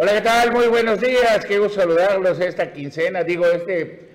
Hola, 0.00 0.12
¿qué 0.12 0.20
tal? 0.20 0.52
Muy 0.52 0.68
buenos 0.68 1.00
días. 1.00 1.44
Qué 1.44 1.58
gusto 1.58 1.80
saludarlos 1.80 2.38
esta 2.38 2.72
quincena, 2.72 3.24
digo, 3.24 3.44
este 3.46 4.10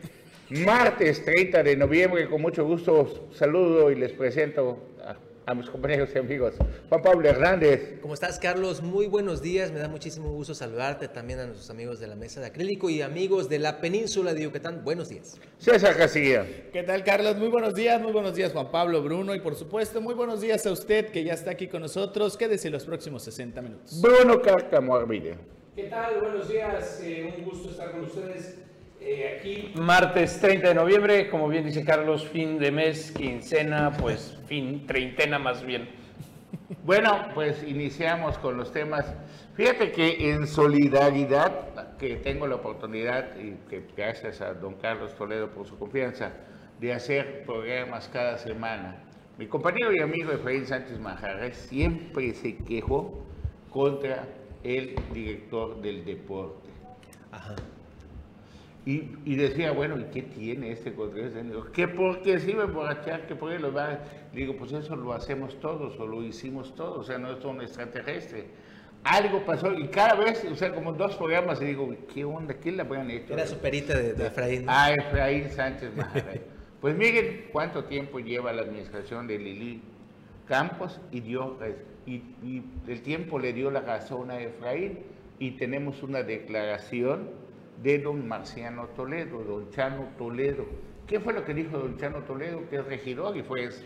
martes 0.50 1.26
30 1.26 1.62
de 1.62 1.76
noviembre. 1.76 2.30
Con 2.30 2.42
mucho 2.42 2.64
gusto 2.64 3.28
saludo 3.34 3.92
y 3.92 3.96
les 3.96 4.14
presento 4.14 4.80
a 5.06 5.18
a 5.46 5.54
mis 5.54 5.70
compañeros 5.70 6.10
y 6.16 6.18
amigos. 6.18 6.56
Juan 6.90 7.02
Pablo 7.02 7.28
Hernández. 7.28 8.00
¿Cómo 8.02 8.14
estás, 8.14 8.40
Carlos? 8.40 8.82
Muy 8.82 9.08
buenos 9.08 9.42
días. 9.42 9.72
Me 9.72 9.80
da 9.80 9.88
muchísimo 9.90 10.32
gusto 10.32 10.56
saludarte 10.56 11.08
también 11.08 11.40
a 11.40 11.46
nuestros 11.46 11.70
amigos 11.70 12.00
de 12.00 12.08
la 12.08 12.16
mesa 12.16 12.40
de 12.40 12.48
acrílico 12.48 12.90
y 12.90 13.02
amigos 13.02 13.50
de 13.50 13.60
la 13.60 13.82
península 13.82 14.34
de 14.34 14.44
Yucatán. 14.44 14.84
Buenos 14.84 15.10
días. 15.10 15.40
César 15.58 15.98
Casilla. 15.98 16.46
¿Qué 16.72 16.84
tal, 16.84 17.04
Carlos? 17.04 17.36
Muy 17.36 17.50
buenos 17.50 17.76
días, 17.76 18.02
muy 18.02 18.12
buenos 18.12 18.36
días, 18.36 18.54
Juan 18.54 18.72
Pablo, 18.72 19.04
Bruno 19.04 19.36
y 19.36 19.40
por 19.40 19.56
supuesto, 19.56 20.00
muy 20.00 20.14
buenos 20.14 20.42
días 20.42 20.66
a 20.66 20.72
usted 20.72 21.08
que 21.08 21.24
ya 21.24 21.34
está 21.34 21.52
aquí 21.52 21.68
con 21.68 21.82
nosotros. 21.82 22.38
Quédese 22.38 22.70
los 22.70 22.86
próximos 22.86 23.24
60 23.24 23.62
minutos. 23.62 24.02
Bruno 24.02 24.42
Cárcamo 24.42 24.96
Armide. 24.96 25.63
¿Qué 25.76 25.86
tal? 25.86 26.20
Buenos 26.22 26.50
días. 26.50 27.02
Eh, 27.04 27.34
un 27.36 27.46
gusto 27.46 27.72
estar 27.72 27.90
con 27.90 28.02
ustedes. 28.02 28.64
Eh, 29.02 29.38
aquí. 29.40 29.72
Martes 29.74 30.40
30 30.40 30.68
de 30.68 30.76
noviembre, 30.76 31.28
como 31.32 31.48
bien 31.48 31.66
dice 31.66 31.84
Carlos, 31.84 32.28
fin 32.28 32.60
de 32.60 32.70
mes, 32.70 33.12
quincena, 33.12 33.92
pues 34.00 34.38
fin, 34.46 34.86
treintena 34.86 35.40
más 35.40 35.66
bien. 35.66 35.90
Bueno, 36.84 37.30
pues 37.34 37.64
iniciamos 37.64 38.38
con 38.38 38.56
los 38.56 38.72
temas. 38.72 39.16
Fíjate 39.56 39.92
que 39.92 40.30
en 40.30 40.46
solidaridad, 40.46 41.98
que 41.98 42.18
tengo 42.18 42.46
la 42.46 42.56
oportunidad, 42.56 43.36
y 43.40 43.56
que 43.68 43.84
gracias 43.98 44.42
a 44.42 44.54
don 44.54 44.76
Carlos 44.76 45.16
Toledo 45.16 45.50
por 45.50 45.66
su 45.66 45.80
confianza, 45.80 46.34
de 46.80 46.94
hacer 46.94 47.46
programas 47.48 48.08
cada 48.14 48.38
semana. 48.38 49.04
Mi 49.40 49.48
compañero 49.48 49.92
y 49.92 50.02
amigo 50.02 50.32
Efraín 50.34 50.68
Sánchez 50.68 51.00
Majarres 51.00 51.58
siempre 51.58 52.32
se 52.36 52.58
quejó 52.58 53.26
contra 53.72 54.28
el 54.64 54.96
director 55.14 55.82
del 55.82 56.06
deporte. 56.06 56.70
Ajá. 57.32 57.56
Y, 58.86 59.36
decía, 59.38 59.72
bueno, 59.72 59.98
¿y 59.98 60.04
qué 60.06 60.24
tiene 60.24 60.72
este 60.74 60.94
Congreso? 60.94 61.38
Que 61.72 61.88
porque 61.88 62.38
se 62.40 62.52
iba 62.52 62.64
a 62.64 62.66
emborrachar, 62.66 63.28
que 63.28 63.36
porque 63.36 63.58
lo 63.58 63.72
va 63.72 63.92
a... 63.92 64.00
digo, 64.34 64.58
pues 64.58 64.74
eso 64.74 64.98
lo 64.98 65.14
hacemos 65.14 65.58
todos 65.62 65.98
o 66.00 66.06
lo 66.06 66.22
hicimos 66.22 66.76
todos, 66.76 66.98
o 66.98 67.04
sea, 67.04 67.18
no 67.18 67.32
es 67.32 67.46
un 67.46 67.62
extraterrestre. 67.62 68.48
Algo 69.06 69.46
pasó 69.46 69.74
y 69.74 69.88
cada 69.88 70.16
vez, 70.16 70.46
o 70.52 70.56
sea, 70.56 70.76
como 70.76 70.92
dos 70.92 71.16
programas, 71.16 71.62
y 71.62 71.66
digo, 71.66 71.96
¿qué 72.14 72.26
onda? 72.26 72.56
¿Quién 72.56 72.76
la 72.76 72.84
habían 72.84 73.10
hecho? 73.10 73.34
Era 73.34 73.48
su 73.48 73.58
perita 73.58 73.98
de, 73.98 74.28
Efraín. 74.28 74.66
Ah, 74.68 74.92
Efraín 74.94 75.50
Sánchez 75.50 75.92
Pues 76.82 76.98
miren 76.98 77.46
cuánto 77.54 77.86
tiempo 77.86 78.20
lleva 78.20 78.52
la 78.52 78.64
administración 78.64 79.28
de 79.28 79.38
Lili 79.38 79.82
Campos 80.54 81.02
y, 81.12 81.22
dio, 81.22 81.58
y, 82.06 82.14
y 82.14 82.64
el 82.88 83.02
tiempo 83.02 83.40
le 83.40 83.54
dio 83.54 83.72
la 83.72 83.82
razón 83.82 84.30
a 84.30 84.40
Efraín 84.40 85.00
y 85.40 85.58
tenemos 85.58 86.04
una 86.04 86.22
declaración 86.22 87.32
de 87.82 87.98
don 87.98 88.28
Marciano 88.28 88.86
Toledo, 88.90 89.44
don 89.44 89.72
Chano 89.72 90.10
Toledo. 90.16 90.68
¿Qué 91.08 91.20
fue 91.20 91.34
lo 91.34 91.44
que 91.44 91.56
dijo 91.56 91.80
don 91.80 91.98
Chano 91.98 92.20
Toledo? 92.20 92.70
Que 92.70 92.76
es 92.76 92.86
regidor 92.86 93.36
y 93.36 93.42
fue, 93.42 93.64
es, 93.64 93.84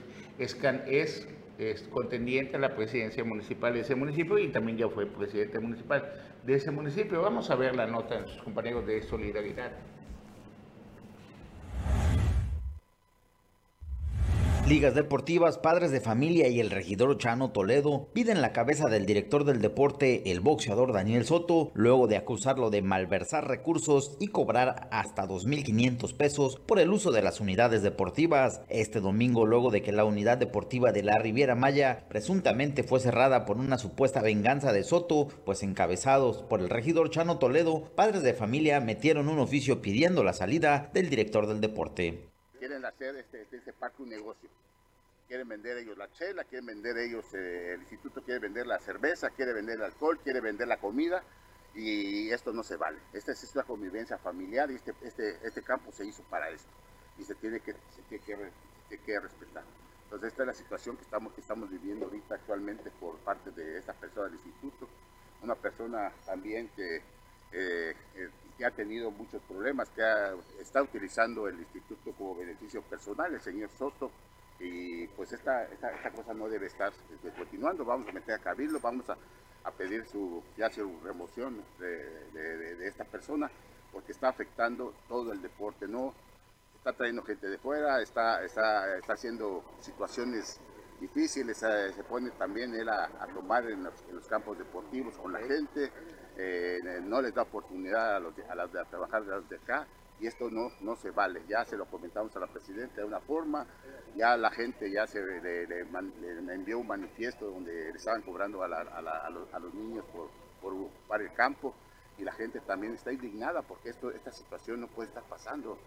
es, 1.57 1.87
contendiente 1.89 2.57
a 2.57 2.59
la 2.59 2.75
presidencia 2.75 3.23
municipal 3.23 3.73
de 3.73 3.79
ese 3.79 3.95
municipio 3.95 4.37
y 4.37 4.49
también 4.49 4.77
ya 4.77 4.89
fue 4.89 5.05
presidente 5.05 5.61
municipal 5.61 6.03
de 6.45 6.53
ese 6.53 6.71
municipio. 6.71 7.21
Vamos 7.21 7.49
a 7.49 7.55
ver 7.55 7.77
la 7.77 7.87
nota 7.87 8.19
de 8.19 8.27
sus 8.27 8.43
compañeros 8.43 8.85
de 8.85 9.03
Solidaridad. 9.03 9.71
Ligas 14.67 14.95
deportivas, 14.95 15.57
padres 15.57 15.91
de 15.91 16.01
familia 16.01 16.49
y 16.49 16.59
el 16.59 16.71
regidor 16.71 17.17
Chano 17.17 17.51
Toledo 17.51 18.09
piden 18.11 18.41
la 18.41 18.51
cabeza 18.51 18.89
del 18.89 19.05
director 19.05 19.45
del 19.45 19.61
deporte, 19.61 20.29
el 20.29 20.41
boxeador 20.41 20.91
Daniel 20.91 21.23
Soto, 21.23 21.71
luego 21.73 22.07
de 22.07 22.17
acusarlo 22.17 22.69
de 22.69 22.81
malversar 22.81 23.47
recursos 23.47 24.17
y 24.19 24.27
cobrar 24.27 24.89
hasta 24.91 25.25
2.500 25.25 26.13
pesos 26.17 26.59
por 26.65 26.79
el 26.79 26.91
uso 26.91 27.13
de 27.13 27.21
las 27.21 27.39
unidades 27.39 27.81
deportivas. 27.81 28.59
Este 28.67 28.99
domingo, 28.99 29.45
luego 29.45 29.71
de 29.71 29.81
que 29.81 29.93
la 29.93 30.03
unidad 30.03 30.37
deportiva 30.37 30.91
de 30.91 31.03
la 31.03 31.17
Riviera 31.17 31.55
Maya 31.55 32.03
presuntamente 32.09 32.83
fue 32.83 32.99
cerrada 32.99 33.45
por 33.45 33.55
una 33.55 33.77
supuesta 33.77 34.21
venganza 34.21 34.73
de 34.73 34.83
Soto, 34.83 35.29
pues 35.45 35.63
encabezados 35.63 36.43
por 36.43 36.59
el 36.59 36.69
regidor 36.69 37.09
Chano 37.09 37.37
Toledo, 37.37 37.85
padres 37.95 38.21
de 38.21 38.33
familia 38.33 38.81
metieron 38.81 39.29
un 39.29 39.39
oficio 39.39 39.81
pidiendo 39.81 40.25
la 40.25 40.33
salida 40.33 40.89
del 40.93 41.09
director 41.09 41.47
del 41.47 41.61
deporte 41.61 42.27
quieren 42.57 42.83
hacer 42.85 43.15
este, 43.15 43.47
este, 43.51 43.73
parque 43.73 44.03
un 44.03 44.09
negocio. 44.09 44.49
Quieren 45.27 45.47
vender 45.47 45.77
ellos 45.77 45.97
la 45.97 46.11
chela, 46.13 46.45
quieren 46.45 46.67
vender 46.67 46.97
ellos, 46.97 47.25
eh, 47.33 47.73
el 47.73 47.81
instituto 47.81 48.21
quiere 48.21 48.39
vender 48.39 48.65
la 48.65 48.79
cerveza, 48.79 49.29
quiere 49.31 49.51
vender 49.51 49.75
el 49.75 49.83
alcohol, 49.83 50.19
quiere 50.23 50.39
vender 50.39 50.67
la 50.67 50.77
comida 50.77 51.21
y 51.75 52.29
esto 52.29 52.53
no 52.53 52.63
se 52.63 52.77
vale. 52.77 52.97
Esta 53.11 53.33
es 53.33 53.51
una 53.53 53.63
convivencia 53.63 54.17
familiar 54.17 54.71
y 54.71 54.75
este, 54.75 54.93
este, 55.01 55.37
este 55.45 55.61
campo 55.63 55.91
se 55.91 56.05
hizo 56.05 56.23
para 56.23 56.49
esto 56.49 56.69
y 57.17 57.25
se 57.25 57.35
tiene 57.35 57.59
que, 57.59 57.73
se 57.73 58.01
tiene 58.07 58.23
que, 59.05 59.19
respetar. 59.19 59.63
Entonces 60.05 60.29
esta 60.29 60.43
es 60.43 60.47
la 60.47 60.53
situación 60.53 60.95
que 60.95 61.03
estamos, 61.03 61.37
estamos 61.37 61.69
viviendo 61.69 62.05
ahorita 62.05 62.35
actualmente 62.35 62.89
por 62.91 63.17
parte 63.17 63.51
de 63.51 63.79
esta 63.79 63.93
persona 63.93 64.27
del 64.27 64.35
instituto. 64.35 64.87
Una 65.43 65.55
persona 65.55 66.09
también 66.25 66.69
que 66.69 67.01
eh, 67.51 67.95
eh, 68.15 68.29
que 68.57 68.65
ha 68.65 68.71
tenido 68.71 69.11
muchos 69.11 69.41
problemas, 69.43 69.89
que 69.89 70.01
está 70.59 70.81
utilizando 70.81 71.47
el 71.47 71.59
instituto 71.59 72.11
como 72.17 72.35
beneficio 72.35 72.81
personal, 72.81 73.33
el 73.33 73.41
señor 73.41 73.69
Soto, 73.77 74.11
y 74.59 75.07
pues 75.07 75.31
esta, 75.33 75.63
esta, 75.65 76.11
cosa 76.11 76.33
no 76.33 76.47
debe 76.49 76.67
estar 76.67 76.91
este, 77.13 77.31
continuando, 77.31 77.85
vamos 77.85 78.07
a 78.09 78.11
meter 78.11 78.35
a 78.35 78.39
cabildo, 78.39 78.79
vamos 78.79 79.09
a, 79.09 79.17
a 79.63 79.71
pedir 79.71 80.05
su, 80.05 80.43
ya 80.57 80.69
su 80.71 80.99
remoción 81.03 81.63
de, 81.79 82.87
esta 82.87 83.03
persona, 83.03 83.51
porque 83.91 84.13
está 84.13 84.29
afectando 84.29 84.93
todo 85.07 85.31
el 85.31 85.41
deporte, 85.41 85.87
no 85.87 86.13
está 86.75 86.93
trayendo 86.93 87.21
gente 87.23 87.47
de 87.47 87.57
fuera, 87.57 88.01
está, 88.01 88.43
está, 88.43 88.97
está 88.97 89.13
haciendo 89.13 89.63
situaciones 89.79 90.59
difíciles, 90.99 91.61
eh, 91.61 91.91
se 91.93 92.03
pone 92.03 92.31
también 92.31 92.73
él 92.73 92.89
a, 92.89 93.09
tomar 93.33 93.69
en 93.69 93.83
los, 93.83 94.27
campos 94.27 94.57
deportivos 94.57 95.17
con 95.17 95.33
la 95.33 95.39
gente, 95.39 95.91
eh, 96.35 96.79
no 97.03 97.21
les 97.21 97.33
da 97.33 97.43
oportunidad 97.43 98.15
a, 98.15 98.19
los 98.19 98.33
a, 98.49 98.55
las 98.55 98.71
de, 98.71 98.83
trabajar 98.85 99.23
de 99.23 99.55
acá 99.55 99.87
y 100.19 100.27
esto 100.27 100.49
no, 100.49 100.71
no 100.81 100.95
se 100.95 101.11
vale. 101.11 101.43
Ya 101.47 101.65
se 101.65 101.77
lo 101.77 101.85
comentamos 101.85 102.35
a 102.35 102.39
la 102.39 102.47
presidenta 102.47 103.01
de 103.01 103.07
una 103.07 103.19
forma, 103.19 103.65
ya 104.15 104.35
la 104.37 104.49
gente 104.51 104.91
ya 104.91 105.05
se 105.07 105.19
le, 105.21 105.63
envió 106.53 106.79
un 106.79 106.87
manifiesto 106.87 107.45
donde 107.49 107.91
le 107.91 107.97
estaban 107.97 108.21
cobrando 108.21 108.63
a, 108.63 108.69
los, 109.59 109.73
niños 109.73 110.05
por, 110.13 110.29
por 110.61 110.73
ocupar 110.73 111.21
el 111.21 111.33
campo 111.33 111.73
y 112.17 112.23
la 112.23 112.31
gente 112.31 112.59
también 112.61 112.93
está 112.93 113.11
indignada 113.11 113.61
porque 113.61 113.89
esto, 113.89 114.09
esta 114.11 114.31
situación 114.31 114.81
no 114.81 114.87
puede 114.87 115.09
estar 115.09 115.23
pasando. 115.23 115.77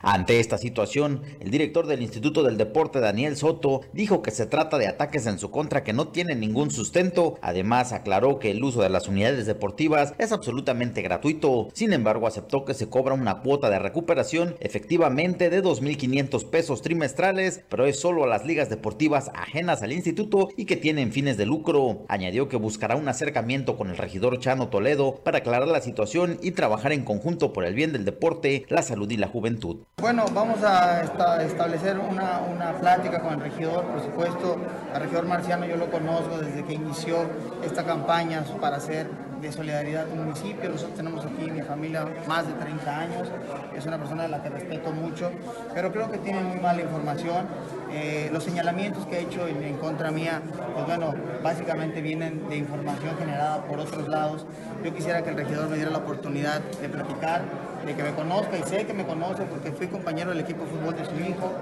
Ante 0.00 0.38
esta 0.38 0.58
situación, 0.58 1.22
el 1.40 1.50
director 1.50 1.88
del 1.88 2.02
Instituto 2.02 2.44
del 2.44 2.56
Deporte, 2.56 3.00
Daniel 3.00 3.36
Soto, 3.36 3.80
dijo 3.92 4.22
que 4.22 4.30
se 4.30 4.46
trata 4.46 4.78
de 4.78 4.86
ataques 4.86 5.26
en 5.26 5.40
su 5.40 5.50
contra 5.50 5.82
que 5.82 5.92
no 5.92 6.08
tienen 6.08 6.38
ningún 6.38 6.70
sustento. 6.70 7.36
Además, 7.42 7.92
aclaró 7.92 8.38
que 8.38 8.52
el 8.52 8.62
uso 8.62 8.80
de 8.80 8.90
las 8.90 9.08
unidades 9.08 9.46
deportivas 9.46 10.14
es 10.18 10.30
absolutamente 10.30 11.02
gratuito. 11.02 11.68
Sin 11.74 11.92
embargo, 11.92 12.28
aceptó 12.28 12.64
que 12.64 12.74
se 12.74 12.88
cobra 12.88 13.14
una 13.14 13.40
cuota 13.40 13.70
de 13.70 13.80
recuperación 13.80 14.54
efectivamente 14.60 15.50
de 15.50 15.64
2.500 15.64 16.48
pesos 16.48 16.80
trimestrales, 16.80 17.62
pero 17.68 17.84
es 17.84 17.98
solo 17.98 18.22
a 18.22 18.28
las 18.28 18.46
ligas 18.46 18.70
deportivas 18.70 19.32
ajenas 19.34 19.82
al 19.82 19.92
instituto 19.92 20.48
y 20.56 20.66
que 20.66 20.76
tienen 20.76 21.10
fines 21.10 21.36
de 21.36 21.46
lucro. 21.46 22.04
Añadió 22.06 22.48
que 22.48 22.56
buscará 22.56 22.94
un 22.94 23.08
acercamiento 23.08 23.76
con 23.76 23.90
el 23.90 23.96
regidor 23.96 24.38
Chano 24.38 24.68
Toledo 24.68 25.16
para 25.24 25.38
aclarar 25.38 25.66
la 25.66 25.80
situación 25.80 26.38
y 26.40 26.52
trabajar 26.52 26.92
en 26.92 27.04
conjunto 27.04 27.52
por 27.52 27.64
el 27.64 27.74
bien 27.74 27.92
del 27.92 28.04
deporte, 28.04 28.64
la 28.68 28.82
salud 28.82 29.10
y 29.10 29.16
la 29.16 29.26
juventud. 29.26 29.87
Bueno, 30.00 30.26
vamos 30.32 30.62
a 30.62 31.02
establecer 31.02 31.98
una, 31.98 32.38
una, 32.38 32.72
plática 32.78 33.18
con 33.18 33.34
el 33.34 33.40
regidor, 33.40 33.84
por 33.84 34.00
supuesto. 34.00 34.56
Al 34.94 35.00
regidor 35.00 35.26
Marciano 35.26 35.66
yo 35.66 35.76
lo 35.76 35.90
conozco 35.90 36.38
desde 36.38 36.62
que 36.64 36.74
inició 36.74 37.16
esta 37.64 37.84
campaña 37.84 38.44
para 38.60 38.76
hacer 38.76 39.10
de 39.40 39.50
solidaridad 39.50 40.06
un 40.12 40.24
municipio. 40.24 40.70
Nosotros 40.70 40.96
tenemos 40.96 41.26
aquí 41.26 41.50
mi 41.50 41.62
familia 41.62 42.06
más 42.28 42.46
de 42.46 42.52
30 42.52 42.96
años. 42.96 43.28
Es 43.76 43.86
una 43.86 43.98
persona 43.98 44.24
a 44.24 44.28
la 44.28 44.40
que 44.40 44.50
respeto 44.50 44.92
mucho, 44.92 45.32
pero 45.74 45.90
creo 45.90 46.08
que 46.12 46.18
tiene 46.18 46.42
muy 46.42 46.60
mala 46.60 46.80
información. 46.80 47.48
Eh, 47.90 48.30
los 48.32 48.44
señalamientos 48.44 49.04
que 49.06 49.18
he 49.18 49.22
hecho 49.22 49.48
en, 49.48 49.64
en, 49.64 49.78
contra 49.78 50.12
mía, 50.12 50.40
pues 50.74 50.86
bueno, 50.86 51.12
básicamente 51.42 52.00
vienen 52.02 52.48
de 52.48 52.56
información 52.56 53.16
generada 53.18 53.64
por 53.64 53.80
otros 53.80 54.06
lados. 54.06 54.46
Yo 54.84 54.94
quisiera 54.94 55.22
que 55.22 55.30
el 55.30 55.36
regidor 55.36 55.68
me 55.68 55.74
diera 55.74 55.90
la 55.90 55.98
oportunidad 55.98 56.60
de 56.60 56.88
platicar 56.88 57.42
de 57.84 57.94
que 57.94 58.02
me 58.02 58.12
conozca 58.12 58.56
y 58.58 58.62
sé 58.64 58.86
que 58.86 58.92
me 58.92 59.04
conoce 59.04 59.44
porque 59.44 59.72
fui 59.72 59.86
compañero 59.88 60.30
del 60.30 60.40
equipo 60.40 60.64
de 60.64 60.70
fútbol 60.70 60.96
de 60.96 61.04
su 61.04 61.14
hijo 61.16 61.52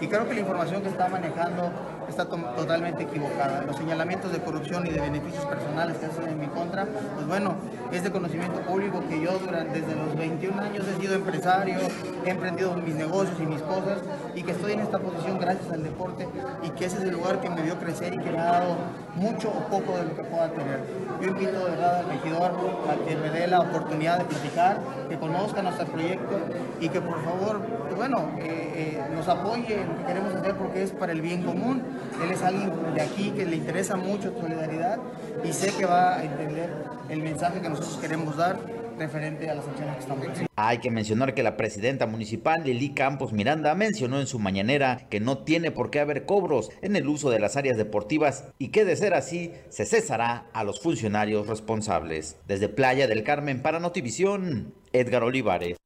y 0.00 0.06
creo 0.08 0.26
que 0.28 0.34
la 0.34 0.40
información 0.40 0.82
que 0.82 0.88
está 0.88 1.08
manejando 1.08 1.70
está 2.08 2.26
totalmente 2.26 3.02
equivocada. 3.02 3.62
Los 3.66 3.76
señalamientos 3.76 4.32
de 4.32 4.38
corrupción 4.38 4.86
y 4.86 4.90
de 4.90 5.00
beneficios 5.00 5.44
personales 5.44 5.96
que 5.98 6.06
hacen 6.06 6.28
en 6.28 6.38
mi 6.38 6.46
contra, 6.46 6.86
pues 6.86 7.26
bueno, 7.26 7.54
es 7.92 8.02
de 8.02 8.10
conocimiento 8.10 8.60
público 8.60 9.02
que 9.08 9.20
yo 9.20 9.38
desde 9.72 9.94
los 9.94 10.16
21 10.16 10.60
años 10.60 10.84
he 10.86 11.00
sido 11.00 11.14
empresario, 11.14 11.78
he 12.24 12.30
emprendido 12.30 12.74
mis 12.74 12.94
negocios 12.94 13.36
y 13.40 13.46
mis 13.46 13.62
cosas 13.62 13.98
y 14.34 14.42
que 14.42 14.52
estoy 14.52 14.72
en 14.72 14.80
esta 14.80 14.98
posición 14.98 15.38
gracias 15.38 15.70
al 15.72 15.82
deporte 15.82 16.28
y 16.62 16.70
que 16.70 16.86
ese 16.86 16.98
es 16.98 17.04
el 17.04 17.12
lugar 17.12 17.40
que 17.40 17.50
me 17.50 17.62
vio 17.62 17.78
crecer 17.78 18.14
y 18.14 18.18
que 18.18 18.30
me 18.30 18.38
ha 18.38 18.44
dado 18.44 18.76
mucho 19.14 19.48
o 19.48 19.60
poco 19.70 19.96
de 19.96 20.04
lo 20.04 20.16
que 20.16 20.24
pueda 20.24 20.48
tener. 20.50 20.80
Yo 21.20 21.28
invito 21.28 21.58
de 21.64 21.70
verdad 21.70 22.00
al 22.00 22.06
regidor 22.08 22.52
a 22.90 23.08
que 23.08 23.16
me 23.16 23.30
dé 23.30 23.46
la 23.46 23.60
oportunidad 23.60 24.18
de 24.18 24.24
platicar, 24.24 24.78
que 25.08 25.18
conozca 25.18 25.62
nuestro 25.66 25.86
proyecto 25.86 26.38
y 26.80 26.88
que 26.88 27.00
por 27.00 27.22
favor, 27.22 27.60
bueno, 27.96 28.30
eh, 28.38 29.00
nos 29.14 29.28
apoye 29.28 29.80
en 29.80 29.88
lo 29.88 29.98
que 29.98 30.04
queremos 30.04 30.34
hacer 30.34 30.54
porque 30.56 30.82
es 30.82 30.90
para 30.90 31.12
el 31.12 31.20
bien 31.20 31.42
común. 31.42 31.82
Él 32.22 32.30
es 32.30 32.42
alguien 32.42 32.72
de 32.94 33.00
aquí 33.02 33.30
que 33.30 33.44
le 33.46 33.56
interesa 33.56 33.96
mucho 33.96 34.32
solidaridad 34.40 34.98
y 35.44 35.52
sé 35.52 35.72
que 35.76 35.86
va 35.86 36.16
a 36.16 36.24
entender 36.24 36.70
el 37.08 37.22
mensaje 37.22 37.60
que 37.60 37.68
nosotros 37.68 37.98
queremos 38.00 38.36
dar 38.36 38.58
referente 38.98 39.48
a 39.50 39.54
las 39.54 39.66
acciones 39.66 39.94
que 39.94 40.00
estamos 40.00 40.26
haciendo. 40.26 40.50
Hay 40.56 40.78
que 40.78 40.90
mencionar 40.90 41.34
que 41.34 41.42
la 41.42 41.56
presidenta 41.56 42.06
municipal 42.06 42.62
Lili 42.64 42.94
Campos 42.94 43.32
Miranda 43.32 43.74
mencionó 43.74 44.20
en 44.20 44.26
su 44.26 44.38
mañanera 44.38 45.06
que 45.10 45.20
no 45.20 45.38
tiene 45.38 45.70
por 45.70 45.90
qué 45.90 46.00
haber 46.00 46.24
cobros 46.24 46.70
en 46.82 46.96
el 46.96 47.08
uso 47.08 47.30
de 47.30 47.40
las 47.40 47.56
áreas 47.56 47.76
deportivas 47.76 48.48
y 48.58 48.68
que 48.68 48.84
de 48.84 48.96
ser 48.96 49.14
así 49.14 49.52
se 49.68 49.84
cesará 49.84 50.46
a 50.52 50.64
los 50.64 50.80
funcionarios 50.80 51.46
responsables. 51.46 52.36
Desde 52.46 52.68
Playa 52.68 53.06
del 53.06 53.22
Carmen 53.22 53.62
para 53.62 53.80
Notivisión, 53.80 54.74
Edgar 54.92 55.22
Olivares. 55.22 55.76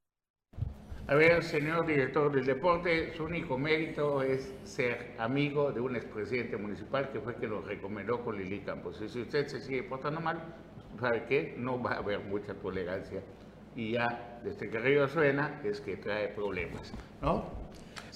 A 1.10 1.16
ver, 1.16 1.42
señor 1.42 1.86
director 1.86 2.30
del 2.30 2.46
deporte, 2.46 3.12
su 3.16 3.24
único 3.24 3.58
mérito 3.58 4.22
es 4.22 4.54
ser 4.62 5.16
amigo 5.18 5.72
de 5.72 5.80
un 5.80 5.96
expresidente 5.96 6.56
municipal 6.56 7.10
que 7.10 7.18
fue 7.18 7.34
que 7.34 7.48
lo 7.48 7.62
recomendó 7.62 8.24
con 8.24 8.38
Lili 8.38 8.60
Campos. 8.60 9.02
Y 9.04 9.08
si 9.08 9.22
usted 9.22 9.48
se 9.48 9.60
sigue 9.60 9.82
portando 9.82 10.20
mal, 10.20 10.54
¿sabe 11.00 11.24
qué? 11.28 11.54
No 11.56 11.82
va 11.82 11.92
a 11.92 11.98
haber 11.98 12.20
mucha 12.20 12.54
tolerancia. 12.54 13.20
Y 13.76 13.92
ya, 13.92 14.40
desde 14.44 14.68
que 14.68 14.78
Río 14.78 15.08
suena, 15.08 15.60
es 15.64 15.80
que 15.80 15.96
trae 15.96 16.28
problemas, 16.28 16.92
¿no? 17.22 17.60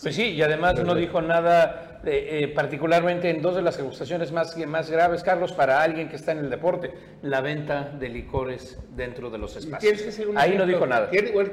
Pues 0.02 0.16
sí, 0.16 0.30
y 0.30 0.42
además 0.42 0.74
no 0.82 0.94
dijo 0.94 1.22
nada, 1.22 2.00
eh, 2.04 2.42
eh, 2.42 2.48
particularmente 2.48 3.30
en 3.30 3.40
dos 3.40 3.54
de 3.54 3.62
las 3.62 3.78
acusaciones 3.78 4.32
más, 4.32 4.56
más 4.66 4.90
graves, 4.90 5.22
Carlos, 5.22 5.52
para 5.52 5.82
alguien 5.82 6.08
que 6.08 6.16
está 6.16 6.32
en 6.32 6.38
el 6.38 6.50
deporte, 6.50 6.92
la 7.22 7.40
venta 7.40 7.90
de 7.98 8.08
licores 8.08 8.78
dentro 8.96 9.30
de 9.30 9.38
los 9.38 9.56
espacios. 9.56 10.20
Ahí 10.36 10.58
no 10.58 10.66
dijo 10.66 10.86
nada. 10.86 11.08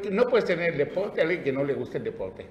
No 0.10 0.25
puedes 0.25 0.45
tener 0.45 0.72
el 0.72 0.77
deporte 0.77 1.22
a 1.22 1.24
alguien 1.24 1.44
que 1.44 1.54
no 1.54 1.63
le 1.63 1.74
guste 1.75 2.00
el 2.00 2.04
deporte. 2.04 2.48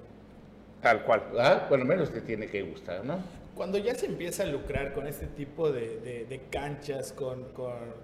Tal 0.81 1.03
cual. 1.03 1.25
¿Ah? 1.39 1.67
Bueno, 1.69 1.85
menos 1.85 2.11
te 2.11 2.21
tiene 2.21 2.47
que 2.47 2.63
gustar, 2.63 3.05
¿no? 3.05 3.19
Cuando 3.55 3.79
ya 3.79 3.95
se 3.95 4.07
empieza 4.07 4.45
a 4.45 4.47
lucrar 4.47 4.93
con 4.93 5.07
este 5.07 5.27
tipo 5.27 5.71
de, 5.71 6.41
canchas, 6.51 7.13
con, 7.13 7.45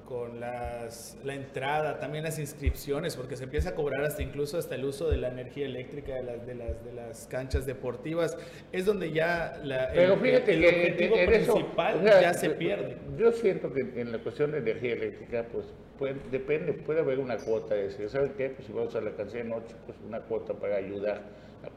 con, 0.05 0.41
las, 0.41 1.17
la 1.25 1.35
entrada, 1.35 1.99
también 1.99 2.25
las 2.25 2.39
inscripciones, 2.39 3.17
porque 3.17 3.37
se 3.37 3.45
empieza 3.45 3.71
a 3.71 3.75
cobrar 3.75 4.05
hasta 4.05 4.23
incluso 4.23 4.59
hasta 4.59 4.75
el 4.75 4.85
uso 4.85 5.09
de 5.09 5.17
la 5.17 5.29
energía 5.29 5.67
eléctrica 5.67 6.15
de 6.15 6.23
las, 6.25 6.47
de 6.47 6.55
las, 6.55 6.85
de 6.85 6.93
las 6.93 7.27
canchas 7.29 7.65
deportivas, 7.65 8.37
es 8.73 8.85
donde 8.85 9.13
ya 9.13 9.59
la, 9.63 9.91
Pero 9.95 10.17
fíjate 10.19 10.53
el, 10.53 10.67
objetivo 10.67 11.17
principal 11.27 12.05
ya 12.05 12.35
se 12.35 12.51
pierde. 12.51 12.97
Yo 13.17 13.33
siento 13.33 13.73
que 13.73 13.81
en 13.81 14.13
la 14.13 14.19
cuestión 14.19 14.53
de 14.53 14.59
energía 14.59 14.93
eléctrica, 14.93 15.47
pues 15.51 15.65
depende, 16.31 16.73
puede 16.75 17.01
haber 17.01 17.19
una 17.19 17.39
cuota 17.39 17.75
de 17.75 17.85
decir, 17.85 18.09
¿saben 18.11 18.33
qué? 18.37 18.51
Pues 18.51 18.67
si 18.67 18.73
vamos 18.73 18.95
a 18.95 19.01
la 19.01 19.13
canción 19.13 19.49
noche, 19.49 19.75
pues 19.87 19.97
una 20.07 20.21
cuota 20.21 20.55
para 20.55 20.77
ayudar 20.77 21.23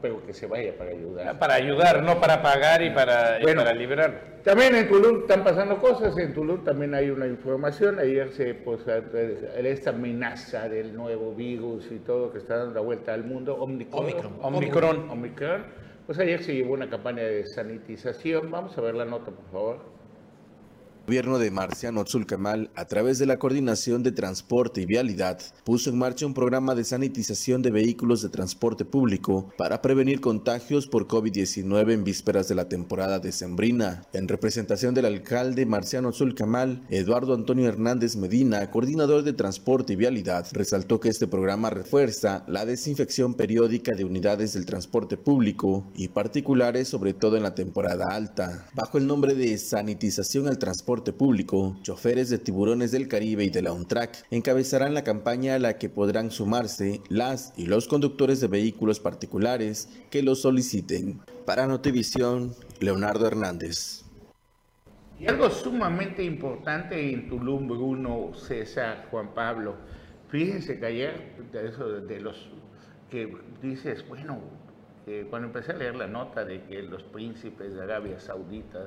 pero 0.00 0.24
que 0.24 0.32
se 0.32 0.46
vaya 0.46 0.76
para 0.76 0.90
ayudar. 0.90 1.28
Ah, 1.28 1.38
para 1.38 1.54
ayudar, 1.54 2.02
no 2.02 2.20
para 2.20 2.42
pagar 2.42 2.82
y 2.82 2.90
para, 2.90 3.38
para 3.42 3.72
liberar. 3.72 4.40
También 4.44 4.74
en 4.74 4.88
Tulum 4.88 5.20
están 5.20 5.44
pasando 5.44 5.78
cosas, 5.78 6.16
en 6.18 6.32
Tulum 6.32 6.64
también 6.64 6.94
hay 6.94 7.10
una 7.10 7.26
información, 7.26 7.98
ayer 7.98 8.32
se, 8.32 8.54
pues, 8.54 8.80
esta 8.86 9.90
amenaza 9.90 10.68
del 10.68 10.94
nuevo 10.94 11.34
virus 11.34 11.90
y 11.90 11.98
todo 11.98 12.32
que 12.32 12.38
está 12.38 12.56
dando 12.56 12.74
la 12.74 12.80
vuelta 12.80 13.12
al 13.12 13.24
mundo, 13.24 13.56
Omicron. 13.56 14.38
Omicron. 14.40 15.10
Omicron. 15.10 15.64
Pues 16.06 16.18
ayer 16.18 16.42
se 16.42 16.54
llevó 16.54 16.74
una 16.74 16.90
campaña 16.90 17.22
de 17.22 17.46
sanitización, 17.46 18.50
vamos 18.50 18.76
a 18.76 18.80
ver 18.80 18.94
la 18.94 19.04
nota 19.04 19.30
por 19.30 19.44
favor. 19.52 19.99
Gobierno 21.10 21.40
de 21.40 21.50
Marciano 21.50 22.04
Tzulcamal, 22.04 22.70
a 22.76 22.84
través 22.84 23.18
de 23.18 23.26
la 23.26 23.40
Coordinación 23.40 24.04
de 24.04 24.12
Transporte 24.12 24.80
y 24.80 24.86
Vialidad, 24.86 25.40
puso 25.64 25.90
en 25.90 25.98
marcha 25.98 26.24
un 26.24 26.34
programa 26.34 26.76
de 26.76 26.84
sanitización 26.84 27.62
de 27.62 27.72
vehículos 27.72 28.22
de 28.22 28.28
transporte 28.28 28.84
público 28.84 29.52
para 29.58 29.82
prevenir 29.82 30.20
contagios 30.20 30.86
por 30.86 31.08
COVID-19 31.08 31.94
en 31.94 32.04
vísperas 32.04 32.46
de 32.46 32.54
la 32.54 32.68
temporada 32.68 33.18
decembrina. 33.18 34.04
En 34.12 34.28
representación 34.28 34.94
del 34.94 35.06
alcalde 35.06 35.66
Marciano 35.66 36.12
Tzulcamal, 36.12 36.86
Eduardo 36.90 37.34
Antonio 37.34 37.66
Hernández 37.66 38.14
Medina, 38.14 38.70
coordinador 38.70 39.24
de 39.24 39.32
Transporte 39.32 39.94
y 39.94 39.96
Vialidad, 39.96 40.46
resaltó 40.52 41.00
que 41.00 41.08
este 41.08 41.26
programa 41.26 41.70
refuerza 41.70 42.44
la 42.46 42.64
desinfección 42.64 43.34
periódica 43.34 43.96
de 43.96 44.04
unidades 44.04 44.52
del 44.52 44.64
transporte 44.64 45.16
público 45.16 45.90
y 45.96 46.06
particulares, 46.06 46.86
sobre 46.86 47.14
todo 47.14 47.36
en 47.36 47.42
la 47.42 47.56
temporada 47.56 48.06
alta, 48.12 48.68
bajo 48.74 48.96
el 48.96 49.08
nombre 49.08 49.34
de 49.34 49.58
sanitización 49.58 50.46
al 50.46 50.58
transporte 50.60 50.99
público, 51.00 51.76
choferes 51.82 52.28
de 52.28 52.38
tiburones 52.38 52.92
del 52.92 53.08
Caribe 53.08 53.44
y 53.44 53.50
de 53.50 53.62
la 53.62 53.72
UNTRAC 53.72 54.26
encabezarán 54.30 54.92
la 54.92 55.02
campaña 55.02 55.54
a 55.54 55.58
la 55.58 55.78
que 55.78 55.88
podrán 55.88 56.30
sumarse 56.30 57.00
las 57.08 57.54
y 57.56 57.66
los 57.66 57.88
conductores 57.88 58.40
de 58.40 58.48
vehículos 58.48 59.00
particulares 59.00 59.88
que 60.10 60.22
lo 60.22 60.34
soliciten. 60.34 61.20
Para 61.46 61.66
Notivisión, 61.66 62.54
Leonardo 62.78 63.26
Hernández. 63.26 64.04
Y 65.18 65.26
algo 65.26 65.50
sumamente 65.50 66.22
importante 66.22 67.12
en 67.12 67.28
Tulum, 67.28 67.66
Bruno, 67.66 68.32
César, 68.34 69.06
Juan 69.10 69.34
Pablo. 69.34 69.76
Fíjense 70.28 70.78
que 70.78 70.86
ayer, 70.86 71.36
de, 71.50 71.68
eso, 71.68 71.88
de 71.88 72.20
los 72.20 72.48
que 73.10 73.34
dices, 73.62 74.06
bueno, 74.06 74.38
cuando 75.28 75.48
empecé 75.48 75.72
a 75.72 75.76
leer 75.76 75.96
la 75.96 76.06
nota 76.06 76.44
de 76.44 76.62
que 76.64 76.82
los 76.82 77.02
príncipes 77.02 77.74
de 77.74 77.82
Arabia 77.82 78.20
Saudita 78.20 78.86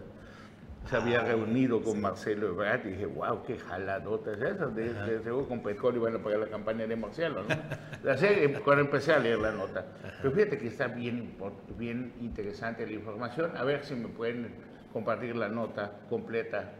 se 0.89 0.97
había 0.97 1.21
reunido 1.21 1.81
con 1.81 2.01
Marcelo 2.01 2.49
Ebrard 2.49 2.85
y 2.85 2.91
dije, 2.91 3.05
wow, 3.05 3.43
qué 3.43 3.57
jaladota 3.57 4.33
es 4.33 4.41
esa, 4.41 4.67
de, 4.67 4.93
de, 4.93 5.23
seguro 5.23 5.47
con 5.47 5.63
petróleo 5.63 6.01
iban 6.01 6.19
a 6.19 6.23
pagar 6.23 6.39
la 6.39 6.47
campaña 6.47 6.85
de 6.85 6.95
Marcelo, 6.95 7.43
¿no? 7.43 7.55
La 8.03 8.17
serie, 8.17 8.51
cuando 8.59 8.83
empecé 8.83 9.13
a 9.13 9.19
leer 9.19 9.39
la 9.39 9.51
nota. 9.51 9.85
Pero 10.21 10.33
fíjate 10.33 10.57
que 10.57 10.67
está 10.67 10.87
bien, 10.87 11.35
bien 11.77 12.13
interesante 12.19 12.85
la 12.85 12.93
información, 12.93 13.55
a 13.55 13.63
ver 13.63 13.85
si 13.85 13.95
me 13.95 14.09
pueden 14.09 14.53
compartir 14.91 15.35
la 15.35 15.47
nota 15.47 15.99
completa. 16.09 16.71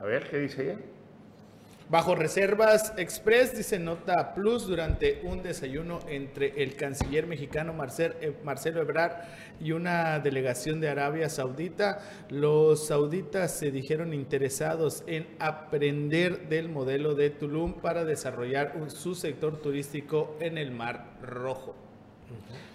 A 0.00 0.04
ver, 0.04 0.28
¿qué 0.28 0.38
dice 0.38 0.72
ella? 0.72 0.78
Bajo 1.88 2.14
reservas 2.14 2.94
express, 2.96 3.56
dice 3.56 3.78
Nota 3.78 4.34
Plus, 4.34 4.66
durante 4.66 5.20
un 5.24 5.42
desayuno 5.42 6.00
entre 6.08 6.62
el 6.62 6.74
canciller 6.74 7.26
mexicano 7.26 7.74
eh, 7.98 8.32
Marcelo 8.44 8.80
Ebrard 8.80 9.12
y 9.60 9.72
una 9.72 10.18
delegación 10.20 10.80
de 10.80 10.88
Arabia 10.88 11.28
Saudita, 11.28 12.00
los 12.30 12.86
sauditas 12.86 13.52
se 13.52 13.70
dijeron 13.70 14.14
interesados 14.14 15.04
en 15.06 15.26
aprender 15.38 16.48
del 16.48 16.68
modelo 16.68 17.14
de 17.14 17.30
Tulum 17.30 17.74
para 17.74 18.04
desarrollar 18.04 18.74
su 18.88 19.14
sector 19.14 19.60
turístico 19.60 20.36
en 20.40 20.58
el 20.58 20.70
Mar 20.70 21.04
Rojo. 21.22 21.74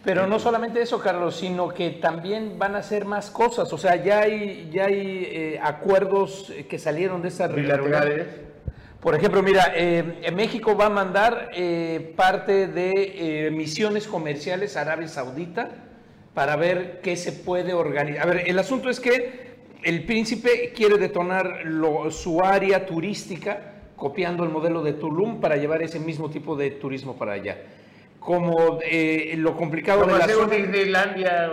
Pero 0.04 0.28
no 0.28 0.40
solamente 0.40 0.82
eso, 0.82 1.00
Carlos, 1.00 1.36
sino 1.36 1.70
que 1.70 1.90
también 1.90 2.60
van 2.60 2.76
a 2.76 2.80
hacer 2.80 3.06
más 3.06 3.32
cosas. 3.32 3.74
O 3.74 3.78
sea, 3.78 3.96
ya 3.96 4.20
hay, 4.20 4.70
ya 4.72 4.86
hay 4.86 5.28
eh, 5.30 5.60
acuerdos 5.62 6.54
que 6.70 6.78
salieron 6.78 7.22
de 7.22 7.30
esas 7.30 7.54
bilaterales 7.54 8.47
por 9.08 9.16
ejemplo, 9.16 9.42
mira, 9.42 9.72
eh, 9.74 10.34
México 10.36 10.76
va 10.76 10.88
a 10.88 10.90
mandar 10.90 11.52
eh, 11.54 12.12
parte 12.18 12.68
de 12.68 12.92
eh, 13.46 13.52
misiones 13.52 14.06
comerciales 14.06 14.76
a 14.76 14.82
Arabia 14.82 15.08
Saudita 15.08 15.70
para 16.34 16.58
ver 16.58 17.00
qué 17.02 17.16
se 17.16 17.32
puede 17.32 17.74
organizar. 17.74 18.24
A 18.24 18.26
ver, 18.26 18.44
el 18.50 18.60
asunto 18.60 18.90
es 18.90 19.00
que 19.00 19.60
el 19.82 20.04
príncipe 20.04 20.74
quiere 20.76 20.98
detonar 20.98 21.62
su 22.10 22.42
área 22.42 22.86
turística 22.86 23.76
copiando 23.96 24.44
el 24.44 24.50
modelo 24.50 24.84
de 24.84 24.92
Tulum 24.92 25.40
para 25.40 25.56
llevar 25.56 25.82
ese 25.82 26.02
mismo 26.02 26.30
tipo 26.30 26.58
de 26.58 26.72
turismo 26.72 27.16
para 27.16 27.32
allá 27.32 27.60
como 28.28 28.80
eh, 28.84 29.36
lo 29.38 29.56
complicado 29.56 30.06
de 30.06 30.12
la 30.12 30.28
zona. 30.28 30.54
Disneylandia, 30.54 31.50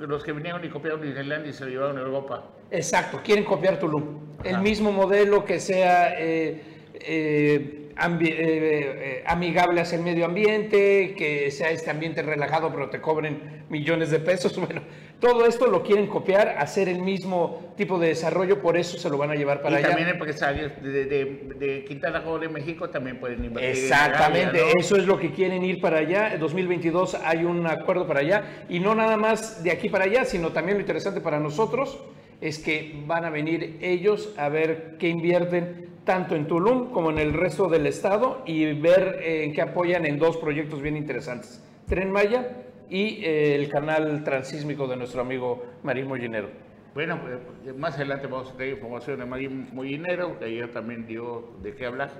los 0.00 0.24
que 0.24 0.32
vinieron 0.32 0.64
y 0.64 0.68
copiaron 0.68 1.00
Disneylandia 1.00 1.50
y 1.50 1.52
se 1.52 1.66
lo 1.66 1.70
llevaron 1.70 1.98
a 1.98 2.00
Europa. 2.00 2.50
Exacto, 2.72 3.20
quieren 3.22 3.44
copiar 3.44 3.78
Tulum. 3.78 4.02
El 4.42 4.58
mismo 4.58 4.90
modelo 4.90 5.44
que 5.44 5.60
sea 5.60 6.18
eh, 6.18 6.60
eh, 6.94 7.83
amigable 7.96 9.80
hacia 9.80 9.98
el 9.98 10.04
medio 10.04 10.24
ambiente, 10.24 11.14
que 11.16 11.50
sea 11.50 11.70
este 11.70 11.90
ambiente 11.90 12.22
relajado 12.22 12.72
pero 12.72 12.90
te 12.90 13.00
cobren 13.00 13.64
millones 13.68 14.10
de 14.10 14.20
pesos. 14.20 14.58
Bueno, 14.64 14.82
todo 15.20 15.46
esto 15.46 15.66
lo 15.66 15.82
quieren 15.82 16.06
copiar, 16.06 16.56
hacer 16.58 16.88
el 16.88 17.00
mismo 17.00 17.74
tipo 17.76 17.98
de 17.98 18.08
desarrollo, 18.08 18.60
por 18.60 18.76
eso 18.76 18.98
se 18.98 19.10
lo 19.10 19.18
van 19.18 19.30
a 19.30 19.34
llevar 19.34 19.60
para 19.62 19.76
y 19.76 19.78
allá. 19.78 19.88
también 19.88 20.08
empresarios 20.08 20.72
de, 20.82 21.04
de, 21.04 21.24
de 21.58 21.84
Quintana 21.84 22.20
Roo 22.20 22.38
de 22.38 22.48
México 22.48 22.88
también 22.88 23.20
pueden 23.20 23.44
invertir. 23.44 23.70
Exactamente, 23.70 24.60
eso 24.78 24.96
es 24.96 25.06
lo 25.06 25.18
que 25.18 25.32
quieren 25.32 25.64
ir 25.64 25.80
para 25.80 25.98
allá. 25.98 26.34
En 26.34 26.40
2022 26.40 27.14
hay 27.24 27.44
un 27.44 27.66
acuerdo 27.66 28.06
para 28.06 28.20
allá 28.20 28.64
y 28.68 28.80
no 28.80 28.94
nada 28.94 29.16
más 29.16 29.62
de 29.62 29.70
aquí 29.70 29.88
para 29.88 30.04
allá, 30.04 30.24
sino 30.24 30.50
también 30.50 30.78
lo 30.78 30.80
interesante 30.80 31.20
para 31.20 31.38
nosotros 31.40 31.98
es 32.40 32.58
que 32.58 33.02
van 33.06 33.24
a 33.24 33.30
venir 33.30 33.78
ellos 33.80 34.34
a 34.36 34.48
ver 34.48 34.96
qué 34.98 35.08
invierten 35.08 35.93
tanto 36.04 36.36
en 36.36 36.46
Tulum 36.46 36.92
como 36.92 37.10
en 37.10 37.18
el 37.18 37.32
resto 37.32 37.68
del 37.68 37.86
estado 37.86 38.42
y 38.46 38.72
ver 38.74 39.20
eh, 39.22 39.44
en 39.44 39.52
qué 39.52 39.62
apoyan 39.62 40.04
en 40.06 40.18
dos 40.18 40.36
proyectos 40.36 40.82
bien 40.82 40.96
interesantes. 40.96 41.62
Tren 41.88 42.10
Maya 42.12 42.64
y 42.90 43.24
eh, 43.24 43.54
el 43.54 43.68
canal 43.68 44.22
transísmico 44.24 44.86
de 44.86 44.96
nuestro 44.96 45.22
amigo 45.22 45.64
Marín 45.82 46.06
Mollinero. 46.06 46.48
Bueno, 46.94 47.18
pues, 47.20 47.74
más 47.76 47.96
adelante 47.96 48.26
vamos 48.26 48.52
a 48.52 48.56
tener 48.56 48.74
información 48.74 49.18
de 49.18 49.24
Marín 49.26 49.68
Mollinero, 49.72 50.38
que 50.38 50.44
ayer 50.44 50.70
también 50.72 51.06
dio 51.06 51.48
de 51.62 51.74
qué 51.74 51.86
hablar, 51.86 52.12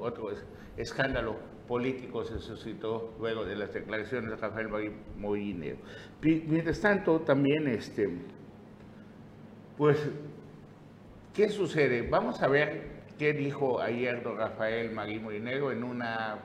otro 0.00 0.30
es- 0.30 0.44
escándalo 0.76 1.36
político 1.66 2.24
se 2.24 2.38
suscitó 2.38 3.14
luego 3.18 3.44
de 3.44 3.56
las 3.56 3.72
declaraciones 3.72 4.30
de 4.30 4.36
Rafael 4.36 4.68
Marín 4.68 4.92
Mollinero. 5.18 5.78
Mientras 6.22 6.80
tanto, 6.80 7.20
también, 7.20 7.66
este, 7.68 8.08
pues, 9.76 9.98
¿qué 11.34 11.48
sucede? 11.48 12.02
Vamos 12.08 12.40
a 12.42 12.48
ver 12.48 12.99
qué 13.20 13.34
dijo 13.34 13.82
ayer 13.82 14.22
don 14.22 14.38
Rafael 14.38 14.92
Marín 14.92 15.24
Mollinero 15.24 15.70
en 15.72 15.84
una... 15.84 16.38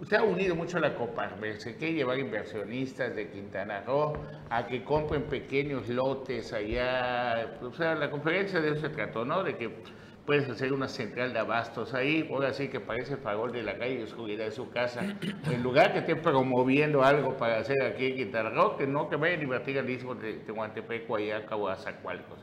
Usted 0.00 0.16
ha 0.16 0.24
unido 0.24 0.56
mucho 0.56 0.80
la 0.80 0.96
Coparmex, 0.96 1.62
se 1.62 1.76
quiere 1.76 1.94
llevar 1.94 2.18
inversionistas 2.18 3.14
de 3.14 3.30
Quintana 3.30 3.80
Roo 3.82 4.14
a 4.50 4.66
que 4.66 4.82
compren 4.82 5.22
pequeños 5.22 5.88
lotes 5.88 6.52
allá. 6.52 7.58
O 7.62 7.72
sea, 7.72 7.94
la 7.94 8.10
conferencia 8.10 8.60
de 8.60 8.70
eso 8.70 8.80
se 8.80 8.88
trató, 8.88 9.24
¿no? 9.24 9.44
De 9.44 9.56
que 9.56 9.70
puedes 10.26 10.48
hacer 10.48 10.72
una 10.72 10.88
central 10.88 11.32
de 11.32 11.38
abastos 11.38 11.94
ahí, 11.94 12.28
ahora 12.28 12.52
sí 12.52 12.66
que 12.66 12.80
parece 12.80 13.16
farol 13.16 13.52
de 13.52 13.62
la 13.62 13.78
calle 13.78 14.00
y 14.00 14.02
oscuridad 14.02 14.46
de 14.46 14.50
su 14.50 14.70
casa. 14.70 15.00
En 15.48 15.62
lugar 15.62 15.92
que 15.92 16.00
esté 16.00 16.16
promoviendo 16.16 17.04
algo 17.04 17.36
para 17.36 17.58
hacer 17.58 17.80
aquí 17.82 18.06
en 18.06 18.16
Quintana 18.16 18.50
Roo, 18.50 18.76
que 18.76 18.88
no, 18.88 19.08
que 19.08 19.14
vayan 19.14 19.38
a 19.38 19.42
invertir 19.44 19.78
al 19.78 19.88
istmo 19.88 20.16
de 20.16 20.34
Tehuantepec, 20.34 21.06
Guayaca 21.06 21.54
o 21.54 21.68
Azacualcos. 21.68 22.40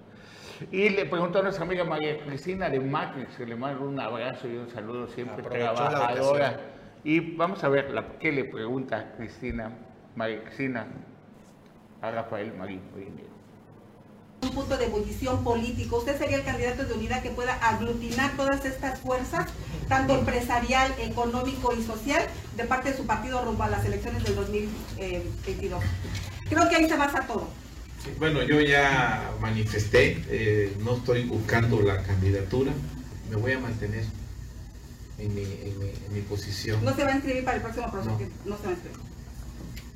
Y 0.70 0.90
le 0.90 1.06
preguntó 1.06 1.40
a 1.40 1.44
nuestra 1.44 1.66
amiga 1.66 1.84
María 1.84 2.20
Cristina 2.24 2.70
de 2.70 2.80
Matrix, 2.80 3.36
que 3.36 3.46
le 3.46 3.56
mando 3.56 3.88
un 3.88 4.00
abrazo 4.00 4.48
y 4.48 4.58
un 4.58 4.70
saludo 4.70 5.08
siempre 5.08 5.42
Aprovechó 5.42 5.74
trabajadora. 5.74 6.60
Y 7.04 7.36
vamos 7.36 7.64
a 7.64 7.70
ver 7.70 7.90
la, 7.92 8.20
qué 8.20 8.32
le 8.32 8.46
pregunta 8.46 9.14
Cristina, 9.18 9.72
María 10.16 10.44
Cristina, 10.44 10.86
a 12.02 12.12
Rafael 12.12 12.54
Marín 12.54 12.82
Mollinero. 12.92 13.32
un 14.44 14.50
punto 14.52 14.78
de 14.78 14.86
ebullición 14.86 15.44
político. 15.44 15.98
Usted 15.98 16.18
sería 16.18 16.38
el 16.38 16.44
candidato 16.44 16.86
de 16.86 16.94
unidad 16.94 17.24
que 17.24 17.32
pueda 17.32 17.54
aglutinar 17.56 18.32
todas 18.38 18.64
estas 18.66 19.00
fuerzas, 19.00 19.48
tanto 19.88 20.14
empresarial, 20.14 20.94
económico 21.00 21.74
y 21.74 21.82
social, 21.82 22.24
de 22.56 22.64
parte 22.66 22.92
de 22.92 22.98
su 22.98 23.06
partido 23.08 23.44
rumbo 23.44 23.64
a 23.64 23.70
las 23.70 23.86
elecciones 23.86 24.24
del 24.24 24.36
2022. 24.36 25.84
Creo 26.50 26.70
que 26.70 26.76
ahí 26.76 26.88
se 26.88 26.98
basa 26.98 27.26
todo. 27.26 27.48
Bueno, 28.18 28.42
yo 28.44 28.60
ya 28.62 29.32
manifesté, 29.40 30.24
eh, 30.30 30.76
no 30.84 30.98
estoy 30.98 31.24
buscando 31.26 31.82
la 31.82 32.02
candidatura, 32.04 32.72
me 33.30 33.36
voy 33.36 33.52
a 33.54 33.60
mantener 33.60 34.04
en 35.20 35.36
mi, 35.36 35.42
en 35.44 35.80
mi- 35.80 35.90
en 36.08 36.14
mi 36.14 36.22
posición. 36.22 36.84
No 36.84 36.96
se 36.96 37.04
va 37.04 37.12
a 37.12 37.16
inscribir 37.16 37.44
para 37.44 37.58
el 37.58 37.64
próximo 37.64 37.92
proceso, 37.92 38.18
no 38.46 38.58
se 38.58 38.64
va 38.64 38.70
a 38.70 38.74
inscribir. 38.74 39.00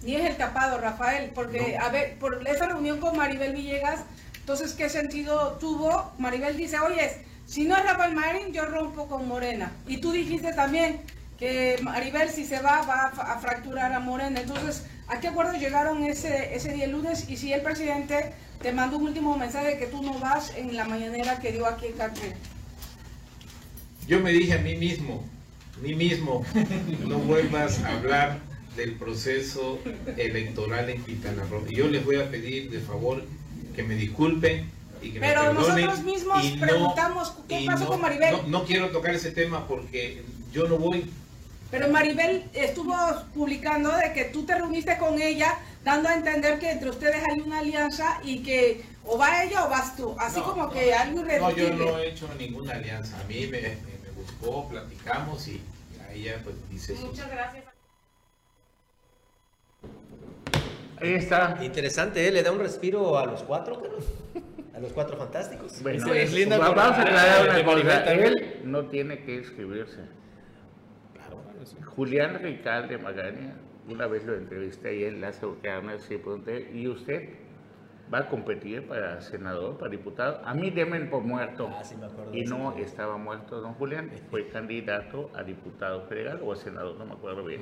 Ni 0.03 0.15
es 0.15 0.25
el 0.29 0.37
tapado, 0.37 0.79
Rafael, 0.79 1.31
porque, 1.33 1.77
a 1.77 1.89
ver, 1.89 2.17
por 2.19 2.47
esa 2.47 2.67
reunión 2.67 2.99
con 2.99 3.17
Maribel 3.17 3.53
Villegas, 3.53 4.01
entonces, 4.39 4.73
¿qué 4.73 4.87
sentido 4.89 5.57
tuvo? 5.59 6.11
Maribel 6.19 6.55
dice, 6.57 6.77
oye, 6.79 7.11
si 7.47 7.63
no 7.65 7.75
es 7.75 7.83
Rafael 7.83 8.13
Marín, 8.13 8.53
yo 8.53 8.65
rompo 8.65 9.07
con 9.07 9.27
Morena. 9.27 9.71
Y 9.87 9.97
tú 9.97 10.11
dijiste 10.11 10.53
también 10.53 11.01
que 11.39 11.77
Maribel, 11.81 12.29
si 12.29 12.45
se 12.45 12.59
va, 12.61 12.81
va 12.83 13.11
a, 13.17 13.33
a 13.33 13.39
fracturar 13.39 13.91
a 13.93 13.99
Morena. 13.99 14.39
Entonces, 14.41 14.85
¿a 15.07 15.19
qué 15.19 15.27
acuerdo 15.27 15.53
llegaron 15.53 16.03
ese, 16.03 16.55
ese 16.55 16.71
día 16.73 16.87
lunes? 16.87 17.29
Y 17.29 17.37
si 17.37 17.51
el 17.51 17.61
presidente 17.61 18.31
te 18.61 18.71
mandó 18.71 18.97
un 18.97 19.03
último 19.07 19.37
mensaje 19.37 19.67
de 19.67 19.77
que 19.77 19.87
tú 19.87 20.01
no 20.01 20.17
vas 20.19 20.53
en 20.55 20.75
la 20.75 20.85
mañanera 20.85 21.39
que 21.39 21.51
dio 21.51 21.65
aquí 21.65 21.87
en 21.87 21.93
Catre. 21.93 22.33
Yo 24.07 24.19
me 24.19 24.31
dije 24.31 24.53
a 24.53 24.59
mí 24.59 24.75
mismo, 24.75 25.23
mí 25.81 25.93
mismo, 25.95 26.45
no 27.05 27.17
vuelvas 27.19 27.83
a 27.83 27.93
hablar 27.97 28.39
del 28.77 28.93
proceso 28.93 29.79
electoral 30.17 30.89
en 30.89 31.03
Quintana 31.03 31.43
Roo. 31.49 31.65
Y 31.67 31.75
yo 31.75 31.87
les 31.87 32.05
voy 32.05 32.17
a 32.17 32.29
pedir 32.29 32.69
de 32.69 32.79
favor 32.79 33.23
que 33.75 33.83
me 33.83 33.95
disculpen 33.95 34.69
y 35.01 35.11
que 35.11 35.19
Pero 35.19 35.41
me 35.41 35.47
perdonen. 35.59 35.85
nosotros 35.85 36.05
mismos 36.05 36.43
y 36.45 36.55
no- 36.55 36.61
preguntamos, 36.61 37.33
¿qué 37.49 37.63
pasó 37.65 37.85
no- 37.85 37.89
con 37.89 38.01
Maribel? 38.01 38.31
No, 38.31 38.43
no 38.47 38.63
quiero 38.65 38.89
tocar 38.89 39.15
ese 39.15 39.31
tema 39.31 39.67
porque 39.67 40.23
yo 40.53 40.67
no 40.67 40.77
voy 40.77 41.09
Pero 41.71 41.89
Maribel 41.89 42.45
estuvo 42.53 42.95
publicando 43.33 43.91
de 43.95 44.13
que 44.13 44.25
tú 44.25 44.45
te 44.45 44.55
reuniste 44.55 44.97
con 44.97 45.19
ella, 45.21 45.57
dando 45.83 46.07
a 46.09 46.15
entender 46.15 46.59
que 46.59 46.71
entre 46.71 46.89
ustedes 46.89 47.17
hay 47.27 47.39
una 47.41 47.59
alianza 47.59 48.19
y 48.23 48.43
que 48.43 48.83
o 49.03 49.17
va 49.17 49.43
ella 49.43 49.65
o 49.65 49.69
vas 49.69 49.95
tú. 49.95 50.15
Así 50.19 50.39
No, 50.39 50.45
como 50.45 50.63
no, 50.65 50.69
que 50.71 50.93
algo 50.93 51.21
No, 51.21 51.27
yo 51.27 51.35
irreductible. 51.35 51.85
no 51.91 51.97
he 51.99 52.07
hecho 52.09 52.29
ninguna 52.39 52.73
alianza. 52.73 53.19
A 53.19 53.23
mí 53.25 53.47
me, 53.47 53.61
me- 53.61 53.69
me 53.69 54.11
buscó, 54.15 54.69
platicamos 54.69 55.47
y 55.47 55.61
a 56.07 56.11
ella 56.13 56.39
pues 56.43 56.55
dice 56.69 56.93
Muchas 56.93 57.29
gracias. 57.29 57.65
Ahí 61.01 61.13
está. 61.15 61.57
Interesante, 61.61 62.25
¿eh? 62.27 62.31
Le 62.31 62.41
da 62.41 62.51
un 62.51 62.59
respiro 62.59 63.17
a 63.17 63.25
los 63.25 63.43
cuatro, 63.43 63.81
Carlos. 63.81 64.05
A 64.75 64.79
los 64.79 64.93
cuatro 64.93 65.17
fantásticos. 65.17 65.81
Bueno, 65.81 66.13
Es 66.13 66.31
linda 66.33 66.57
va- 66.57 66.69
vamos 66.71 66.97
a 66.97 67.01
aclarar 67.01 67.43
una 67.49 67.63
Maribel 67.63 67.99
cosa. 67.99 68.13
Él 68.13 68.61
no 68.65 68.85
tiene 68.87 69.23
que 69.23 69.35
inscribirse. 69.35 69.99
Julián 71.95 72.41
Ricalde 72.41 72.97
Magaña, 72.97 73.55
una 73.87 74.07
vez 74.07 74.25
lo 74.25 74.35
entrevisté 74.35 74.89
ahí 74.89 75.03
en 75.05 75.21
Cárdenas 75.61 76.09
y 76.11 76.17
pregunté, 76.17 76.71
¿y 76.73 76.87
usted 76.87 77.44
va 78.13 78.19
a 78.19 78.27
competir 78.27 78.87
para 78.87 79.21
senador, 79.21 79.77
para 79.77 79.91
diputado? 79.91 80.41
A 80.45 80.53
mí 80.53 80.69
demen 80.69 81.09
por 81.09 81.23
muerto. 81.23 81.69
Ah, 81.71 81.83
sí 81.83 81.95
me 81.95 82.05
acuerdo 82.05 82.33
y 82.33 82.41
eso. 82.41 82.57
no 82.57 82.75
estaba 82.77 83.17
muerto 83.17 83.61
don 83.61 83.73
Julián, 83.73 84.11
fue 84.29 84.47
candidato 84.49 85.29
a 85.33 85.43
diputado 85.43 86.03
federal 86.07 86.39
o 86.43 86.53
a 86.53 86.55
senador, 86.55 86.95
no 86.97 87.05
me 87.05 87.13
acuerdo 87.13 87.43
bien. 87.43 87.61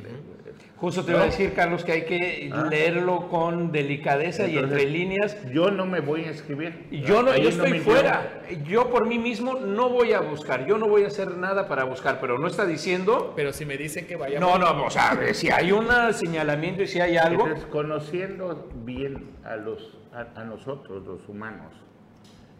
Justo 0.77 1.03
te 1.03 1.11
iba 1.11 1.21
a 1.21 1.25
decir, 1.25 1.53
Carlos, 1.53 1.83
que 1.83 1.91
hay 1.91 2.05
que 2.05 2.49
Ah. 2.53 2.67
leerlo 2.69 3.27
con 3.29 3.71
delicadeza 3.71 4.47
y 4.47 4.57
entre 4.57 4.85
líneas. 4.85 5.37
Yo 5.51 5.71
no 5.71 5.85
me 5.85 5.99
voy 5.99 6.25
a 6.25 6.27
inscribir. 6.27 6.87
Yo 6.91 7.23
no, 7.23 7.35
yo 7.35 7.49
estoy 7.49 7.79
fuera. 7.79 8.41
Yo 8.65 8.89
por 8.89 9.07
mí 9.07 9.17
mismo 9.17 9.55
no 9.55 9.89
voy 9.89 10.13
a 10.13 10.21
buscar. 10.21 10.65
Yo 10.65 10.77
no 10.77 10.87
voy 10.87 11.03
a 11.03 11.07
hacer 11.07 11.35
nada 11.37 11.67
para 11.67 11.83
buscar, 11.83 12.19
pero 12.19 12.37
no 12.37 12.47
está 12.47 12.65
diciendo. 12.65 13.33
Pero 13.35 13.53
si 13.53 13.65
me 13.65 13.77
dicen 13.77 14.05
que 14.05 14.15
vaya. 14.15 14.39
No, 14.39 14.57
no, 14.57 14.85
o 14.85 14.89
sea, 14.89 15.17
si 15.33 15.49
hay 15.49 15.71
un 15.71 15.87
señalamiento 16.13 16.83
y 16.83 16.87
si 16.87 16.99
hay 16.99 17.17
algo. 17.17 17.43
Entonces, 17.43 17.67
conociendo 17.67 18.69
bien 18.83 19.31
a, 19.43 19.55
los, 19.55 19.97
a, 20.13 20.43
nosotros, 20.43 21.05
los 21.05 21.27
humanos, 21.27 21.73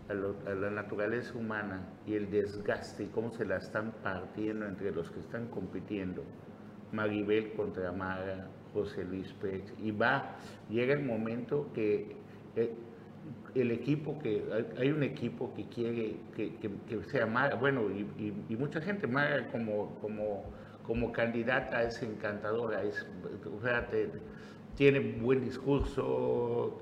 a, 0.10 0.14
la 0.14 0.70
naturaleza 0.72 1.38
humana 1.38 1.82
y 2.06 2.16
el 2.16 2.30
desgaste 2.30 3.04
y 3.04 3.08
cómo 3.08 3.32
se 3.32 3.46
la 3.46 3.58
están 3.58 3.92
partiendo 4.04 4.66
entre 4.66 4.92
los 4.92 5.10
que 5.12 5.20
están 5.20 5.48
compitiendo, 5.48 6.24
Maribel 6.92 7.54
contra 7.54 7.92
Mara, 7.92 8.48
José 8.74 9.04
Luis 9.04 9.32
Pérez, 9.34 9.74
y 9.80 9.92
va, 9.92 10.36
llega 10.70 10.94
el 10.94 11.04
momento 11.04 11.72
que 11.74 12.16
eh, 12.56 12.74
el 13.56 13.72
equipo 13.72 14.20
que, 14.20 14.44
hay, 14.78 14.90
un 14.90 15.04
equipo 15.04 15.54
que 15.54 15.68
quiere 15.68 16.18
que, 16.36 17.04
sea 17.10 17.26
Mara, 17.26 17.56
bueno, 17.56 17.84
y, 17.92 18.56
mucha 18.56 18.82
gente, 18.82 19.08
Mara 19.08 19.48
como, 19.52 19.96
como, 20.86 21.12
candidata 21.12 21.84
es 21.84 22.02
encantadora, 22.02 22.84
es, 22.84 23.08
o 23.56 23.62
sea, 23.62 23.88
tiene 24.76 25.00
buen 25.22 25.42
discurso, 25.42 26.82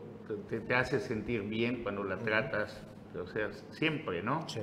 te, 0.50 0.60
te 0.60 0.76
hace 0.76 1.00
sentir 1.00 1.44
bien 1.44 1.84
cuando 1.84 2.04
la 2.04 2.18
tratas, 2.20 2.84
o 3.20 3.28
sea, 3.28 3.52
siempre, 3.72 4.22
¿no? 4.22 4.48
Sí. 4.48 4.62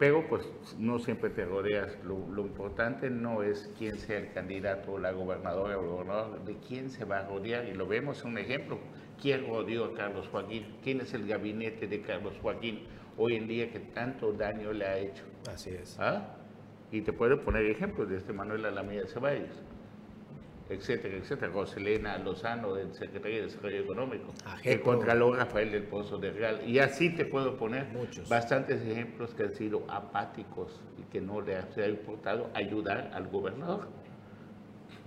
Pero 0.00 0.26
pues 0.28 0.48
no 0.78 0.98
siempre 0.98 1.28
te 1.28 1.44
rodeas. 1.44 1.98
Lo, 2.04 2.26
lo 2.28 2.42
importante 2.42 3.10
no 3.10 3.42
es 3.42 3.70
quién 3.76 3.98
sea 3.98 4.16
el 4.16 4.32
candidato, 4.32 4.96
la 4.98 5.12
gobernadora 5.12 5.76
o 5.76 5.82
el 5.82 5.88
gobernador, 5.88 6.44
de 6.44 6.56
quién 6.66 6.88
se 6.88 7.04
va 7.04 7.18
a 7.18 7.28
rodear. 7.28 7.66
Y 7.66 7.74
lo 7.74 7.86
vemos 7.86 8.24
un 8.24 8.38
ejemplo. 8.38 8.78
¿Quién 9.20 9.46
rodeó 9.46 9.84
a 9.84 9.94
Carlos 9.94 10.26
Joaquín? 10.28 10.78
¿Quién 10.82 11.02
es 11.02 11.12
el 11.12 11.26
gabinete 11.28 11.86
de 11.86 12.00
Carlos 12.00 12.32
Joaquín 12.40 12.86
hoy 13.18 13.36
en 13.36 13.46
día 13.46 13.70
que 13.70 13.80
tanto 13.80 14.32
daño 14.32 14.72
le 14.72 14.86
ha 14.86 14.96
hecho? 14.96 15.22
Así 15.52 15.68
es. 15.68 15.98
¿Ah? 16.00 16.34
Y 16.90 17.02
te 17.02 17.12
puedo 17.12 17.42
poner 17.42 17.66
ejemplos 17.66 18.08
de 18.08 18.16
este 18.16 18.32
Manuel 18.32 18.64
Alameda 18.64 19.06
Ceballos, 19.06 19.62
etcétera, 20.70 21.16
etcétera. 21.16 21.52
Roselena 21.52 22.18
Lozano, 22.18 22.74
del 22.74 22.94
Secretaría 22.94 23.38
de 23.38 23.42
Desarrollo 23.44 23.80
Económico, 23.80 24.32
el 24.64 24.80
Contralor 24.80 25.36
Rafael 25.36 25.70
del 25.72 25.82
Pozo 25.84 26.18
de 26.18 26.30
Real. 26.30 26.62
Y 26.66 26.78
así 26.78 27.10
te 27.10 27.24
puedo 27.24 27.56
poner 27.56 27.86
Muchos. 27.88 28.28
bastantes 28.28 28.80
ejemplos 28.82 29.34
que 29.34 29.44
han 29.44 29.54
sido 29.54 29.84
apáticos 29.88 30.80
y 30.98 31.02
que 31.10 31.20
no 31.20 31.40
le 31.40 31.56
ha, 31.56 31.66
se 31.72 31.82
ha 31.82 31.88
importado 31.88 32.50
ayudar 32.54 33.10
al 33.14 33.28
gobernador. 33.28 33.88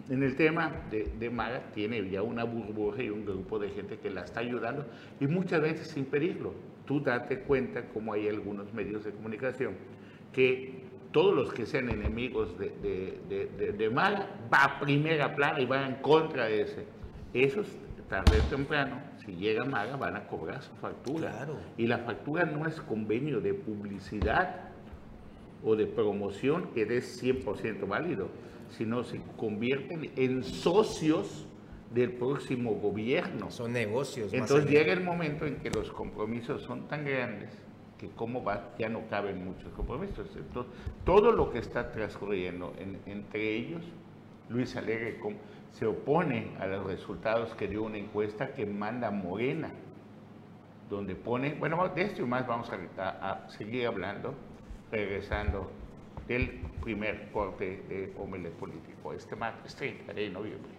En 0.09 0.21
el 0.21 0.35
tema 0.35 0.83
de, 0.91 1.09
de 1.17 1.29
Mara 1.29 1.71
tiene 1.73 2.09
ya 2.09 2.21
una 2.21 2.43
burbuja 2.43 3.01
y 3.01 3.09
un 3.09 3.25
grupo 3.25 3.57
de 3.57 3.69
gente 3.69 3.97
que 3.99 4.09
la 4.09 4.21
está 4.21 4.41
ayudando 4.41 4.85
y 5.19 5.27
muchas 5.27 5.61
veces 5.61 5.87
sin 5.87 6.05
pedirlo. 6.05 6.53
Tú 6.85 6.99
date 6.99 7.39
cuenta 7.39 7.85
como 7.87 8.11
hay 8.11 8.27
algunos 8.27 8.73
medios 8.73 9.05
de 9.05 9.11
comunicación 9.11 9.75
que 10.33 10.82
todos 11.13 11.33
los 11.33 11.53
que 11.53 11.65
sean 11.65 11.89
enemigos 11.89 12.57
de, 12.59 12.69
de, 13.29 13.47
de, 13.57 13.71
de- 13.71 13.89
Mara 13.89 14.27
va 14.53 14.63
a 14.65 14.79
primera 14.79 15.33
plana 15.35 15.61
y 15.61 15.65
van 15.65 15.91
en 15.93 15.95
contra 16.01 16.45
de 16.47 16.61
ese. 16.63 16.85
Esos 17.33 17.67
tarde 18.09 18.37
o 18.39 18.43
temprano, 18.49 19.01
si 19.25 19.31
llega 19.35 19.63
Maga, 19.63 19.95
van 19.95 20.15
a 20.17 20.27
cobrar 20.27 20.61
su 20.61 20.73
factura. 20.75 21.31
Claro. 21.31 21.55
Y 21.77 21.87
la 21.87 21.99
factura 21.99 22.43
no 22.45 22.67
es 22.67 22.81
convenio 22.81 23.39
de 23.39 23.53
publicidad 23.53 24.69
o 25.63 25.75
de 25.75 25.85
promoción 25.87 26.67
que 26.73 26.81
es 26.97 27.23
100% 27.23 27.87
válido, 27.87 28.27
sino 28.77 29.03
se 29.03 29.21
convierten 29.37 30.11
en 30.15 30.43
socios 30.43 31.47
del 31.93 32.11
próximo 32.11 32.73
gobierno. 32.73 33.49
Son 33.51 33.71
negocios. 33.71 34.25
más 34.31 34.33
Entonces 34.41 34.67
allá. 34.69 34.79
llega 34.79 34.93
el 34.93 35.01
momento 35.03 35.45
en 35.45 35.55
que 35.57 35.69
los 35.69 35.89
compromisos 35.91 36.61
son 36.63 36.87
tan 36.87 37.05
grandes 37.05 37.49
que 38.09 38.15
cómo 38.15 38.43
va, 38.43 38.69
ya 38.77 38.89
no 38.89 39.07
caben 39.09 39.43
muchos 39.45 39.71
compromisos. 39.73 40.29
Entonces, 40.35 40.71
todo 41.05 41.31
lo 41.31 41.51
que 41.51 41.59
está 41.59 41.91
transcurriendo 41.91 42.73
en- 42.77 42.99
entre 43.05 43.55
ellos, 43.55 43.83
Luis 44.49 44.75
Alegre 44.75 45.19
se 45.71 45.85
opone 45.85 46.51
a 46.59 46.67
los 46.67 46.85
resultados 46.85 47.53
que 47.55 47.67
dio 47.67 47.83
una 47.83 47.97
encuesta 47.97 48.53
que 48.53 48.65
manda 48.65 49.09
Morena, 49.09 49.71
donde 50.89 51.15
pone, 51.15 51.55
bueno, 51.55 51.87
de 51.89 52.01
esto 52.03 52.21
y 52.21 52.25
más 52.25 52.45
vamos 52.45 52.69
a, 52.97 53.47
seguir 53.49 53.87
hablando, 53.87 54.33
regresando 54.91 55.71
del 56.27 56.61
primer 56.81 57.31
corte 57.31 57.83
de 57.89 58.13
Omelet 58.17 58.53
Político, 58.53 59.13
este 59.13 59.35
martes 59.35 59.75
30 59.75 60.13
de 60.13 60.29
noviembre. 60.29 60.71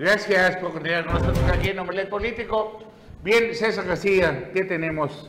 Gracias 0.00 0.56
por 0.56 0.72
continuar 0.72 1.04
con 1.04 1.12
nosotros 1.16 1.44
aquí 1.52 1.68
en 1.68 1.78
Omelet 1.78 2.08
Político. 2.08 2.78
Bien, 3.22 3.54
César 3.54 3.84
García, 3.84 4.50
¿qué 4.54 4.64
tenemos? 4.64 5.28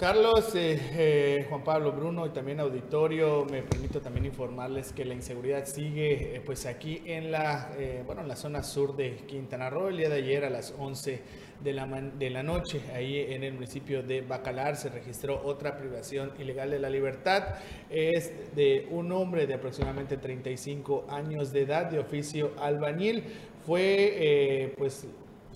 Carlos, 0.00 0.54
eh, 0.54 0.80
eh, 0.94 1.46
Juan 1.50 1.62
Pablo 1.62 1.92
Bruno 1.92 2.24
y 2.24 2.30
también 2.30 2.58
auditorio, 2.58 3.44
me 3.44 3.60
permito 3.60 4.00
también 4.00 4.24
informarles 4.24 4.94
que 4.94 5.04
la 5.04 5.12
inseguridad 5.12 5.66
sigue 5.66 6.36
eh, 6.36 6.40
pues 6.40 6.64
aquí 6.64 7.02
en 7.04 7.30
la, 7.30 7.70
bueno, 8.06 8.22
en 8.22 8.28
la 8.28 8.34
zona 8.34 8.62
sur 8.62 8.96
de 8.96 9.16
Quintana 9.26 9.68
Roo. 9.68 9.88
El 9.88 9.98
día 9.98 10.08
de 10.08 10.16
ayer 10.16 10.46
a 10.46 10.48
las 10.48 10.72
11 10.78 11.20
de 11.62 11.72
la, 11.74 11.86
de 11.86 12.30
la 12.30 12.42
noche, 12.42 12.80
ahí 12.94 13.18
en 13.18 13.44
el 13.44 13.52
municipio 13.52 14.02
de 14.02 14.22
Bacalar, 14.22 14.76
se 14.76 14.88
registró 14.88 15.42
otra 15.44 15.76
privación 15.76 16.32
ilegal 16.38 16.70
de 16.70 16.78
la 16.78 16.88
libertad. 16.88 17.56
Es 17.90 18.54
de 18.56 18.88
un 18.90 19.12
hombre 19.12 19.46
de 19.46 19.52
aproximadamente 19.52 20.16
35 20.16 21.08
años 21.10 21.52
de 21.52 21.60
edad, 21.60 21.90
de 21.90 21.98
oficio 21.98 22.52
albañil. 22.58 23.24
Fue 23.66 24.72
pues 24.78 25.06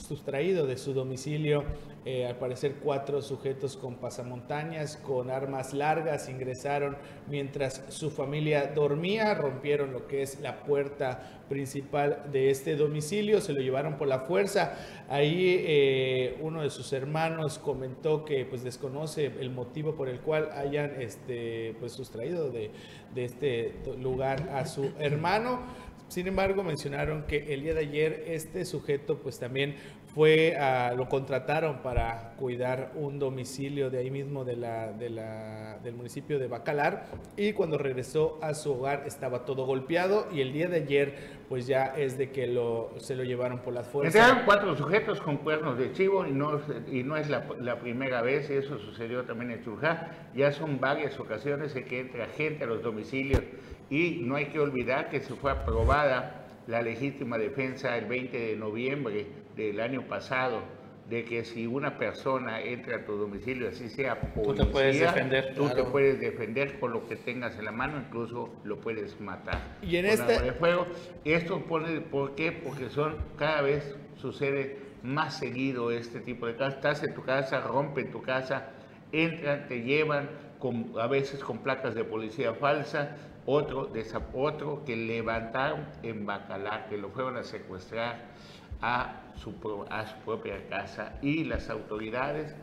sustraído 0.04 0.66
de 0.66 0.76
su 0.76 0.92
domicilio, 0.92 1.64
eh, 2.04 2.26
al 2.26 2.37
parecer 2.37 2.75
cuatro 2.82 3.23
sujetos 3.23 3.76
con 3.76 3.96
pasamontañas, 3.96 4.99
con 4.99 5.30
armas 5.30 5.73
largas, 5.73 6.28
ingresaron 6.28 6.96
mientras 7.28 7.82
su 7.88 8.11
familia 8.11 8.73
dormía, 8.75 9.34
rompieron 9.34 9.92
lo 9.92 10.06
que 10.06 10.23
es 10.23 10.40
la 10.40 10.64
puerta 10.64 11.42
principal 11.49 12.25
de 12.30 12.50
este 12.50 12.76
domicilio, 12.76 13.40
se 13.40 13.54
lo 13.54 13.61
llevaron 13.61 13.96
por 13.96 14.08
la 14.08 14.20
fuerza. 14.20 14.76
Ahí 15.08 15.64
eh, 15.66 16.38
uno 16.42 16.62
de 16.62 16.70
sus 16.70 16.92
hermanos 16.92 17.58
comentó 17.58 18.25
que 18.25 18.44
pues 18.44 18.62
desconoce 18.62 19.26
el 19.40 19.50
motivo 19.50 19.94
por 19.94 20.08
el 20.08 20.20
cual 20.20 20.50
hayan 20.52 21.00
este, 21.00 21.75
pues 21.80 21.92
sustraído 21.92 22.50
de, 22.50 22.70
de 23.14 23.25
este 23.25 23.75
lugar 23.99 24.50
a 24.52 24.66
su 24.66 24.90
hermano. 24.99 25.61
Sin 26.14 26.28
embargo, 26.28 26.62
mencionaron 26.62 27.25
que 27.25 27.52
el 27.52 27.62
día 27.62 27.75
de 27.75 27.80
ayer 27.80 28.23
este 28.28 28.64
sujeto 28.64 29.18
pues 29.18 29.40
también 29.40 29.75
fue, 30.14 30.56
a- 30.56 30.94
lo 30.94 31.09
contrataron 31.09 31.78
para 31.83 32.35
cuidar 32.38 32.92
un 32.94 33.18
domicilio 33.18 33.90
de 33.90 33.99
ahí 33.99 34.12
mismo 34.12 34.44
de 34.44 34.54
del 35.83 35.94
municipio 35.94 36.38
de 36.38 36.47
Bacalar 36.47 37.06
y 37.37 37.52
cuando 37.52 37.78
regresó 37.78 38.38
a 38.42 38.54
su 38.54 38.75
hogar 38.75 39.02
estaba 39.06 39.44
todo 39.44 39.66
golpeado 39.66 40.28
y 40.33 40.40
el 40.40 40.52
día 40.52 40.68
de 40.68 40.76
ayer 40.76 41.14
pues 41.49 41.66
ya 41.66 41.87
es 41.87 42.16
de 42.16 42.30
que 42.30 42.47
lo, 42.47 42.94
se 42.99 43.16
lo 43.16 43.25
llevaron 43.25 43.59
por 43.59 43.75
las 43.75 43.88
fuerzas. 43.88 44.14
Entraron 44.14 44.44
cuatro 44.44 44.76
sujetos 44.76 45.21
con 45.21 45.38
cuernos 45.38 45.76
de 45.76 45.90
chivo 45.92 46.25
y 46.25 46.30
no, 46.30 46.61
y 46.92 47.02
no 47.02 47.16
es 47.16 47.28
la, 47.28 47.78
primera 47.80 48.23
vez, 48.23 48.50
eso 48.50 48.78
sucedió 48.78 49.25
también 49.25 49.50
en 49.50 49.64
Churjá. 49.64 50.28
Ya 50.35 50.52
son 50.52 50.78
varias 50.78 51.18
ocasiones 51.18 51.75
en 51.75 51.85
que 51.85 51.99
entra 51.99 52.28
gente 52.28 52.62
a 52.62 52.66
los 52.68 52.83
domicilios 52.83 53.42
y 53.91 54.21
no 54.23 54.37
hay 54.37 54.47
que 54.47 54.61
olvidar 54.61 55.11
que 55.11 55.21
se 55.21 55.35
fue 55.35 55.53
aprobada 55.53 56.47
la 56.67 56.83
legítima 56.83 57.38
defensa 57.38 57.97
el 57.97 58.07
20 58.07 58.38
de 58.38 58.57
noviembre 58.57 59.27
del 59.57 59.81
año 59.81 60.03
pasado 60.09 60.62
de 61.09 61.25
que 61.25 61.44
si 61.44 61.66
una 61.66 61.99
persona 61.99 62.62
entra 62.62 62.97
a 62.97 63.05
tu 63.05 63.12
domicilio, 63.16 63.68
así 63.68 63.90
sea 63.90 64.18
policía, 64.20 64.64
te 64.64 64.70
puedes 64.70 65.01
defender, 65.01 65.55
tú 65.55 65.68
te 65.68 65.85
puedes 65.85 66.18
defender 66.18 66.79
con 66.81 66.92
lo 66.92 67.07
que 67.07 67.16
tengas 67.16 67.59
en 67.59 67.66
la 67.66 67.73
mano, 67.73 67.99
incluso 67.99 68.51
lo 68.64 68.79
puedes 68.81 69.20
matar. 69.20 69.61
Y 69.83 69.97
en 69.97 70.07
con 70.07 70.14
este- 70.14 70.35
arma 70.37 70.47
de 70.47 70.53
fuego. 70.53 70.87
Esto 71.25 71.61
pone, 71.66 72.01
¿por 72.01 72.35
qué? 72.35 72.53
Porque 72.53 72.88
son, 72.88 73.16
cada 73.37 73.61
vez 73.61 73.94
sucede 74.16 74.79
más 75.03 75.38
seguido 75.38 75.90
este 75.90 76.20
tipo 76.20 76.47
de 76.47 76.57
casos. 76.57 76.77
Estás 76.77 77.03
en 77.03 77.14
tu 77.14 77.23
casa, 77.23 77.61
rompen 77.61 78.11
tu 78.11 78.23
casa, 78.23 78.70
entran, 79.12 79.68
te 79.68 79.83
llevan, 79.83 80.31
con, 80.59 80.92
a 80.99 81.07
veces 81.07 81.40
con 81.40 81.59
placas 81.59 81.94
de 81.94 82.05
policía 82.05 82.55
falsa, 82.55 83.16
otro, 83.46 83.90
otro 84.33 84.85
que 84.85 84.96
levantaron 84.96 85.87
en 86.02 86.26
Bacalar, 86.26 86.88
que 86.88 86.96
lo 86.96 87.11
fueron 87.11 87.37
a 87.37 87.44
secuestrar 87.44 88.22
a 88.80 89.22
su, 89.37 89.54
a 89.90 90.07
su 90.07 90.16
propia 90.24 90.68
casa. 90.68 91.14
Y 91.22 91.44
las 91.44 91.70
autoridades, 91.70 92.54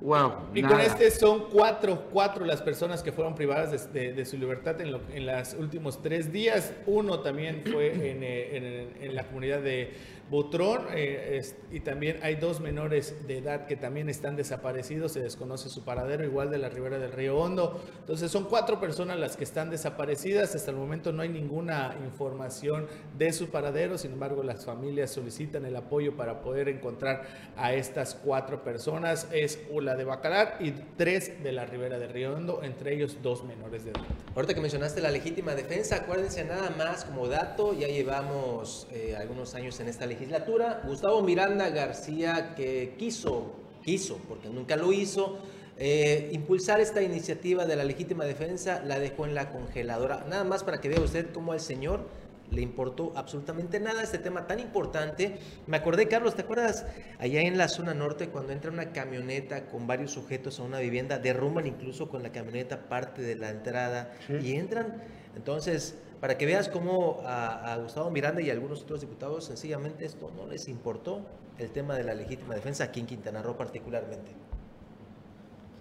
wow, 0.00 0.32
Y 0.54 0.62
nada. 0.62 0.74
con 0.76 0.84
este 0.84 1.10
son 1.10 1.48
cuatro, 1.50 2.06
cuatro 2.12 2.44
las 2.44 2.62
personas 2.62 3.02
que 3.02 3.12
fueron 3.12 3.34
privadas 3.34 3.92
de, 3.92 4.00
de- 4.00 4.12
de 4.14 4.24
su 4.24 4.38
libertad 4.38 4.80
en, 4.80 4.92
lo- 4.92 5.00
en 5.12 5.26
los 5.26 5.54
últimos 5.54 6.00
tres 6.02 6.32
días. 6.32 6.72
Uno 6.86 7.20
también 7.20 7.62
fue 7.70 7.88
en, 8.10 8.22
eh, 8.22 8.56
en- 8.98 9.02
en 9.04 9.14
la 9.14 9.24
comunidad 9.24 9.60
de 9.60 9.92
Botrón 10.30 10.86
eh, 10.94 11.38
es- 11.38 11.56
y 11.72 11.80
también 11.80 12.20
hay 12.22 12.36
dos 12.36 12.60
menores 12.60 13.26
de 13.26 13.38
edad 13.38 13.66
que 13.66 13.74
también 13.74 14.08
están 14.08 14.36
desaparecidos. 14.36 15.10
Se 15.12 15.20
desconoce 15.20 15.68
su 15.68 15.84
paradero, 15.84 16.24
igual 16.24 16.50
de 16.50 16.58
la 16.58 16.68
ribera 16.68 16.98
del 17.00 17.10
río 17.10 17.36
Hondo. 17.36 17.82
Entonces 17.98 18.30
son 18.30 18.44
cuatro 18.44 18.78
personas 18.80 19.18
las 19.18 19.36
que 19.36 19.42
están 19.42 19.70
desaparecidas. 19.70 20.54
Hasta 20.54 20.70
el 20.70 20.76
momento 20.76 21.10
no 21.12 21.22
hay 21.22 21.30
ninguna 21.30 21.96
información 22.04 22.86
de 23.18 23.32
su 23.32 23.48
paradero. 23.50 23.98
Sin 23.98 24.12
embargo, 24.12 24.44
las 24.44 24.64
familias 24.64 25.10
solicitan 25.10 25.64
el 25.66 25.74
apoyo 25.74 26.16
para 26.16 26.40
poder 26.42 26.68
encontrar 26.68 27.24
a 27.56 27.74
estas 27.74 28.14
cuatro 28.14 28.62
personas. 28.62 29.26
Es 29.32 29.58
de 29.96 30.04
Bacalar 30.04 30.56
y 30.60 30.72
tres 30.96 31.42
de 31.42 31.52
la 31.52 31.66
ribera 31.66 31.98
del 31.98 32.10
río 32.10 32.34
Hondo, 32.34 32.62
entre 32.62 32.94
ellos 32.94 33.18
dos 33.22 33.44
menores 33.44 33.84
de 33.84 33.90
edad. 33.90 34.00
Ahorita 34.34 34.54
que 34.54 34.60
mencionaste 34.60 35.00
la 35.00 35.10
legítima 35.10 35.54
defensa, 35.54 35.96
acuérdense 35.96 36.44
nada 36.44 36.70
más 36.76 37.04
como 37.04 37.28
dato, 37.28 37.72
ya 37.72 37.88
llevamos 37.88 38.86
eh, 38.92 39.16
algunos 39.18 39.54
años 39.54 39.78
en 39.80 39.88
esta 39.88 40.06
legislatura. 40.06 40.82
Gustavo 40.84 41.22
Miranda 41.22 41.68
García 41.70 42.54
que 42.56 42.94
quiso, 42.98 43.52
quiso, 43.84 44.18
porque 44.28 44.48
nunca 44.48 44.76
lo 44.76 44.92
hizo, 44.92 45.38
eh, 45.78 46.28
impulsar 46.32 46.80
esta 46.80 47.00
iniciativa 47.00 47.64
de 47.64 47.74
la 47.74 47.84
legítima 47.84 48.24
defensa, 48.24 48.82
la 48.84 48.98
dejó 48.98 49.24
en 49.24 49.34
la 49.34 49.50
congeladora. 49.50 50.24
Nada 50.28 50.44
más 50.44 50.62
para 50.62 50.80
que 50.80 50.90
vea 50.90 51.00
usted 51.00 51.32
cómo 51.32 51.52
al 51.52 51.60
señor 51.60 52.06
le 52.50 52.62
importó 52.62 53.12
absolutamente 53.16 53.80
nada 53.80 54.02
este 54.02 54.18
tema 54.18 54.46
tan 54.46 54.60
importante. 54.60 55.38
Me 55.66 55.76
acordé, 55.76 56.08
Carlos, 56.08 56.34
¿te 56.34 56.42
acuerdas 56.42 56.86
allá 57.18 57.40
en 57.42 57.58
la 57.58 57.68
zona 57.68 57.94
norte 57.94 58.28
cuando 58.28 58.52
entra 58.52 58.70
una 58.70 58.92
camioneta 58.92 59.66
con 59.66 59.86
varios 59.86 60.10
sujetos 60.12 60.60
a 60.60 60.62
una 60.62 60.78
vivienda, 60.78 61.18
derrumban 61.18 61.66
incluso 61.66 62.08
con 62.08 62.22
la 62.22 62.32
camioneta 62.32 62.88
parte 62.88 63.22
de 63.22 63.36
la 63.36 63.50
entrada 63.50 64.12
y 64.28 64.54
entran? 64.54 65.02
Entonces, 65.36 65.96
para 66.20 66.36
que 66.36 66.46
veas 66.46 66.68
cómo 66.68 67.22
a, 67.24 67.72
a 67.72 67.76
Gustavo 67.78 68.10
Miranda 68.10 68.42
y 68.42 68.50
a 68.50 68.52
algunos 68.52 68.82
otros 68.82 69.00
diputados 69.00 69.44
sencillamente 69.44 70.04
esto 70.04 70.30
no 70.36 70.46
les 70.46 70.68
importó 70.68 71.24
el 71.58 71.70
tema 71.70 71.96
de 71.96 72.04
la 72.04 72.14
legítima 72.14 72.54
defensa 72.54 72.84
aquí 72.84 73.00
en 73.00 73.06
Quintana 73.06 73.42
Roo 73.42 73.56
particularmente. 73.56 74.32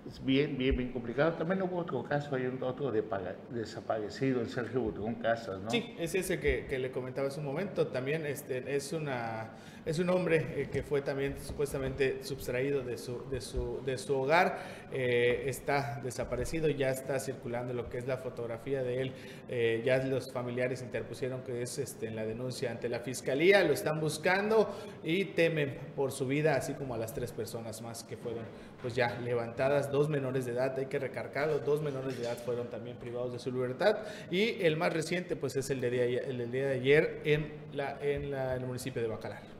Es 0.10 0.26
bien, 0.26 0.58
bien, 0.58 0.76
bien 0.76 0.92
complicado. 0.92 1.34
También 1.34 1.62
hubo 1.62 1.78
otro 1.78 2.04
caso, 2.04 2.36
hay 2.36 2.48
un 2.48 2.64
otro 2.64 2.92
de 2.92 3.04
desaparecido, 3.52 4.42
el 4.42 4.50
Sergio 4.50 4.82
Butrón 4.82 5.16
Casas, 5.16 5.62
¿no? 5.62 5.70
Sí, 5.70 5.94
es 6.00 6.16
ese 6.16 6.40
que, 6.40 6.66
que 6.66 6.80
le 6.80 6.90
comentaba 6.90 7.28
hace 7.28 7.40
un 7.40 7.46
momento. 7.46 7.86
También 7.88 8.26
este, 8.26 8.76
es, 8.76 8.92
una, 8.92 9.52
es 9.90 10.00
un 10.00 10.10
hombre 10.10 10.46
eh, 10.56 10.70
que 10.72 10.84
fue 10.84 11.02
también 11.02 11.36
supuestamente 11.42 12.24
sustraído 12.24 12.82
de 12.82 12.98
su, 12.98 13.28
de 13.30 13.42
su, 13.42 13.82
de 13.86 13.98
su 13.98 14.16
hogar. 14.16 14.60
Eh, 14.92 15.44
está 15.48 16.00
desaparecido, 16.04 16.70
ya 16.70 16.90
está 16.90 17.20
circulando 17.20 17.74
lo 17.74 17.90
que 17.90 17.98
es 17.98 18.08
la 18.08 18.18
fotografía 18.18 18.84
de 18.84 19.02
él. 19.02 19.12
Eh, 19.50 19.82
ya 19.86 19.98
los 20.04 20.32
familiares 20.32 20.82
interpusieron 20.82 21.42
que 21.44 21.62
es 21.62 21.78
este, 21.78 22.08
en 22.08 22.16
la 22.16 22.26
denuncia 22.26 22.72
ante 22.72 22.90
la 22.90 23.00
fiscalía. 23.00 23.64
Lo 23.64 23.74
están 23.74 24.00
buscando 24.00 24.70
y 25.04 25.26
temen 25.26 25.78
por 25.96 26.12
su 26.12 26.28
vida, 26.28 26.56
así 26.56 26.74
como 26.74 26.94
a 26.94 26.98
las 26.98 27.14
tres 27.14 27.32
personas 27.32 27.82
más 27.82 28.04
que 28.04 28.16
fueron 28.18 28.44
pues 28.82 28.96
ya 28.96 29.20
levantadas, 29.20 29.92
dos 29.92 30.08
menores 30.08 30.46
de 30.46 30.54
edad, 30.54 30.78
hay 30.80 30.86
que 30.86 31.00
recargarlo, 31.00 31.60
dos 31.60 31.82
menores 31.82 32.16
de 32.18 32.24
edad 32.24 32.38
fueron 32.38 32.70
también 32.70 32.96
privados 32.96 33.34
de 33.34 33.40
su 33.40 33.52
libertad 33.52 33.98
y 34.32 34.62
el 34.64 34.78
más 34.78 34.94
reciente 34.94 35.36
pues 35.36 35.58
es 35.58 35.70
el 35.70 35.82
de 35.82 35.90
día, 35.90 36.04
el 36.06 36.38
del 36.38 36.50
día 36.52 36.68
de 36.68 36.76
ayer 36.76 37.20
en, 37.26 37.52
la- 37.74 37.98
en 38.02 38.34
el 38.34 38.66
municipio 38.66 39.02
de 39.02 39.10
Bacalar. 39.10 39.59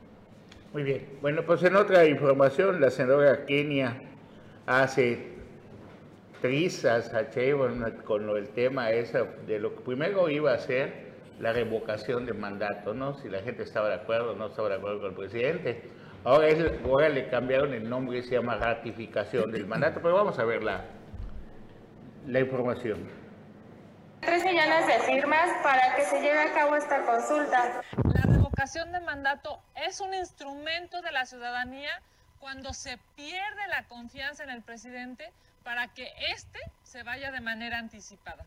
Muy 0.72 0.82
bien. 0.84 1.18
Bueno, 1.20 1.42
pues 1.44 1.62
en 1.64 1.74
otra 1.74 2.04
información, 2.06 2.80
la 2.80 2.90
senadora 2.90 3.44
Kenia 3.44 4.00
hace 4.66 5.30
prisas 6.40 7.12
a 7.12 7.28
con 8.04 8.30
el 8.36 8.48
tema 8.50 8.90
ese 8.92 9.24
de 9.46 9.58
lo 9.58 9.74
que 9.74 9.80
primero 9.82 10.28
iba 10.28 10.52
a 10.52 10.58
ser 10.58 11.10
la 11.40 11.52
revocación 11.52 12.24
de 12.24 12.34
mandato, 12.34 12.94
¿no? 12.94 13.14
Si 13.14 13.28
la 13.28 13.40
gente 13.40 13.62
estaba 13.64 13.88
de 13.88 13.94
acuerdo 13.96 14.32
o 14.32 14.36
no 14.36 14.46
estaba 14.46 14.68
de 14.68 14.76
acuerdo 14.76 15.00
con 15.00 15.10
el 15.10 15.16
presidente. 15.16 15.82
Ahora, 16.22 16.48
es- 16.48 16.72
ahora 16.84 17.08
le 17.08 17.28
cambiaron 17.28 17.72
el 17.72 17.88
nombre 17.88 18.18
y 18.18 18.22
se 18.22 18.34
llama 18.36 18.56
ratificación 18.56 19.50
del 19.50 19.66
mandato, 19.66 20.00
pero 20.02 20.14
vamos 20.14 20.38
a 20.38 20.44
ver 20.44 20.62
la, 20.62 20.84
la 22.26 22.40
información. 22.40 22.98
3 24.20 24.44
millones 24.44 24.86
de 24.86 24.92
firmas 25.14 25.50
para 25.62 25.96
que 25.96 26.02
se 26.02 26.20
lleve 26.20 26.38
a 26.40 26.52
cabo 26.54 26.76
esta 26.76 27.02
consulta. 27.06 27.80
Revocación 28.60 28.92
de 28.92 29.00
mandato 29.00 29.62
es 29.74 30.00
un 30.00 30.12
instrumento 30.12 31.00
de 31.00 31.12
la 31.12 31.24
ciudadanía 31.24 32.02
cuando 32.40 32.74
se 32.74 32.98
pierde 33.16 33.66
la 33.68 33.84
confianza 33.84 34.44
en 34.44 34.50
el 34.50 34.60
presidente 34.60 35.32
para 35.64 35.88
que 35.88 36.12
éste 36.28 36.58
se 36.82 37.02
vaya 37.02 37.30
de 37.30 37.40
manera 37.40 37.78
anticipada. 37.78 38.44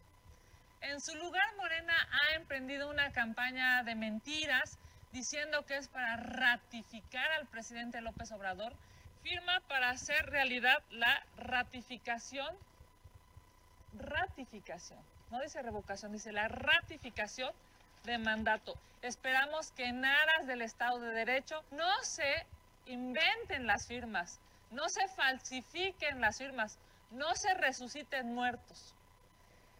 En 0.82 1.02
su 1.02 1.16
lugar, 1.16 1.44
Morena 1.58 1.96
ha 2.12 2.36
emprendido 2.36 2.92
una 2.92 3.12
campaña 3.12 3.82
de 3.82 3.96
mentiras 3.96 4.78
diciendo 5.14 5.66
que 5.66 5.78
es 5.78 5.88
para 5.88 6.16
ratificar 6.16 7.32
al 7.32 7.48
presidente 7.48 8.00
López 8.00 8.32
Obrador. 8.34 8.76
Firma 9.24 9.62
para 9.68 9.90
hacer 9.90 10.28
realidad 10.28 10.78
la 10.92 11.26
ratificación 11.38 12.56
ratificación, 13.96 15.00
no 15.32 15.42
dice 15.42 15.60
revocación, 15.64 16.12
dice 16.12 16.32
la 16.32 16.48
ratificación 16.50 17.52
de 18.04 18.18
mandato. 18.18 18.74
Esperamos 19.02 19.72
que 19.72 19.86
en 19.86 20.04
aras 20.04 20.46
del 20.46 20.62
Estado 20.62 21.00
de 21.00 21.14
Derecho 21.14 21.64
no 21.72 21.90
se 22.02 22.46
inventen 22.86 23.66
las 23.66 23.88
firmas, 23.88 24.42
no 24.72 24.90
se 24.90 25.08
falsifiquen 25.08 26.20
las 26.20 26.38
firmas, 26.38 26.78
no 27.12 27.34
se 27.36 27.54
resuciten 27.54 28.34
muertos. 28.34 28.94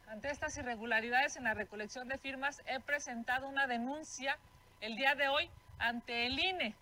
Ante 0.08 0.30
estas 0.30 0.56
irregularidades 0.58 1.36
en 1.36 1.44
la 1.44 1.54
recolección 1.54 2.08
de 2.08 2.18
firmas, 2.18 2.62
he 2.66 2.80
presentado 2.80 3.48
una 3.48 3.68
denuncia 3.68 4.38
el 4.80 4.96
día 4.96 5.16
de 5.16 5.28
hoy 5.28 5.50
ante 5.80 6.26
el 6.26 6.40
INE 6.40 6.76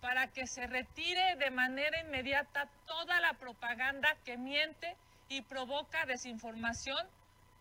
para 0.00 0.28
que 0.28 0.46
se 0.46 0.66
retire 0.68 1.34
de 1.36 1.50
manera 1.50 2.00
inmediata 2.00 2.68
toda 2.86 3.20
la 3.20 3.34
propaganda 3.34 4.14
que 4.24 4.36
miente 4.36 4.96
y 5.28 5.42
provoca 5.42 6.06
desinformación 6.06 7.04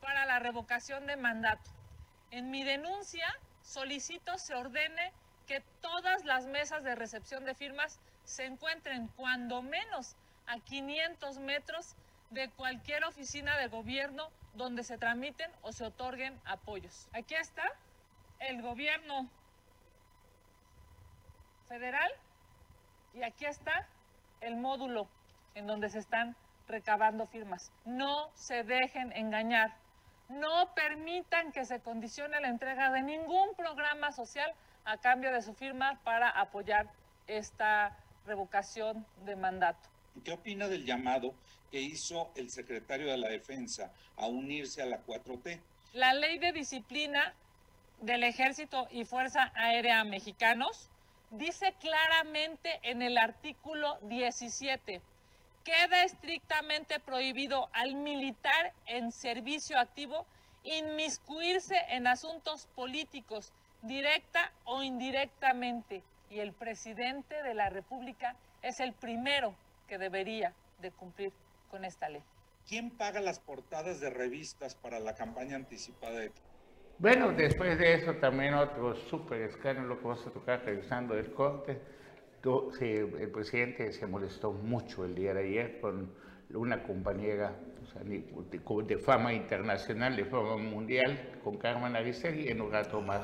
para 0.01 0.27
la 0.27 0.38
revocación 0.38 1.08
de 1.08 1.17
mandato. 1.17 1.76
En 2.31 2.51
mi 2.51 2.63
denuncia 2.63 3.27
solicito 3.61 4.37
se 4.37 4.55
ordene 4.55 5.11
que 5.47 5.61
todas 5.81 6.25
las 6.25 6.45
mesas 6.45 6.83
de 6.83 6.95
recepción 6.95 7.45
de 7.45 7.55
firmas 7.55 7.99
se 8.25 8.45
encuentren 8.45 9.07
cuando 9.15 9.61
menos 9.61 10.15
a 10.45 10.59
500 10.59 11.39
metros 11.39 11.95
de 12.29 12.49
cualquier 12.51 13.05
oficina 13.05 13.57
de 13.57 13.67
gobierno 13.67 14.29
donde 14.53 14.83
se 14.83 14.97
tramiten 14.97 15.49
o 15.61 15.71
se 15.71 15.85
otorguen 15.85 16.39
apoyos. 16.45 17.07
Aquí 17.13 17.35
está 17.35 17.63
el 18.39 18.61
gobierno 18.61 19.29
federal 21.67 22.11
y 23.13 23.23
aquí 23.23 23.45
está 23.45 23.87
el 24.41 24.57
módulo 24.57 25.07
en 25.55 25.67
donde 25.67 25.89
se 25.89 25.99
están 25.99 26.35
recabando 26.67 27.27
firmas. 27.27 27.71
No 27.85 28.29
se 28.35 28.63
dejen 28.63 29.11
engañar. 29.13 29.73
No 30.29 30.73
permitan 30.75 31.51
que 31.51 31.65
se 31.65 31.79
condicione 31.79 32.39
la 32.41 32.49
entrega 32.49 32.91
de 32.91 33.01
ningún 33.01 33.55
programa 33.55 34.11
social 34.11 34.53
a 34.85 34.97
cambio 34.97 35.31
de 35.31 35.41
su 35.41 35.53
firma 35.53 35.99
para 36.03 36.29
apoyar 36.29 36.89
esta 37.27 37.97
revocación 38.25 39.05
de 39.25 39.35
mandato. 39.35 39.89
¿Qué 40.23 40.31
opina 40.31 40.67
del 40.67 40.85
llamado 40.85 41.33
que 41.71 41.79
hizo 41.79 42.31
el 42.35 42.49
secretario 42.49 43.07
de 43.07 43.17
la 43.17 43.29
Defensa 43.29 43.91
a 44.15 44.27
unirse 44.27 44.81
a 44.81 44.85
la 44.85 45.05
4T? 45.05 45.59
La 45.93 46.13
ley 46.13 46.37
de 46.39 46.51
disciplina 46.51 47.33
del 48.01 48.23
Ejército 48.23 48.87
y 48.91 49.05
Fuerza 49.05 49.51
Aérea 49.55 50.03
Mexicanos 50.03 50.89
dice 51.31 51.73
claramente 51.79 52.79
en 52.83 53.01
el 53.01 53.17
artículo 53.17 53.97
17, 54.03 55.01
queda 55.67 56.06
estrictamente 56.06 56.97
prohibido 57.01 57.67
al 57.73 57.95
militar 57.95 58.71
en 58.86 59.12
servicio 59.12 59.77
activo 59.77 60.25
inmiscuirse 60.63 61.75
en 61.89 62.08
asuntos 62.08 62.67
políticos, 62.73 63.51
directa 63.82 64.53
o 64.63 64.82
indirectamente. 64.82 66.03
Y 66.30 66.39
el 66.39 66.53
presidente 66.53 67.43
de 67.43 67.53
la 67.53 67.69
República 67.69 68.38
es 68.62 68.80
el 68.80 68.93
primero 68.93 69.56
que 69.89 69.97
debería 69.97 70.53
de 70.82 70.91
cumplir 70.91 71.34
con 71.69 71.84
esta 71.84 72.08
ley. 72.08 72.23
¿Quién 72.65 72.89
paga 72.89 73.19
las 73.19 73.39
portadas 73.39 73.99
de 73.99 74.10
revistas 74.10 74.73
para 74.75 74.99
la 74.99 75.15
campaña 75.15 75.58
anticipada 75.58 76.19
de 76.19 76.32
Bueno, 76.97 77.34
después 77.34 77.77
de 77.77 77.93
eso 77.93 78.13
también 78.15 78.53
otro 78.53 78.95
súper 78.95 79.41
escándalo 79.41 79.97
que 79.99 80.08
vamos 80.08 80.25
a 80.25 80.32
tocar 80.32 80.63
revisando 80.63 81.17
el 81.17 81.34
corte. 81.34 81.82
El 82.82 83.30
presidente 83.34 83.91
se 83.91 84.08
molestó 84.08 84.52
mucho 84.54 85.04
el 85.06 85.15
día 85.15 85.34
de 85.34 85.41
ayer 85.45 85.80
con 85.82 86.10
una 86.54 86.82
compañera 86.84 87.54
o 87.84 87.86
sea, 87.91 88.04
ni- 88.04 88.19
de, 88.52 88.60
de 88.88 88.97
fama 88.97 89.34
internacional, 89.34 90.15
de 90.15 90.23
fama 90.26 90.56
mundial, 90.58 91.17
con 91.43 91.58
Carmen 91.58 91.95
Aristegui, 91.95 92.47
en 92.50 92.62
un 92.62 92.71
rato 92.71 93.02
más 93.02 93.21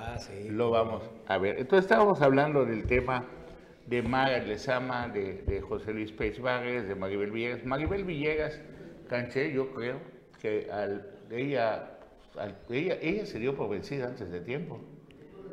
lo 0.50 0.72
vamos 0.72 1.04
a 1.28 1.38
ver. 1.38 1.58
Entonces 1.60 1.86
estábamos 1.86 2.22
hablando 2.22 2.66
del 2.66 2.86
tema 2.86 3.26
de 3.88 4.02
Mara 4.02 4.40
Lezama, 4.40 5.08
de, 5.10 5.42
de 5.44 5.62
José 5.62 5.94
Luis 5.94 6.12
Pérez 6.12 6.40
Vargas, 6.42 6.88
de 6.88 6.96
Maribel 6.96 7.32
Villegas. 7.32 7.64
Maribel 7.66 8.04
Villegas, 8.04 8.60
canché, 9.10 9.54
yo 9.54 9.74
creo 9.74 10.00
que 10.42 10.70
al, 10.72 11.06
ella, 11.32 11.98
al- 12.38 12.58
ella, 12.70 12.98
ella 13.02 13.26
se 13.26 13.40
dio 13.40 13.56
por 13.56 13.70
vencida 13.70 14.08
antes 14.08 14.30
de 14.32 14.42
tiempo. 14.42 14.80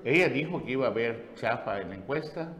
Ella 0.04 0.28
dijo 0.28 0.64
que 0.64 0.72
iba 0.72 0.86
a 0.86 0.90
haber 0.90 1.34
chafa 1.34 1.80
en 1.80 1.90
la 1.90 1.94
encuesta. 1.96 2.52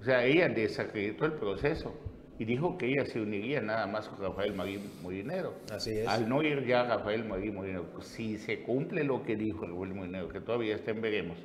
O 0.00 0.04
sea, 0.04 0.24
ella 0.24 0.48
desacreditó 0.48 1.24
el 1.24 1.32
proceso 1.32 1.94
y 2.38 2.44
dijo 2.44 2.78
que 2.78 2.86
ella 2.86 3.04
se 3.04 3.20
uniría 3.20 3.60
nada 3.60 3.86
más 3.86 4.08
con 4.08 4.20
Rafael 4.20 4.54
Marín 4.54 4.80
Molinero. 5.02 5.54
Así 5.72 5.98
es. 5.98 6.06
Al 6.06 6.28
no 6.28 6.42
ir 6.42 6.64
ya 6.66 6.84
Rafael 6.84 7.24
Marín 7.24 7.54
Molinero, 7.54 7.84
pues, 7.92 8.06
si 8.06 8.38
se 8.38 8.62
cumple 8.62 9.02
lo 9.02 9.22
que 9.24 9.36
dijo 9.36 9.64
el 9.64 9.72
Rafael 9.72 9.94
Molinero, 9.94 10.28
que 10.28 10.40
todavía 10.40 10.76
está 10.76 10.92
en 10.92 11.00
veremos, 11.00 11.38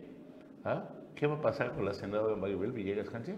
¿ah? 0.63 0.89
¿qué 1.16 1.26
va 1.28 1.36
a 1.36 1.42
pasar 1.42 1.74
con 1.74 1.86
la 1.86 1.94
senadora 1.94 2.36
Maribel 2.36 2.72
Villegas 2.72 3.10
Cancé? 3.10 3.36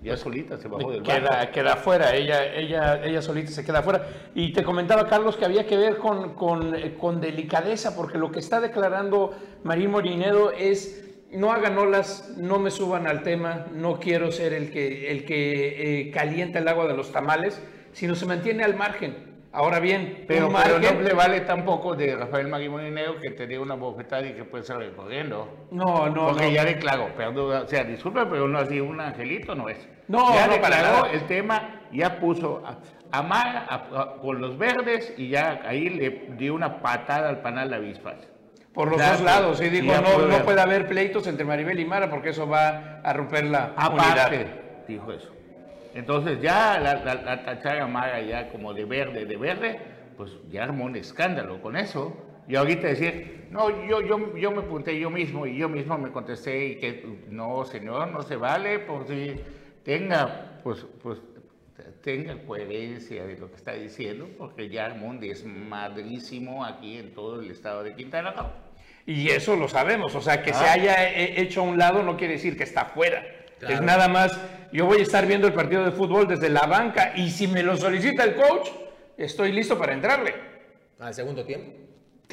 Ya 0.00 0.16
solita 0.16 0.56
se 0.56 0.66
bajó 0.66 0.90
del 0.90 1.02
Queda, 1.04 1.28
barco. 1.28 1.52
queda 1.52 1.76
fuera, 1.76 2.14
ella, 2.16 2.52
ella, 2.54 3.04
ella 3.04 3.22
solita 3.22 3.52
se 3.52 3.64
queda 3.64 3.82
fuera. 3.82 4.04
Y 4.34 4.52
te 4.52 4.64
comentaba, 4.64 5.06
Carlos, 5.06 5.36
que 5.36 5.44
había 5.44 5.64
que 5.64 5.76
ver 5.76 5.98
con, 5.98 6.34
con, 6.34 6.74
eh, 6.74 6.96
con 6.98 7.20
delicadeza, 7.20 7.94
porque 7.94 8.18
lo 8.18 8.32
que 8.32 8.40
está 8.40 8.60
declarando 8.60 9.32
Marín 9.62 9.92
Morinero 9.92 10.50
es, 10.50 11.11
no 11.32 11.52
hagan 11.52 11.76
olas, 11.78 12.34
no 12.36 12.58
me 12.58 12.70
suban 12.70 13.06
al 13.06 13.22
tema, 13.22 13.66
no 13.72 13.98
quiero 13.98 14.30
ser 14.32 14.52
el 14.52 14.70
que, 14.70 15.10
el 15.10 15.24
que 15.24 16.00
eh, 16.08 16.10
calienta 16.10 16.58
el 16.58 16.68
agua 16.68 16.86
de 16.86 16.94
los 16.96 17.12
tamales, 17.12 17.62
sino 17.92 18.14
se 18.14 18.26
mantiene 18.26 18.64
al 18.64 18.74
margen. 18.76 19.30
Ahora 19.54 19.80
bien, 19.80 20.24
Pero, 20.26 20.50
pero 20.50 20.78
no 20.78 21.00
le 21.02 21.12
vale 21.12 21.40
tampoco 21.42 21.94
de 21.94 22.16
Rafael 22.16 22.48
Marín 22.48 22.70
Molinero 22.70 23.20
que 23.20 23.32
tenía 23.32 23.60
una 23.60 23.74
bofetada 23.74 24.26
y 24.26 24.32
que 24.32 24.44
puede 24.44 24.64
salir 24.64 24.92
corriendo. 24.94 25.66
No, 25.70 26.08
no, 26.08 26.28
Porque 26.28 26.46
no. 26.46 26.50
ya 26.52 26.64
declaró, 26.64 27.08
perdón, 27.14 27.62
o 27.64 27.68
sea, 27.68 27.84
disculpa, 27.84 28.26
pero 28.30 28.48
no 28.48 28.58
así 28.58 28.80
un 28.80 28.98
angelito 28.98 29.54
no 29.54 29.68
es. 29.68 29.86
No, 30.08 30.32
ya 30.34 30.46
no, 30.46 30.54
declaró 30.54 31.04
el 31.06 31.26
tema, 31.26 31.82
ya 31.92 32.18
puso 32.18 32.62
a, 32.64 32.78
a 33.12 33.74
a- 33.74 34.16
con 34.22 34.40
los 34.40 34.56
verdes 34.56 35.12
y 35.18 35.28
ya 35.28 35.60
ahí 35.66 35.90
le 35.90 36.28
dio 36.38 36.54
una 36.54 36.80
patada 36.80 37.28
al 37.28 37.42
panal 37.42 37.68
de 37.68 37.76
avispas. 37.76 38.16
Por 38.74 38.88
los 38.90 38.98
dos 38.98 39.20
lados, 39.20 39.60
y 39.60 39.68
dijo, 39.68 39.92
no, 40.00 40.14
puede 40.14 40.28
no 40.38 40.44
puede 40.44 40.60
haber 40.60 40.88
pleitos 40.88 41.26
entre 41.26 41.44
Maribel 41.44 41.78
y 41.78 41.84
Mara 41.84 42.08
porque 42.08 42.30
eso 42.30 42.48
va 42.48 43.00
a 43.02 43.12
romper 43.12 43.44
la 43.44 43.74
Aparte, 43.76 44.36
unidad. 44.36 44.46
dijo 44.88 45.12
eso. 45.12 45.30
Entonces 45.94 46.40
ya 46.40 46.80
la, 46.80 46.94
la, 47.04 47.14
la 47.16 47.44
tachar 47.44 47.80
a 47.80 47.86
Mara 47.86 48.20
ya 48.22 48.48
como 48.48 48.72
de 48.72 48.86
verde, 48.86 49.26
de 49.26 49.36
verde, 49.36 49.78
pues 50.16 50.32
ya 50.50 50.64
armó 50.64 50.86
un 50.86 50.96
escándalo 50.96 51.60
con 51.60 51.76
eso. 51.76 52.16
Y 52.48 52.56
ahorita 52.56 52.88
decir, 52.88 53.46
no, 53.50 53.68
yo, 53.86 54.00
yo, 54.00 54.36
yo 54.36 54.50
me 54.50 54.62
apunté 54.62 54.98
yo 54.98 55.10
mismo 55.10 55.46
y 55.46 55.56
yo 55.58 55.68
mismo 55.68 55.96
me 55.98 56.10
contesté 56.10 56.66
y 56.66 56.76
que 56.76 57.20
no, 57.28 57.64
señor, 57.66 58.08
no 58.08 58.22
se 58.22 58.36
vale, 58.36 58.78
por 58.80 59.06
si 59.06 59.36
tenga, 59.84 60.60
pues, 60.64 60.84
pues, 61.02 61.18
tenga 62.02 62.36
coherencia 62.44 63.24
de 63.26 63.36
lo 63.36 63.48
que 63.48 63.56
está 63.56 63.74
diciendo, 63.74 64.28
porque 64.38 64.68
ya 64.68 64.86
armó 64.86 65.08
un 65.08 65.20
desmadrísimo 65.20 66.64
aquí 66.64 66.96
en 66.98 67.14
todo 67.14 67.40
el 67.40 67.50
estado 67.50 67.82
de 67.84 67.94
Quintana 67.94 68.32
Roo. 68.32 68.50
Y 69.06 69.28
eso 69.30 69.56
lo 69.56 69.68
sabemos, 69.68 70.14
o 70.14 70.20
sea, 70.20 70.42
que 70.42 70.52
se 70.52 70.64
Ah. 70.64 70.72
haya 70.72 71.08
hecho 71.10 71.60
a 71.60 71.64
un 71.64 71.78
lado 71.78 72.02
no 72.02 72.16
quiere 72.16 72.34
decir 72.34 72.56
que 72.56 72.62
está 72.62 72.84
fuera. 72.86 73.24
Claro. 73.58 73.74
Es 73.74 73.80
nada 73.80 74.08
más, 74.08 74.38
yo 74.72 74.86
voy 74.86 74.98
a 75.00 75.02
estar 75.02 75.26
viendo 75.26 75.46
el 75.46 75.52
partido 75.52 75.84
de 75.84 75.90
fútbol 75.92 76.26
desde 76.28 76.48
la 76.48 76.66
banca 76.66 77.12
y 77.16 77.30
si 77.30 77.46
me 77.48 77.62
lo 77.62 77.76
solicita 77.76 78.24
el 78.24 78.34
coach, 78.34 78.68
estoy 79.16 79.52
listo 79.52 79.76
para 79.78 79.92
entrarle. 79.92 80.34
Al 81.00 81.14
segundo 81.14 81.44
tiempo. 81.44 81.72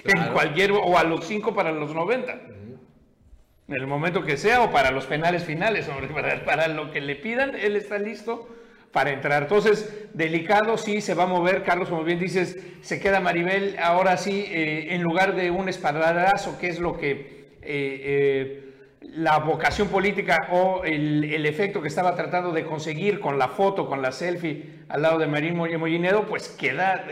En 0.05 0.31
cualquier, 0.31 0.71
o 0.71 0.97
a 0.97 1.03
los 1.03 1.25
5 1.25 1.53
para 1.53 1.71
los 1.71 1.93
90. 1.93 2.33
En 2.33 3.75
el 3.75 3.85
momento 3.87 4.23
que 4.23 4.37
sea, 4.37 4.61
o 4.63 4.71
para 4.71 4.91
los 4.91 5.05
penales 5.05 5.43
finales, 5.43 5.87
hombre, 5.89 6.07
para, 6.13 6.43
para 6.45 6.67
lo 6.67 6.91
que 6.91 7.01
le 7.01 7.15
pidan, 7.15 7.55
él 7.55 7.75
está 7.75 7.97
listo 7.99 8.47
para 8.91 9.11
entrar. 9.11 9.43
Entonces, 9.43 10.07
delicado, 10.13 10.77
sí, 10.77 11.01
se 11.01 11.13
va 11.13 11.23
a 11.23 11.27
mover. 11.27 11.63
Carlos, 11.63 11.89
como 11.89 12.03
bien 12.03 12.19
dices, 12.19 12.57
se 12.81 12.99
queda 12.99 13.19
Maribel 13.19 13.75
ahora 13.81 14.17
sí, 14.17 14.45
eh, 14.47 14.95
en 14.95 15.03
lugar 15.03 15.35
de 15.35 15.51
un 15.51 15.69
espaldarazo, 15.69 16.57
que 16.57 16.67
es 16.67 16.79
lo 16.79 16.97
que 16.97 17.49
eh, 17.61 17.61
eh, 17.61 18.65
la 19.01 19.39
vocación 19.39 19.89
política 19.89 20.49
o 20.51 20.83
el, 20.83 21.45
efecto 21.45 21.81
que 21.81 21.87
estaba 21.87 22.15
tratando 22.15 22.51
de 22.51 22.65
conseguir 22.65 23.19
con 23.19 23.37
la 23.37 23.47
foto, 23.47 23.87
con 23.87 24.01
la 24.01 24.11
selfie 24.11 24.65
al 24.89 25.01
lado 25.01 25.19
de 25.19 25.27
Marín 25.27 25.55
Mollinedo, 25.55 26.25
pues 26.25 26.49
queda 26.49 27.05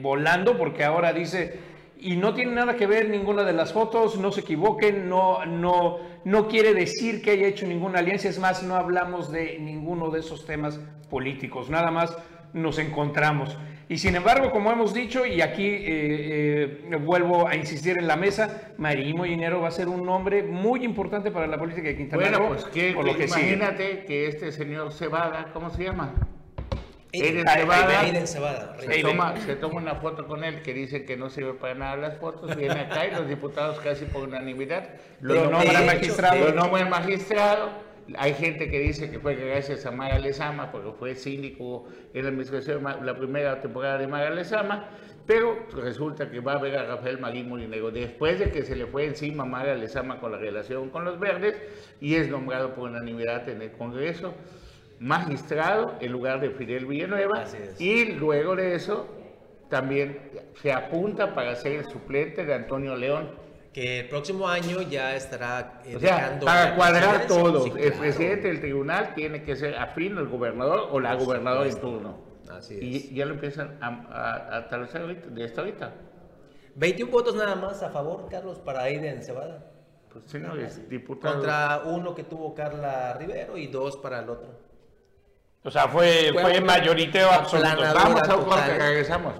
volando 0.00 0.56
porque 0.56 0.82
ahora 0.82 1.12
dice, 1.12 1.58
y 2.04 2.16
no 2.16 2.34
tiene 2.34 2.52
nada 2.52 2.76
que 2.76 2.86
ver 2.86 3.08
ninguna 3.08 3.44
de 3.44 3.52
las 3.52 3.72
fotos, 3.72 4.18
no 4.18 4.32
se 4.32 4.40
equivoquen, 4.40 5.08
no, 5.08 5.44
no, 5.46 5.98
no 6.24 6.48
quiere 6.48 6.74
decir 6.74 7.22
que 7.22 7.32
haya 7.32 7.46
hecho 7.46 7.66
ninguna 7.66 7.98
alianza, 7.98 8.28
es 8.28 8.38
más, 8.38 8.62
no 8.62 8.76
hablamos 8.76 9.30
de 9.30 9.58
ninguno 9.58 10.10
de 10.10 10.20
esos 10.20 10.46
temas 10.46 10.80
políticos, 11.10 11.70
nada 11.70 11.90
más 11.90 12.16
nos 12.52 12.78
encontramos. 12.78 13.56
Y 13.88 13.98
sin 13.98 14.16
embargo, 14.16 14.50
como 14.50 14.72
hemos 14.72 14.94
dicho, 14.94 15.26
y 15.26 15.42
aquí 15.42 15.66
eh, 15.66 16.80
eh, 16.90 16.96
vuelvo 16.96 17.46
a 17.46 17.54
insistir 17.54 17.98
en 17.98 18.06
la 18.06 18.16
mesa, 18.16 18.72
Marín 18.78 19.16
Mollinero 19.16 19.60
va 19.60 19.68
a 19.68 19.72
ser 19.72 19.88
un 19.88 20.06
nombre 20.06 20.42
muy 20.42 20.84
importante 20.84 21.30
para 21.30 21.46
la 21.46 21.58
política 21.58 21.88
de 21.88 21.96
Quintana 21.96 22.22
Bueno, 22.22 22.48
pues 22.48 22.64
que, 22.64 22.94
que 22.94 23.24
imagínate 23.24 24.04
que 24.06 24.26
este 24.26 24.52
señor 24.52 24.92
Cebada, 24.92 25.50
¿cómo 25.52 25.68
se 25.68 25.84
llama? 25.84 26.14
Aiden 27.22 27.48
Aiden 27.48 28.26
Cebada, 28.26 28.76
se, 28.80 29.02
toma, 29.02 29.36
se 29.40 29.56
toma 29.56 29.80
una 29.80 29.94
foto 29.96 30.26
con 30.26 30.44
él 30.44 30.62
que 30.62 30.74
dice 30.74 31.04
que 31.04 31.16
no 31.16 31.30
sirve 31.30 31.54
para 31.54 31.74
nada 31.74 31.96
las 31.96 32.18
fotos, 32.18 32.56
viene 32.56 32.80
acá 32.80 33.06
y 33.06 33.12
los 33.12 33.28
diputados 33.28 33.78
casi 33.80 34.04
por 34.06 34.24
unanimidad 34.24 34.88
lo 35.20 35.50
nombran 35.50 35.86
magistrado. 35.86 36.38
Lo 36.38 36.52
nombran 36.52 36.90
magistrado. 36.90 37.70
Hay 38.18 38.34
gente 38.34 38.70
que 38.70 38.78
dice 38.80 39.10
que 39.10 39.18
fue 39.18 39.34
gracias 39.34 39.86
a 39.86 39.90
Mara 39.90 40.18
Lezama, 40.18 40.70
porque 40.70 40.92
fue 40.98 41.14
síndico 41.14 41.86
en 42.12 42.24
la 42.24 42.28
administración, 42.28 42.84
la 43.02 43.16
primera 43.16 43.62
temporada 43.62 43.96
de 43.96 44.06
Mara 44.06 44.28
Lezama, 44.28 44.90
pero 45.26 45.66
resulta 45.72 46.30
que 46.30 46.40
va 46.40 46.54
a 46.54 46.58
ver 46.58 46.76
a 46.76 46.84
Rafael 46.84 47.18
Marín 47.18 47.48
Molinero 47.48 47.90
después 47.90 48.38
de 48.38 48.50
que 48.50 48.62
se 48.62 48.76
le 48.76 48.86
fue 48.86 49.06
encima 49.06 49.46
Mara 49.46 49.74
Lezama 49.74 50.20
con 50.20 50.32
la 50.32 50.38
relación 50.38 50.90
con 50.90 51.06
los 51.06 51.18
verdes 51.18 51.56
y 52.00 52.16
es 52.16 52.28
nombrado 52.28 52.74
por 52.74 52.90
unanimidad 52.90 53.48
en 53.48 53.62
el 53.62 53.72
Congreso 53.72 54.34
magistrado 55.04 55.96
en 56.00 56.12
lugar 56.12 56.40
de 56.40 56.50
Fidel 56.50 56.86
Villanueva 56.86 57.42
Así 57.42 57.58
es. 57.58 57.78
y 57.78 58.06
luego 58.12 58.56
de 58.56 58.74
eso 58.74 59.06
también 59.68 60.30
se 60.62 60.72
apunta 60.72 61.34
para 61.34 61.54
ser 61.56 61.72
el 61.72 61.84
suplente 61.84 62.44
de 62.44 62.54
Antonio 62.54 62.96
León. 62.96 63.30
Que 63.72 64.00
el 64.00 64.08
próximo 64.08 64.48
año 64.48 64.80
ya 64.82 65.14
estará 65.14 65.82
eh, 65.84 65.96
O 65.96 66.00
sea, 66.00 66.16
dejando 66.16 66.46
para 66.46 66.74
cuadrar 66.76 67.26
presidencia. 67.26 67.52
todo, 67.52 67.64
Sí, 67.64 67.70
el 67.70 67.76
claro. 67.76 67.98
presidente 67.98 68.48
del 68.48 68.60
tribunal 68.60 69.14
tiene 69.14 69.42
que 69.42 69.56
ser 69.56 69.76
afín 69.76 70.16
al 70.16 70.28
gobernador 70.28 70.88
o 70.90 71.00
la 71.00 71.14
gobernadora 71.16 71.68
en 71.68 71.80
turno. 71.80 72.18
Así 72.50 72.76
es. 72.76 72.82
Y 72.82 73.14
ya 73.14 73.26
lo 73.26 73.34
empiezan 73.34 73.76
a, 73.82 74.60
establecer 74.60 75.02
ahorita, 75.02 75.26
de 75.28 75.44
hasta 75.44 75.60
ahorita. 75.60 75.92
21 76.76 77.10
votos 77.12 77.34
nada 77.34 77.56
más 77.56 77.82
a 77.82 77.90
favor, 77.90 78.28
Carlos, 78.30 78.58
para 78.60 78.82
Aiden 78.84 79.22
Cebada. 79.22 79.66
Pues 80.12 80.24
sí, 80.26 80.38
no, 80.38 80.54
es 80.54 80.88
diputado. 80.88 81.34
Contra 81.34 81.82
uno 81.84 82.14
que 82.14 82.22
tuvo 82.22 82.54
Carla 82.54 83.14
Rivero 83.18 83.58
y 83.58 83.66
dos 83.66 83.96
para 83.96 84.20
el 84.20 84.30
otro. 84.30 84.63
O 85.64 85.70
sea, 85.70 85.88
fue, 85.88 86.30
Fue 86.40 86.60
mayoriteo 86.60 87.30
absoluto. 87.30 87.82
Vamos 87.94 88.22
a 88.28 88.36
un 88.36 88.44
corte, 88.44 88.78
regresamos. 88.78 89.32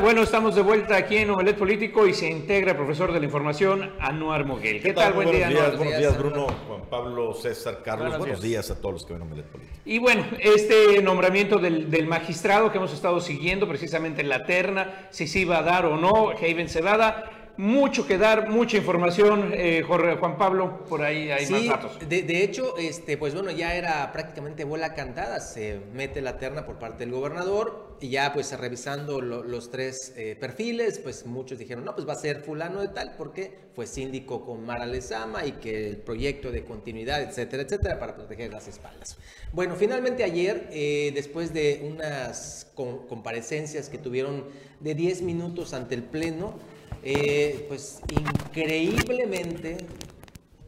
Bueno, 0.00 0.22
estamos 0.22 0.54
de 0.54 0.62
vuelta 0.62 0.96
aquí 0.96 1.18
en 1.18 1.30
Omelet 1.30 1.56
Político 1.56 2.06
y 2.06 2.14
se 2.14 2.28
integra 2.28 2.70
el 2.72 2.76
profesor 2.76 3.12
de 3.12 3.18
la 3.20 3.26
información, 3.26 3.92
Anuar 4.00 4.46
Moguel. 4.46 4.80
¿Qué, 4.82 4.92
tal? 4.94 5.12
Buen 5.12 5.28
Buenos 5.28 5.32
día, 5.36 5.48
días, 5.48 5.60
Anuar. 5.60 5.76
buenos 5.76 5.98
días, 5.98 6.18
Bruno, 6.18 6.46
Juan 6.66 6.80
Pablo, 6.88 7.34
César, 7.34 7.82
Carlos. 7.84 8.08
Buenos 8.08 8.18
Buenos, 8.18 8.40
días. 8.42 8.66
días. 8.66 8.70
a 8.70 8.80
todos 8.80 8.94
los 8.94 9.04
que 9.06 9.12
ven 9.12 9.22
Omelet 9.22 9.44
Político. 9.46 9.76
Y 9.84 9.98
bueno, 9.98 10.24
este 10.38 11.02
nombramiento 11.02 11.58
del, 11.58 11.90
del 11.90 12.06
magistrado 12.06 12.72
que 12.72 12.78
hemos 12.78 12.92
estado 12.94 13.20
siguiendo 13.20 13.68
precisamente 13.68 14.22
en 14.22 14.30
la 14.30 14.44
terna, 14.44 15.08
si 15.10 15.26
se 15.26 15.40
iba 15.40 15.58
a 15.58 15.62
dar 15.62 15.84
o 15.84 15.96
no, 15.96 16.30
Haven 16.30 16.68
Cebada, 16.68 17.39
mucho 17.60 18.06
que 18.06 18.16
dar, 18.16 18.48
mucha 18.48 18.78
información, 18.78 19.50
eh, 19.54 19.82
Jorge, 19.86 20.16
Juan 20.16 20.38
Pablo, 20.38 20.84
por 20.88 21.02
ahí 21.02 21.30
hay 21.30 21.46
más 21.46 21.66
datos. 21.66 21.98
de, 22.08 22.22
de 22.22 22.42
hecho, 22.42 22.76
este, 22.78 23.18
pues 23.18 23.34
bueno, 23.34 23.50
ya 23.50 23.74
era 23.74 24.10
prácticamente 24.12 24.64
bola 24.64 24.94
cantada, 24.94 25.40
se 25.40 25.78
mete 25.92 26.22
la 26.22 26.38
terna 26.38 26.64
por 26.64 26.78
parte 26.78 27.04
del 27.04 27.12
gobernador 27.12 27.96
y 28.00 28.08
ya 28.08 28.32
pues 28.32 28.58
revisando 28.58 29.20
lo- 29.20 29.42
los 29.42 29.70
tres 29.70 30.14
eh, 30.16 30.36
perfiles, 30.40 30.98
pues 31.00 31.26
muchos 31.26 31.58
dijeron, 31.58 31.84
no, 31.84 31.94
pues 31.94 32.08
va 32.08 32.14
a 32.14 32.16
ser 32.16 32.40
fulano 32.40 32.80
de 32.80 32.88
tal 32.88 33.14
porque 33.18 33.58
fue 33.74 33.86
síndico 33.86 34.44
con 34.46 34.64
Mara 34.64 34.86
Lezama 34.86 35.44
y 35.44 35.52
que 35.52 35.86
el 35.86 35.98
proyecto 35.98 36.50
de 36.50 36.64
continuidad, 36.64 37.20
etcétera, 37.22 37.62
etcétera, 37.64 37.98
para 37.98 38.16
proteger 38.16 38.50
las 38.52 38.68
espaldas. 38.68 39.18
Bueno, 39.52 39.76
finalmente 39.76 40.24
ayer, 40.24 40.68
eh, 40.72 41.12
después 41.14 41.52
de 41.52 41.86
unas 41.94 42.66
co- 42.74 43.06
comparecencias 43.06 43.90
que 43.90 43.98
tuvieron 43.98 44.46
de 44.80 44.94
10 44.94 45.20
minutos 45.20 45.74
ante 45.74 45.94
el 45.94 46.02
Pleno, 46.04 46.58
eh, 47.02 47.64
pues 47.68 48.00
increíblemente, 48.10 49.78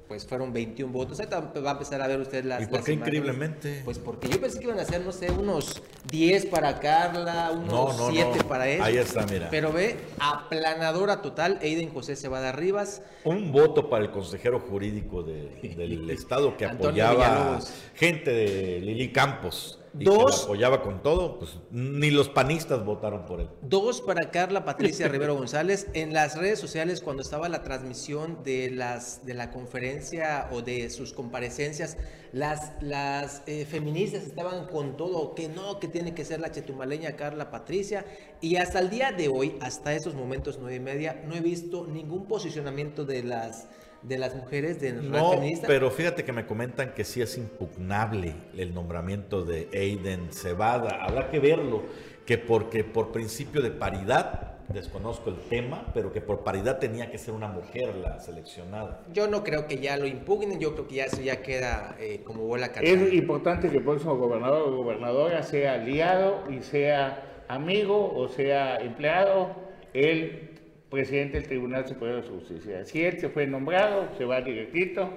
pues 0.09 0.27
fueron 0.27 0.53
21 0.53 0.93
votos. 0.93 1.19
Ahorita 1.21 1.41
va 1.61 1.71
a 1.71 1.73
empezar 1.73 2.03
a 2.03 2.07
ver 2.07 2.21
usted 2.21 2.45
las 2.45 2.63
¿Y 2.63 2.67
por 2.67 2.85
qué 2.85 2.93
increíblemente? 2.93 3.81
Pues 3.85 3.99
porque 3.99 4.29
yo 4.29 4.41
pensé 4.41 4.59
que 4.59 4.65
iban 4.67 4.79
a 4.79 4.85
ser, 4.85 5.01
no 5.03 5.13
sé, 5.13 5.31
unos 5.31 5.83
10 6.11 6.47
para 6.47 6.79
Carla, 6.81 7.51
No, 7.55 7.85
unos 7.85 7.97
no, 7.99 8.11
7 8.11 8.31
no. 8.43 8.49
para 8.49 8.69
él. 8.69 8.83
Ahí 8.83 8.99
está, 8.99 9.25
mira. 9.27 9.49
Pero 9.51 9.73
ve, 9.73 9.97
aplanadora 10.19 11.23
total, 11.23 11.59
Aiden 11.63 11.89
José 11.91 12.17
Cebada 12.17 12.53
Rivas. 12.53 13.01
Un 13.25 13.53
voto 13.53 13.89
para 13.89 14.05
el 14.05 14.11
consejero 14.11 14.61
jurídico 14.61 15.23
de- 15.23 15.75
del 15.77 16.11
Estado 16.11 16.57
que 16.59 16.67
apoyaba 16.67 17.61
gente 17.95 18.31
de 18.33 18.81
Lili 18.81 19.13
Campos. 19.13 19.79
Y 19.99 20.05
Dos. 20.05 20.25
que 20.25 20.39
la 20.39 20.45
apoyaba 20.45 20.83
con 20.83 21.03
todo, 21.03 21.39
pues 21.39 21.59
ni 21.71 22.11
los 22.11 22.29
panistas 22.29 22.85
votaron 22.85 23.27
por 23.27 23.41
él. 23.41 23.49
Dos 23.61 24.01
para 24.01 24.31
Carla 24.31 24.65
Patricia 24.65 25.09
Rivero 25.09 25.35
González. 25.35 25.87
En 25.93 26.13
las 26.13 26.37
redes 26.37 26.59
sociales, 26.59 27.01
cuando 27.01 27.23
estaba 27.23 27.49
la 27.49 27.63
transmisión 27.63 28.43
de, 28.43 28.71
las, 28.71 29.27
de 29.27 29.35
la 29.35 29.51
conferencia 29.51 30.49
o 30.53 30.63
de 30.63 30.89
sus 30.91 31.13
comparecencias, 31.13 31.97
las, 32.33 32.73
las 32.81 33.43
eh, 33.47 33.67
feministas 33.67 34.25
estaban 34.25 34.67
con 34.69 34.97
todo, 34.97 35.35
que 35.35 35.49
no, 35.49 35.79
que 35.79 35.89
tiene 35.89 36.15
que 36.15 36.25
ser 36.25 36.41
la 36.41 36.51
chetumaleña 36.51 37.17
Carla 37.17 37.51
Patricia. 37.51 38.07
Y 38.41 38.57
hasta 38.57 38.79
el 38.79 38.89
día 38.89 39.13
de 39.13 39.29
hoy, 39.29 39.57
hasta 39.61 39.95
esos 39.95 40.15
momentos 40.15 40.59
nueve 40.59 40.77
y 40.77 40.81
media, 40.81 41.23
no 41.27 41.35
he 41.35 41.41
visto 41.41 41.87
ningún 41.87 42.27
posicionamiento 42.27 43.05
de 43.05 43.23
las, 43.23 43.69
de 44.03 44.19
las 44.19 44.35
mujeres 44.35 44.81
de 44.81 44.93
No, 44.93 45.33
feminista. 45.33 45.67
pero 45.67 45.91
fíjate 45.91 46.25
que 46.25 46.33
me 46.33 46.47
comentan 46.47 46.93
que 46.93 47.05
sí 47.05 47.23
es 47.23 47.39
impugnable 47.39 48.35
el 48.57 48.75
nombramiento 48.75 49.45
de 49.45 49.69
Aiden 49.73 50.33
Cebada. 50.33 50.99
Habrá 51.05 51.31
que 51.31 51.39
verlo, 51.39 51.83
que 52.27 52.39
porque 52.39 52.85
por 52.85 53.13
principio 53.13 53.63
de 53.63 53.71
paridad, 53.71 54.49
desconozco 54.69 55.31
el 55.31 55.37
tema, 55.49 55.87
pero 55.95 56.13
que 56.13 56.21
por 56.21 56.41
paridad 56.45 56.79
tenía 56.79 57.11
que 57.11 57.19
ser 57.19 57.35
una 57.35 57.49
mujer 57.49 57.95
la 57.97 58.19
seleccionada. 58.21 59.03
Yo 59.13 59.29
no 59.29 59.45
creo 59.45 59.67
que 59.67 59.79
ya 59.79 59.97
lo 59.97 60.07
impugnen, 60.07 60.59
yo 60.59 60.73
creo 60.75 60.89
que 60.89 60.95
ya 60.97 61.05
eso 61.05 61.21
ya 61.21 61.43
queda 61.43 61.97
eh, 62.01 62.23
como 62.25 62.45
bola 62.45 62.73
cantada. 62.73 62.89
Es 62.89 63.13
importante 63.13 63.69
que 63.71 63.77
el 63.79 63.85
próximo 63.85 64.17
gobernador 64.17 64.69
o 64.69 64.77
gobernadora 64.77 65.43
sea 65.43 65.75
aliado 65.75 66.45
y 66.51 66.63
sea 66.63 67.45
amigo 67.49 68.13
o 68.17 68.29
sea 68.29 68.77
empleado 68.77 69.55
el 69.93 70.52
presidente 70.97 71.39
del 71.39 71.49
Tribunal 71.49 71.89
Superior 71.89 72.23
de 72.23 72.29
Justicia. 72.29 72.85
Si 72.85 73.03
él 73.05 73.19
se 73.19 73.29
fue 73.31 73.47
nombrado, 73.47 74.09
se 74.19 74.25
va 74.25 74.41
directito 74.43 75.09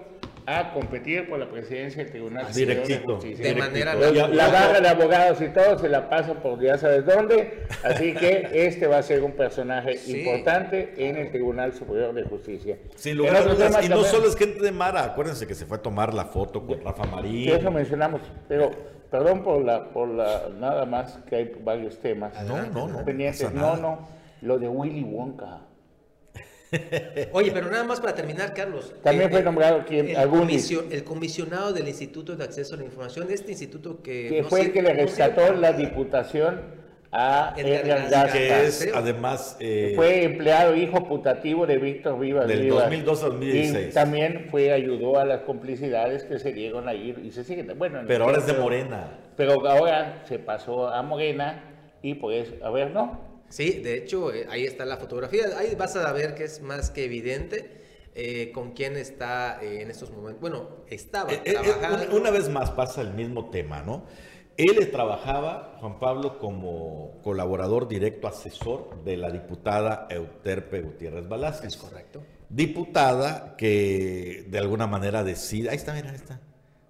a 0.48 0.72
competir 0.74 1.28
por 1.28 1.40
la 1.40 1.50
presidencia 1.50 2.04
del 2.04 2.12
Tribunal 2.12 2.46
Así 2.46 2.62
Superior 2.62 2.86
directito, 2.88 3.08
de 3.12 3.16
Justicia. 3.16 3.44
De 3.46 3.54
directito. 3.56 3.86
manera 3.90 4.28
la 4.28 4.48
barra 4.48 4.80
de 4.80 4.88
abogados 4.90 5.42
y 5.42 5.48
todo 5.50 5.78
se 5.80 5.90
la 5.90 6.08
pasan 6.10 6.38
por 6.38 6.62
ya 6.62 6.78
sabes 6.78 7.06
dónde, 7.06 7.64
así 7.84 8.14
que 8.14 8.48
este 8.54 8.88
va 8.88 9.00
a 9.00 9.04
ser 9.04 9.24
un 9.24 9.34
personaje 9.34 9.98
Sí. 9.98 10.20
importante 10.20 10.94
en 10.98 11.18
el 11.18 11.32
Tribunal 11.32 11.74
Superior 11.74 12.14
de 12.14 12.24
Justicia. 12.24 12.78
Sin 12.96 13.18
lugar 13.18 13.36
a 13.38 13.42
dudas, 13.42 13.58
y 13.84 13.90
no 13.90 13.96
también- 13.96 14.06
solo 14.06 14.28
es 14.28 14.36
gente 14.38 14.62
de 14.64 14.72
Mara, 14.72 15.04
acuérdense 15.04 15.46
que 15.48 15.56
se 15.56 15.66
fue 15.66 15.78
a 15.78 15.82
tomar 15.82 16.14
la 16.14 16.26
foto 16.26 16.66
con 16.66 16.80
Rafa 16.82 17.06
Marín. 17.08 17.50
Eso 17.50 17.70
mencionamos, 17.72 18.22
pero 18.48 18.70
perdón 19.12 19.42
por 19.44 19.64
la, 19.66 19.90
por 19.90 20.08
la, 20.10 20.50
nada 20.60 20.86
más 20.86 21.18
que 21.28 21.36
hay 21.38 21.52
varios 21.64 21.98
temas. 22.00 22.34
No, 22.48 22.62
no, 22.68 22.88
no, 22.88 23.04
pendientes. 23.04 23.42
pasa 23.44 23.54
No, 23.56 23.62
nada. 23.62 23.78
no, 23.78 24.08
lo 24.46 24.58
de 24.60 24.68
Willy 24.68 25.04
Wonka. 25.04 25.62
Oye, 27.32 27.52
pero 27.52 27.70
nada 27.70 27.84
más 27.84 28.02
para 28.02 28.14
terminar, 28.16 28.54
Carlos. 28.54 28.94
También 29.04 29.28
Eh, 29.30 29.32
fue 29.32 29.40
eh, 29.40 29.44
nombrado 29.44 29.86
quien- 29.86 30.10
el, 30.10 30.16
algún- 30.18 30.42
comisio- 30.42 30.84
el 30.92 31.04
comisionado 31.04 31.72
del 31.74 31.88
Instituto 31.88 32.36
de 32.36 32.44
Acceso 32.44 32.76
a 32.76 32.78
la 32.78 32.84
Información, 32.86 33.28
este 33.32 33.52
instituto 33.52 34.02
que... 34.02 34.28
Que 34.30 34.42
no 34.42 34.48
fue 34.50 34.62
el 34.62 34.74
que 34.74 34.82
le 34.82 34.94
rescató 34.94 35.54
la 35.54 35.72
diputación 35.74 36.60
a 37.18 37.54
Edgar 37.56 38.30
que 38.34 38.66
es 38.66 38.90
además 38.94 39.56
eh, 39.62 39.94
Fue 39.96 40.24
empleado, 40.26 40.76
hijo 40.76 41.08
putativo 41.08 41.66
de 41.66 41.78
Víctor 41.78 42.20
Vivas. 42.20 42.46
Del 42.48 42.62
Rivas. 42.64 42.84
2002 42.84 43.24
al 43.24 43.30
2016. 43.32 43.88
Y 43.88 43.94
también 43.94 44.48
fue, 44.52 44.74
ayudó 44.74 45.18
a 45.18 45.24
las 45.24 45.42
complicidades 45.42 46.26
que 46.26 46.40
se 46.40 46.52
dieron 46.52 46.90
ahí 46.90 47.16
y 47.24 47.32
se 47.32 47.46
siguen. 47.46 47.72
Bueno, 47.78 48.02
en 48.02 48.08
pero 48.08 48.26
ahora 48.26 48.40
es 48.40 48.48
de 48.48 48.54
Morena. 48.54 49.18
Pero 49.38 49.66
ahora 49.66 50.24
se 50.28 50.40
pasó 50.40 50.90
a 50.90 51.02
Morena 51.04 51.64
y 52.02 52.16
pues, 52.16 52.54
a 52.62 52.70
ver, 52.70 52.92
no. 52.92 53.35
Sí, 53.50 53.80
de 53.82 53.98
hecho, 53.98 54.34
eh, 54.34 54.48
ahí 54.50 54.66
está 54.66 54.86
la 54.86 54.98
fotografía. 54.98 55.46
Ahí 55.58 55.76
vas 55.76 55.96
a 55.96 56.12
ver 56.12 56.36
que 56.36 56.44
es 56.46 56.62
más 56.62 56.90
que 56.90 57.06
evidente 57.06 57.82
eh, 58.16 58.52
con 58.54 58.72
quién 58.72 58.96
está 58.98 59.60
eh, 59.62 59.82
en 59.82 59.92
estos 59.92 60.12
momentos. 60.12 60.42
Bueno, 60.42 60.70
estaba 60.88 61.30
trabajando. 61.44 62.06
una, 62.08 62.16
una 62.16 62.32
vez 62.32 62.50
más 62.50 62.72
pasa 62.72 63.02
el 63.02 63.14
mismo 63.14 63.50
tema, 63.50 63.82
¿no? 63.84 64.06
Él 64.58 64.90
trabajaba, 64.90 65.76
Juan 65.82 66.00
Pablo, 66.00 66.40
como 66.40 67.20
colaborador 67.24 67.90
directo 67.90 68.28
asesor 68.30 69.04
de 69.04 69.18
la 69.18 69.30
diputada 69.30 70.08
Euterpe 70.10 70.82
Gutiérrez 70.82 71.28
Velázquez. 71.28 71.74
Es 71.74 71.78
correcto. 71.78 72.24
Diputada 72.48 73.56
que 73.58 74.46
de 74.48 74.58
alguna 74.58 74.88
manera 74.88 75.24
decide, 75.26 75.70
ahí 75.70 75.76
está, 75.76 75.94
mira, 75.94 76.10
ahí 76.12 76.16
está, 76.16 76.40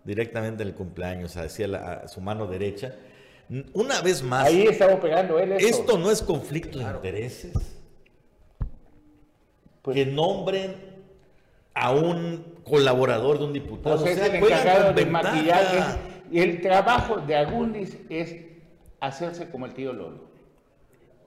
directamente 0.03 0.61
en 0.61 0.69
el 0.69 0.75
cumpleaños, 0.75 1.31
o 1.31 1.33
sea, 1.33 1.43
decía 1.43 1.67
la- 1.67 1.93
a 1.93 2.07
su 2.07 2.21
mano 2.21 2.45
derecha. 2.45 2.93
Una 3.73 4.01
vez 4.01 4.23
más, 4.23 4.47
Ahí 4.47 4.63
está 4.67 4.87
operando 4.87 5.37
él. 5.39 5.51
eso. 5.53 5.67
esto 5.67 5.97
no 5.97 6.09
es 6.11 6.21
conflicto 6.21 6.79
de 6.79 6.85
intereses. 6.85 7.53
Pues 9.81 9.95
que 9.95 10.05
nombren 10.07 10.75
a 11.75 11.91
un 11.91 12.55
colaborador 12.63 13.37
de 13.37 13.45
un 13.45 13.53
diputado. 13.53 13.97
Pues 14.01 14.07
o 14.07 14.13
es 14.13 14.15
sea, 14.17 14.35
el 14.37 14.43
encargado 14.43 14.93
de 14.93 15.05
trabajo 16.61 17.17
de 17.17 17.35
Agundis 17.35 17.97
es 18.09 18.35
hacerse 18.99 19.49
como 19.51 19.67
el 19.67 19.73
tío 19.73 19.93
Lolo. 19.93 20.25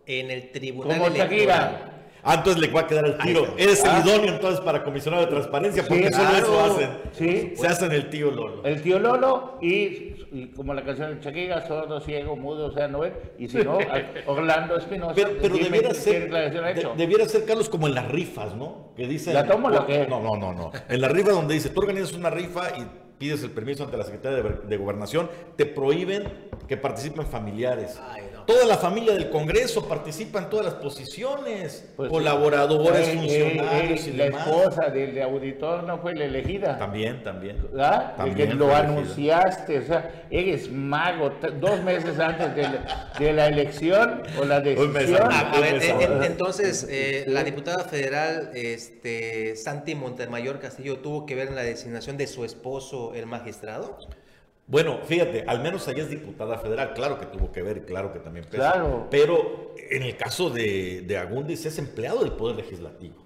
En 0.06 0.30
el 0.30 0.50
tribunal 0.50 0.98
Como 0.98 1.06
electoral. 1.06 1.30
Shakira. 1.30 1.97
Ah, 2.28 2.34
entonces 2.34 2.60
le 2.60 2.68
va 2.68 2.80
a 2.82 2.86
quedar 2.86 3.06
el 3.06 3.16
tiro. 3.18 3.54
Eres 3.56 3.82
el 3.84 3.90
Ah. 3.90 4.02
idóneo 4.04 4.34
entonces 4.34 4.60
para 4.60 4.84
comisionado 4.84 5.24
de 5.24 5.30
transparencia, 5.30 5.82
porque 5.88 6.08
Sí, 6.08 6.12
solo 6.12 6.28
claro. 6.28 6.44
eso 6.44 6.60
hacen. 6.64 6.90
Sí. 7.12 7.52
Se 7.56 7.66
hacen 7.66 7.92
el 7.92 8.10
tío 8.10 8.30
Lolo. 8.30 8.64
El 8.64 8.82
tío 8.82 8.98
Lolo 8.98 9.58
y, 9.62 10.14
y 10.30 10.52
como 10.54 10.74
la 10.74 10.82
canción 10.84 11.18
de 11.18 11.24
Shakira, 11.24 11.66
sordo, 11.66 12.00
ciego, 12.00 12.36
mudo, 12.36 12.66
o 12.66 12.72
sea, 12.72 12.86
no 12.88 13.00
ve. 13.00 13.12
Y 13.38 13.48
si 13.48 13.58
no, 13.58 13.78
Orlando 14.26 14.76
Espinosa. 14.76 15.14
Pero, 15.14 15.30
pero 15.40 15.56
debiera 15.56 15.94
ser, 15.94 16.30
de- 16.30 16.90
debiera 16.96 17.26
ser, 17.26 17.44
Carlos, 17.46 17.68
como 17.68 17.86
en 17.86 17.94
las 17.94 18.08
rifas, 18.08 18.54
¿no? 18.54 18.92
Que 18.96 19.06
dicen... 19.06 19.32
¿La 19.34 19.46
tomo 19.46 19.70
la 19.70 19.86
qué? 19.86 20.06
No, 20.08 20.20
no, 20.20 20.36
no, 20.36 20.52
no. 20.52 20.70
En 20.88 21.00
la 21.00 21.08
rifa 21.08 21.30
donde 21.30 21.54
dice, 21.54 21.70
tú 21.70 21.80
organizas 21.80 22.12
una 22.12 22.30
rifa 22.30 22.70
y 22.76 22.84
pides 23.18 23.42
el 23.42 23.50
permiso 23.50 23.84
ante 23.84 23.96
la 23.96 24.04
Secretaría 24.04 24.42
de, 24.64 24.76
Gobernación, 24.76 25.28
te 25.56 25.66
prohíben 25.66 26.24
que 26.68 26.76
participen 26.76 27.26
familiares. 27.26 27.98
Toda 28.48 28.64
la 28.64 28.78
familia 28.78 29.12
del 29.12 29.28
Congreso 29.28 29.86
participa 29.86 30.38
en 30.38 30.48
todas 30.48 30.64
las 30.64 30.74
posiciones, 30.76 31.84
Pues, 31.96 32.08
colaboradores, 32.10 33.06
eh, 33.06 33.12
eh, 33.12 33.16
funcionarios 33.18 34.06
eh, 34.06 34.10
y 34.10 34.16
La 34.16 34.24
demás. 34.24 34.46
esposa 34.48 34.88
del 34.88 35.14
de 35.14 35.22
auditor 35.22 35.82
no 35.84 35.98
fue 35.98 36.14
la 36.14 36.24
elegida. 36.24 36.78
También, 36.78 37.22
también. 37.22 37.58
¿verdad? 37.70 38.14
El 38.20 38.34
que 38.34 38.46
También 38.46 38.58
lo 38.58 38.74
anunciaste, 38.74 39.80
o 39.80 39.82
sea, 39.86 40.24
eres 40.30 40.72
mago, 40.72 41.30
dos 41.60 41.82
meses 41.82 42.18
antes 42.18 42.56
de 42.56 42.62
la, 42.62 43.12
de 43.18 43.32
la 43.34 43.48
elección 43.48 44.22
o 44.40 44.44
la 44.46 44.60
decisión. 44.60 45.30
A, 45.30 45.52
a 45.52 45.60
ver, 45.60 45.82
en- 45.82 46.00
en- 46.00 46.22
entonces, 46.22 46.86
eh, 46.90 47.24
la 47.28 47.44
diputada 47.44 47.84
federal 47.84 48.50
este, 48.54 49.56
Santi 49.56 49.94
Montemayor 49.94 50.58
Castillo 50.58 51.00
tuvo 51.00 51.26
que 51.26 51.34
ver 51.34 51.48
en 51.48 51.54
la 51.54 51.62
designación 51.64 52.16
de 52.16 52.26
su 52.26 52.46
esposo, 52.46 53.12
el 53.14 53.26
magistrado. 53.26 53.98
Bueno, 54.68 55.00
fíjate, 55.04 55.44
al 55.46 55.60
menos 55.62 55.88
ella 55.88 56.02
es 56.02 56.10
diputada 56.10 56.58
federal, 56.58 56.92
claro 56.92 57.18
que 57.18 57.24
tuvo 57.26 57.50
que 57.50 57.62
ver, 57.62 57.86
claro 57.86 58.12
que 58.12 58.18
también 58.18 58.44
pesa. 58.44 58.72
Claro. 58.72 59.08
Pero 59.10 59.74
en 59.90 60.02
el 60.02 60.14
caso 60.16 60.50
de, 60.50 61.02
de 61.06 61.16
Agundis 61.16 61.64
es 61.64 61.78
empleado 61.78 62.20
del 62.20 62.32
Poder 62.32 62.56
Legislativo. 62.56 63.16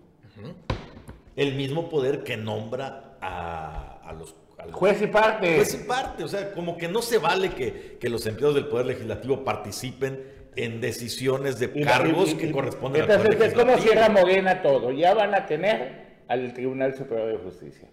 El 1.34 1.54
mismo 1.56 1.88
poder 1.88 2.22
que 2.24 2.36
nombra 2.36 3.16
a, 3.20 4.00
a 4.04 4.12
los... 4.12 4.36
a 4.58 4.66
los- 4.66 4.74
Juez 4.74 5.00
y 5.02 5.06
parte. 5.08 5.56
Juez 5.56 5.74
y 5.74 5.78
parte, 5.88 6.22
o 6.24 6.28
sea, 6.28 6.52
como 6.52 6.76
que 6.76 6.86
no 6.88 7.02
se 7.02 7.18
vale 7.18 7.50
que, 7.50 7.96
que 7.98 8.08
los 8.08 8.24
empleados 8.26 8.54
del 8.54 8.66
Poder 8.68 8.86
Legislativo 8.86 9.42
participen 9.42 10.22
en 10.54 10.80
decisiones 10.80 11.58
de 11.58 11.72
Y- 11.74 11.82
cargos 11.82 12.28
y- 12.28 12.32
y- 12.32 12.36
que 12.36 12.52
corresponden 12.52 13.02
al 13.02 13.10
Entonces, 13.10 13.36
Poder 13.36 13.52
¿cómo 13.54 13.64
Legislativo. 13.72 13.92
cierra 13.92 14.08
Morena 14.20 14.62
todo? 14.62 14.90
Ya 14.92 15.14
van 15.14 15.34
a 15.34 15.46
tener 15.46 16.02
al 16.28 16.52
Tribunal 16.52 16.94
Superior 16.94 17.32
de 17.32 17.38
Justicia. 17.38 17.88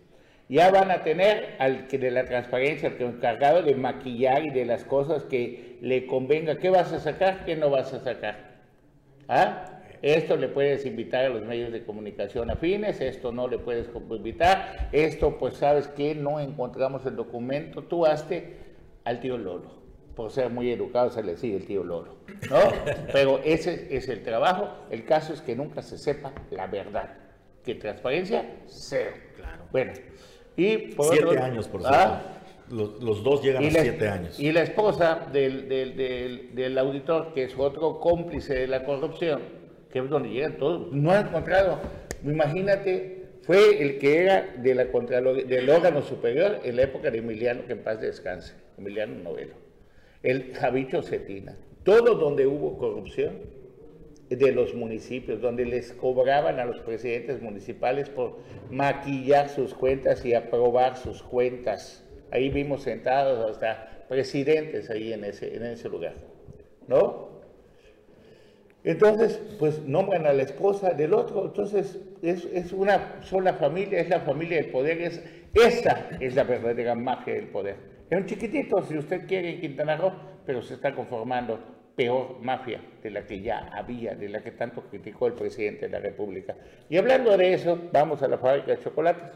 Ya 0.50 0.72
van 0.72 0.90
a 0.90 1.04
tener 1.04 1.56
al 1.60 1.88
que 1.88 2.00
de 2.00 2.10
la 2.10 2.26
transparencia, 2.26 2.90
al 2.90 2.98
que 2.98 3.06
encargado 3.06 3.62
de 3.62 3.76
maquillar 3.76 4.44
y 4.44 4.50
de 4.50 4.66
las 4.66 4.84
cosas 4.84 5.24
que 5.24 5.78
le 5.82 6.08
convenga. 6.08 6.58
¿Qué 6.58 6.72
vas 6.72 6.92
a 6.92 7.00
sacar? 7.00 7.46
¿Qué 7.46 7.56
no 7.56 7.70
vas 7.70 7.94
a 7.94 8.00
sacar? 8.00 8.50
¿Ah? 9.28 9.80
Esto 10.02 10.38
le 10.38 10.48
puedes 10.48 10.86
invitar 10.86 11.26
a 11.26 11.30
los 11.30 11.44
medios 11.44 11.72
de 11.72 11.84
comunicación 11.84 12.50
afines, 12.50 13.02
esto 13.02 13.32
no 13.32 13.48
le 13.48 13.60
puedes 13.60 13.90
invitar, 13.94 14.90
esto 14.94 15.38
pues 15.38 15.56
sabes 15.56 15.88
que 15.90 16.16
no 16.16 16.40
encontramos 16.40 17.06
el 17.06 17.18
documento, 17.18 17.84
tú 17.84 18.06
hazte 18.06 18.58
al 19.04 19.20
tío 19.20 19.38
Lolo. 19.38 19.78
Por 20.16 20.32
ser 20.32 20.50
muy 20.50 20.72
educado 20.72 21.10
se 21.10 21.22
le 21.22 21.36
sigue 21.38 21.58
el 21.58 21.66
tío 21.66 21.84
Lolo, 21.84 22.16
¿no? 22.50 22.60
Pero 23.14 23.40
ese 23.44 23.96
es 23.96 24.08
el 24.08 24.24
trabajo, 24.24 24.70
el 24.90 25.06
caso 25.06 25.34
es 25.34 25.42
que 25.42 25.56
nunca 25.56 25.82
se 25.82 25.98
sepa 25.98 26.32
la 26.52 26.68
verdad, 26.68 27.18
que 27.64 27.76
transparencia, 27.76 28.46
cero. 28.68 29.12
Claro. 29.36 29.66
Bueno, 29.72 29.94
y 30.60 30.78
por 30.96 31.06
Siete 31.08 31.26
otro- 31.26 31.44
años, 31.44 31.68
por 31.68 31.82
¿Ah? 31.86 32.22
cierto. 32.22 32.40
Los, 32.70 33.02
los 33.04 33.24
dos 33.24 33.42
llegan 33.42 33.64
a 33.64 33.72
la- 33.72 33.82
siete 33.82 34.08
años. 34.08 34.40
Y 34.40 34.52
la 34.52 34.62
esposa 34.62 35.28
del, 35.34 35.68
del, 35.68 35.96
del- 35.98 36.54
del 36.56 36.78
auditor, 36.78 37.34
que 37.34 37.44
es 37.46 37.56
otro 37.58 38.00
cómplice 38.00 38.54
de 38.54 38.68
la 38.68 38.84
corrupción, 38.84 39.42
que 39.92 40.00
es 40.00 40.10
donde 40.10 40.30
llegan 40.30 40.58
todos, 40.58 40.92
no 40.92 41.12
ha 41.12 41.22
encontrado. 41.22 41.80
Imagínate, 42.24 43.26
fue 43.42 43.82
el 43.82 43.98
que 43.98 44.22
era 44.24 44.54
de 44.58 44.76
la 44.76 44.84
del 44.86 45.70
órgano 45.70 46.02
superior 46.04 46.60
en 46.64 46.76
la 46.76 46.84
época 46.84 47.10
de 47.10 47.18
Emiliano, 47.18 47.66
que 47.66 47.74
en 47.74 47.80
paz 47.80 48.00
descanse, 48.02 48.54
Emiliano 48.78 49.16
Novelo. 49.16 49.56
El 50.22 50.54
Javicho 50.54 51.02
Cetina. 51.02 51.58
Todo 51.84 52.16
donde 52.16 52.46
hubo 52.46 52.78
corrupción 52.78 53.34
de 54.30 54.52
los 54.52 54.76
municipios, 54.76 55.42
donde 55.42 55.66
les 55.66 55.92
cobraban 55.94 56.60
a 56.60 56.66
los 56.66 56.80
presidentes 56.82 57.42
municipales 57.42 58.10
por 58.10 58.38
maquillar 58.70 59.50
sus 59.50 59.74
cuentas 59.74 60.24
y 60.24 60.34
aprobar 60.34 60.98
sus 60.98 61.24
cuentas. 61.24 62.06
Ahí 62.32 62.50
vimos 62.50 62.84
sentados 62.84 63.50
hasta 63.50 64.06
presidentes 64.08 64.90
ahí 64.90 65.14
en 65.14 65.24
ese, 65.24 65.56
en 65.56 65.66
ese 65.66 65.90
lugar, 65.90 66.14
¿no? 66.88 67.30
Entonces, 68.84 69.42
pues 69.60 69.82
nombran 69.82 70.26
a 70.26 70.34
la 70.34 70.44
esposa 70.44 70.92
del 70.92 71.14
otro, 71.14 71.46
entonces 71.46 72.00
es, 72.22 72.46
es 72.46 72.72
una 72.72 73.22
sola 73.24 73.54
familia, 73.56 74.00
es 74.00 74.10
la 74.10 74.22
familia 74.22 74.58
del 74.62 74.72
poder, 74.72 75.02
es, 75.02 75.22
esa 75.54 76.08
es 76.20 76.36
la 76.36 76.44
verdadera 76.44 76.96
magia 76.96 77.34
del 77.34 77.48
poder. 77.48 77.76
Es 78.10 78.18
un 78.18 78.26
chiquitito, 78.26 78.82
si 78.84 78.98
usted 78.98 79.28
quiere, 79.28 79.56
en 79.56 79.62
Quintana 79.62 79.98
Roo, 79.98 80.14
pero 80.46 80.62
se 80.62 80.76
está 80.76 80.96
conformando 80.96 81.60
peor 82.00 82.40
mafia 82.42 82.80
de 83.04 83.12
la 83.12 83.28
que 83.28 83.42
ya 83.42 83.70
había, 83.74 84.16
de 84.16 84.30
la 84.30 84.42
que 84.42 84.52
tanto 84.52 84.84
criticó 84.90 85.28
el 85.28 85.34
presidente 85.34 85.88
de 85.88 85.92
la 85.92 86.00
República. 86.00 86.56
Y 86.90 86.96
hablando 86.96 87.36
de 87.36 87.54
eso, 87.54 87.78
vamos 87.92 88.24
a 88.24 88.30
la 88.30 88.38
fábrica 88.38 88.72
de 88.72 88.82
chocolates, 88.82 89.30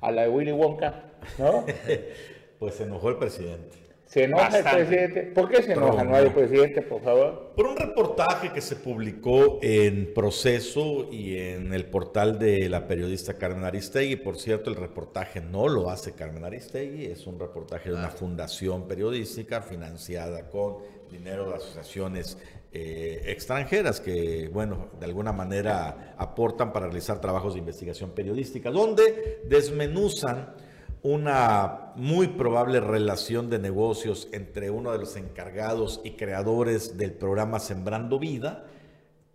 a 0.00 0.10
la 0.10 0.22
de 0.22 0.30
Willy 0.30 0.52
Wonka, 0.52 0.94
¿no? 1.38 1.66
Pues 2.58 2.74
se 2.74 2.84
enojó 2.84 3.10
el 3.10 3.16
presidente. 3.16 3.78
Se 4.04 4.24
enoja 4.24 4.44
Bastante. 4.44 4.70
el 4.70 4.76
presidente. 4.86 5.22
¿Por 5.34 5.48
qué 5.48 5.62
se 5.62 5.72
enoja? 5.72 6.04
No 6.04 6.14
hay 6.16 6.28
presidente, 6.30 6.82
por 6.82 7.00
favor. 7.02 7.52
Por 7.56 7.66
un 7.66 7.76
reportaje 7.76 8.52
que 8.52 8.60
se 8.60 8.76
publicó 8.76 9.58
en 9.62 10.12
Proceso 10.12 11.08
y 11.10 11.38
en 11.38 11.72
el 11.72 11.86
portal 11.86 12.38
de 12.38 12.68
la 12.68 12.86
periodista 12.86 13.34
Carmen 13.34 13.64
Aristegui. 13.64 14.16
Por 14.16 14.36
cierto, 14.36 14.68
el 14.68 14.76
reportaje 14.76 15.40
no 15.40 15.68
lo 15.68 15.88
hace 15.88 16.12
Carmen 16.12 16.44
Aristegui, 16.44 17.06
es 17.06 17.26
un 17.26 17.38
reportaje 17.38 17.90
de 17.90 17.94
una 17.94 18.08
fundación 18.10 18.88
periodística 18.88 19.62
financiada 19.62 20.50
con 20.50 20.78
dinero 21.10 21.48
de 21.48 21.56
asociaciones 21.56 22.38
eh, 22.72 23.22
extranjeras 23.26 24.00
que, 24.00 24.48
bueno, 24.52 24.88
de 24.98 25.06
alguna 25.06 25.32
manera 25.32 26.14
aportan 26.18 26.72
para 26.72 26.86
realizar 26.86 27.20
trabajos 27.20 27.54
de 27.54 27.60
investigación 27.60 28.10
periodística, 28.10 28.70
donde 28.70 29.42
desmenuzan 29.48 30.54
una 31.02 31.92
muy 31.96 32.28
probable 32.28 32.80
relación 32.80 33.48
de 33.50 33.58
negocios 33.58 34.28
entre 34.32 34.70
uno 34.70 34.92
de 34.92 34.98
los 34.98 35.16
encargados 35.16 36.00
y 36.04 36.12
creadores 36.12 36.96
del 36.98 37.12
programa 37.12 37.58
Sembrando 37.58 38.18
Vida 38.18 38.66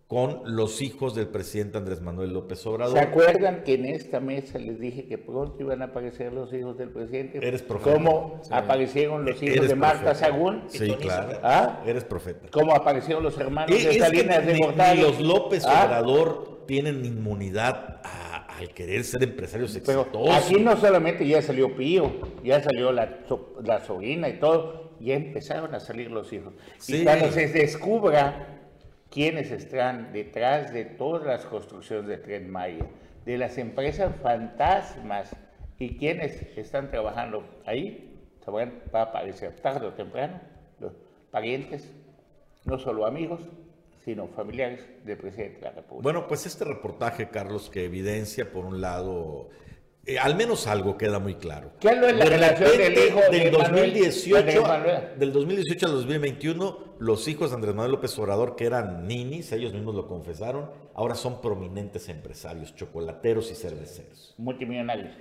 con 0.07 0.41
los 0.55 0.83
hijos 0.83 1.15
del 1.15 1.27
presidente 1.29 1.79
Andrés 1.79 1.99
Manuel 1.99 2.31
López 2.31 2.63
Obrador. 2.67 2.93
¿Se 2.95 3.03
acuerdan 3.03 3.63
que 3.63 3.73
en 3.73 3.85
esta 3.85 4.19
mesa 4.19 4.59
les 4.59 4.79
dije 4.79 5.07
que 5.07 5.17
pronto 5.17 5.55
iban 5.59 5.81
a 5.81 5.85
aparecer 5.85 6.31
los 6.31 6.53
hijos 6.53 6.77
del 6.77 6.89
presidente? 6.89 7.39
Eres 7.45 7.63
profeta. 7.63 7.95
¿Cómo 7.95 8.39
Sí. 8.43 8.49
aparecieron 8.53 9.25
los 9.25 9.41
hijos 9.41 9.57
Eres 9.57 9.69
de 9.69 9.75
Marta 9.75 10.03
profeta. 10.03 10.25
Sagún? 10.27 10.63
Sí, 10.67 10.91
claro. 11.01 11.39
¿Ah? 11.41 11.81
Eres 11.87 12.03
profeta. 12.03 12.47
¿Cómo 12.51 12.75
aparecieron 12.75 13.23
los 13.23 13.35
hermanos 13.39 13.75
Es 13.75 13.83
de 13.85 13.99
Salinas 13.99 14.45
de 14.45 14.57
Gortari? 14.59 14.99
ni 14.99 15.03
los 15.05 15.19
López 15.19 15.65
¿Ah? 15.65 15.85
Obrador 15.85 16.65
tienen 16.67 17.03
inmunidad 17.03 17.99
a- 18.03 18.45
al 18.60 18.69
querer 18.75 19.03
ser 19.03 19.23
empresarios 19.23 19.75
Pero 19.85 20.01
exitosos. 20.01 20.35
aquí 20.45 20.62
no 20.62 20.77
solamente 20.77 21.27
ya 21.27 21.41
salió 21.41 21.75
Pío, 21.75 22.12
ya 22.43 22.62
salió 22.62 22.91
la, 22.91 23.21
so- 23.27 23.56
la 23.63 23.83
sobrina 23.83 24.29
y 24.29 24.39
todo, 24.39 24.91
ya 24.99 25.15
empezaron 25.15 25.73
a 25.75 25.79
salir 25.79 26.10
los 26.12 26.31
hijos. 26.31 26.53
Sí. 26.77 26.97
Y 27.01 27.03
cuando 27.03 27.31
se 27.31 27.47
descubra 27.47 28.54
quiénes 29.15 29.49
están 29.49 30.11
detrás 30.11 30.73
de 30.73 30.83
todas 30.83 31.25
las 31.25 31.45
construcciones 31.45 32.05
de 32.05 32.17
Tren 32.17 32.51
Maya, 32.51 32.85
de 33.25 33.37
las 33.37 33.57
empresas 33.57 34.13
fantasmas 34.21 35.33
y 35.79 35.95
quienes 35.95 36.41
están 36.57 36.91
trabajando 36.91 37.45
ahí, 37.65 38.13
sabrán, 38.43 38.73
va 38.93 38.99
a 38.99 39.03
aparecer 39.03 39.55
tarde 39.61 39.87
o 39.87 39.93
temprano 39.93 40.41
los 40.81 40.91
parientes, 41.31 41.89
no 42.65 42.77
solo 42.77 43.05
amigos, 43.05 43.39
sino 44.03 44.27
familiares 44.27 44.85
del 45.05 45.17
presidente 45.17 45.59
de 45.59 45.61
la 45.61 45.71
República. 45.71 46.03
Bueno, 46.03 46.27
pues 46.27 46.45
este 46.45 46.65
reportaje, 46.65 47.29
Carlos, 47.29 47.69
que 47.69 47.85
evidencia, 47.85 48.51
por 48.51 48.65
un 48.65 48.81
lado, 48.81 49.49
eh, 50.06 50.19
al 50.19 50.35
menos 50.35 50.67
algo 50.67 50.97
queda 50.97 51.19
muy 51.19 51.35
claro. 51.35 51.71
¿Qué 51.79 51.87
es 51.89 51.97
la 51.97 52.08
De 52.13 52.25
relación 52.25 52.69
del 52.69 52.77
repente, 52.77 53.08
hijo 53.08 53.19
de 53.31 53.39
del 53.39 53.51
Manuel- 53.58 53.71
2018, 53.93 54.43
de 54.45 54.60
Manuel? 54.62 55.03
del 55.17 55.33
2018 55.33 55.85
al 55.87 55.91
2021, 55.93 56.77
los 56.99 57.27
hijos 57.27 57.49
de 57.49 57.56
Andrés 57.56 57.73
Manuel 57.75 57.91
López 57.93 58.17
Obrador, 58.19 58.56
que 58.56 58.65
eran 58.65 59.08
ninis, 59.08 59.51
ellos 59.51 59.73
mismos 59.73 59.95
lo 59.95 60.08
confesaron, 60.08 60.69
ahora 60.93 61.15
son 61.15 61.41
prominentes 61.41 62.08
empresarios, 62.10 62.75
chocolateros 62.75 63.51
y 63.51 63.56
cerveceros. 63.56 64.33
Multimillonarios. 64.37 65.15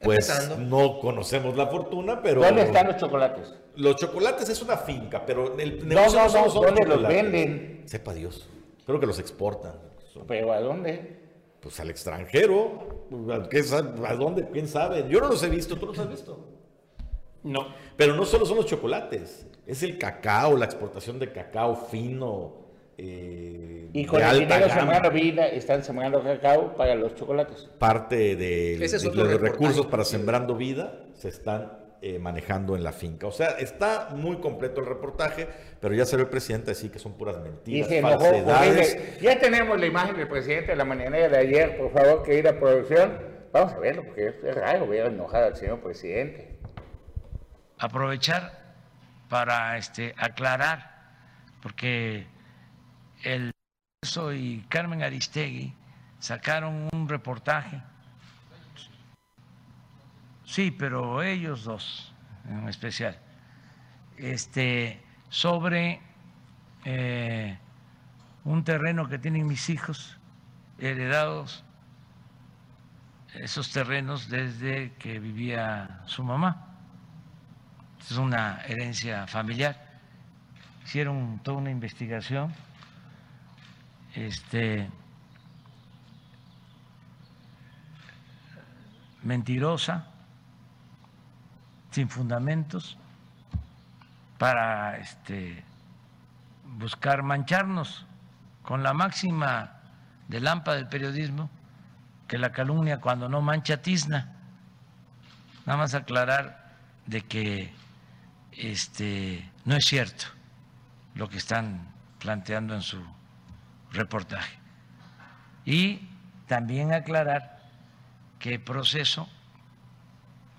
Pues 0.00 0.28
no 0.58 0.98
conocemos 0.98 1.56
la 1.56 1.68
fortuna, 1.68 2.20
pero... 2.22 2.40
¿Dónde 2.42 2.62
están 2.62 2.88
los 2.88 2.96
chocolates? 2.96 3.54
Los 3.76 3.94
chocolates 3.96 4.48
es 4.48 4.60
una 4.60 4.76
finca, 4.76 5.24
pero 5.24 5.56
el 5.58 5.78
No, 5.80 5.94
negocio 5.94 6.18
no, 6.24 6.28
solo 6.28 6.44
no, 6.46 6.50
son 6.50 6.62
¿dónde 6.66 6.84
los 6.86 7.06
venden? 7.06 7.82
Sepa 7.86 8.12
Dios. 8.12 8.48
Creo 8.84 8.98
que 8.98 9.06
los 9.06 9.20
exportan. 9.20 9.74
¿Pero 10.26 10.52
a 10.52 10.60
dónde? 10.60 11.21
Pues 11.62 11.78
al 11.80 11.90
extranjero. 11.90 13.06
¿A 13.32 13.48
qué 13.48 13.62
sa- 13.62 13.94
¿A 14.06 14.14
dónde? 14.16 14.48
¿Quién 14.52 14.66
sabe? 14.66 15.06
Yo 15.08 15.20
no 15.20 15.28
los 15.28 15.42
he 15.44 15.48
visto. 15.48 15.76
¿Tú 15.76 15.86
los 15.86 15.98
has 15.98 16.10
visto? 16.10 16.44
No. 17.44 17.68
Pero 17.96 18.14
no 18.16 18.24
solo 18.24 18.44
son 18.44 18.56
los 18.56 18.66
chocolates. 18.66 19.46
Es 19.66 19.82
el 19.84 19.96
cacao, 19.96 20.56
la 20.56 20.64
exportación 20.64 21.18
de 21.18 21.30
cacao 21.32 21.76
fino. 21.76 22.60
eh, 22.98 23.88
Y 23.92 24.04
con 24.06 24.18
de 24.18 24.24
el 24.24 24.30
alta 24.42 24.54
dinero 24.56 24.74
sembrando 24.74 25.10
vida 25.10 25.46
están 25.48 25.82
sembrando 25.84 26.22
cacao 26.22 26.74
para 26.76 26.94
los 26.96 27.14
chocolates. 27.14 27.68
Parte 27.78 28.36
de, 28.36 28.76
los 29.14 29.40
recursos 29.40 29.86
para 29.86 30.04
sembrando 30.04 30.56
vida 30.56 31.04
se 31.14 31.28
están 31.28 31.78
eh, 32.04 32.18
manejando 32.18 32.74
en 32.74 32.82
la 32.82 32.90
finca. 32.90 33.28
O 33.28 33.30
sea, 33.32 33.50
está 33.50 34.08
muy 34.10 34.38
completo 34.38 34.80
el 34.80 34.86
reportaje, 34.86 35.46
pero 35.80 35.94
ya 35.94 36.04
salió 36.04 36.24
el 36.24 36.30
presidente 36.30 36.72
a 36.72 36.74
decir 36.74 36.90
que 36.90 36.98
son 36.98 37.12
puras 37.12 37.36
Y 37.38 37.40
mentiras, 37.42 37.88
se 37.88 37.98
enojó 37.98 38.18
falsedades. 38.18 39.20
Ya 39.20 39.38
tenemos 39.38 39.78
la 39.78 39.86
imagen 39.86 40.16
del 40.16 40.26
presidente 40.26 40.72
de 40.72 40.76
la 40.76 40.84
mañanera 40.84 41.28
de 41.28 41.38
ayer, 41.38 41.78
por 41.78 41.92
favor, 41.92 42.24
que 42.24 42.36
ir 42.36 42.48
a 42.48 42.58
producción. 42.58 43.18
Vamos 43.52 43.72
a 43.74 43.78
verlo, 43.78 44.04
porque 44.04 44.26
es 44.26 44.54
raro 44.56 44.88
ver 44.88 45.06
enojado 45.06 45.46
al 45.46 45.56
señor 45.56 45.80
presidente. 45.80 46.58
aprovechar 47.78 48.74
para 49.28 49.78
este, 49.78 50.12
aclarar, 50.18 50.90
porque 51.62 52.26
el 53.22 53.52
y 54.34 54.62
Carmen 54.68 55.04
Aristegui 55.04 55.72
sacaron 56.18 56.88
un 56.92 57.08
reportaje. 57.08 57.80
Sí, 60.52 60.70
pero 60.70 61.22
ellos 61.22 61.64
dos 61.64 62.12
en 62.46 62.68
especial, 62.68 63.18
este, 64.18 65.02
sobre 65.30 66.02
eh, 66.84 67.56
un 68.44 68.62
terreno 68.62 69.08
que 69.08 69.18
tienen 69.18 69.46
mis 69.46 69.70
hijos 69.70 70.18
heredados 70.78 71.64
esos 73.32 73.72
terrenos 73.72 74.28
desde 74.28 74.92
que 74.98 75.20
vivía 75.20 76.02
su 76.04 76.22
mamá. 76.22 76.66
Es 77.98 78.18
una 78.18 78.60
herencia 78.66 79.26
familiar. 79.26 80.00
Hicieron 80.84 81.40
toda 81.42 81.56
una 81.56 81.70
investigación. 81.70 82.52
Este, 84.14 84.86
mentirosa, 89.22 90.11
sin 91.92 92.08
fundamentos, 92.08 92.98
para 94.38 94.96
este, 94.96 95.62
buscar 96.78 97.22
mancharnos 97.22 98.06
con 98.62 98.82
la 98.82 98.92
máxima 98.92 99.76
de 100.26 100.40
lámpara 100.40 100.78
del 100.78 100.88
periodismo, 100.88 101.48
que 102.26 102.38
la 102.38 102.50
calumnia 102.50 103.00
cuando 103.00 103.28
no 103.28 103.40
mancha 103.40 103.82
tizna. 103.82 104.32
Nada 105.66 105.78
más 105.78 105.94
aclarar 105.94 106.72
de 107.06 107.20
que 107.20 107.72
este, 108.52 109.48
no 109.64 109.76
es 109.76 109.84
cierto 109.84 110.26
lo 111.14 111.28
que 111.28 111.36
están 111.36 111.86
planteando 112.18 112.74
en 112.74 112.82
su 112.82 113.00
reportaje. 113.92 114.58
Y 115.64 116.08
también 116.48 116.92
aclarar 116.92 117.60
que 118.38 118.58
Proceso 118.58 119.28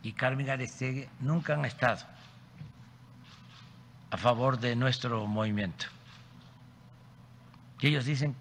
y 0.04 0.12
Carmen 0.12 0.49
Aristegui 0.49 1.08
nunca 1.22 1.54
han 1.54 1.64
estado 1.64 2.06
a 4.12 4.18
favor 4.18 4.60
de 4.60 4.76
nuestro 4.76 5.26
movimiento. 5.26 5.86
Y 7.80 7.88
ellos 7.88 8.06
dicen 8.06 8.36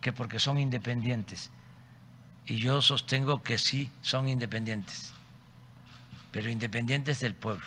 que 0.00 0.12
porque 0.12 0.40
son 0.40 0.58
independientes. 0.58 1.50
Y 2.44 2.56
yo 2.56 2.82
sostengo 2.82 3.42
que 3.42 3.56
sí 3.56 3.90
son 4.02 4.28
independientes, 4.28 5.12
pero 6.32 6.50
independientes 6.50 7.20
del 7.20 7.34
pueblo. 7.34 7.66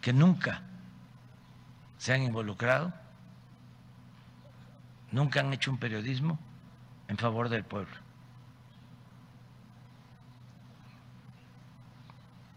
Que 0.00 0.12
nunca 0.12 0.62
se 1.98 2.14
han 2.14 2.22
involucrado, 2.22 2.94
nunca 5.10 5.40
han 5.40 5.52
hecho 5.52 5.70
un 5.70 5.78
periodismo 5.78 6.38
en 7.10 7.18
favor 7.18 7.48
del 7.48 7.64
pueblo. 7.64 7.94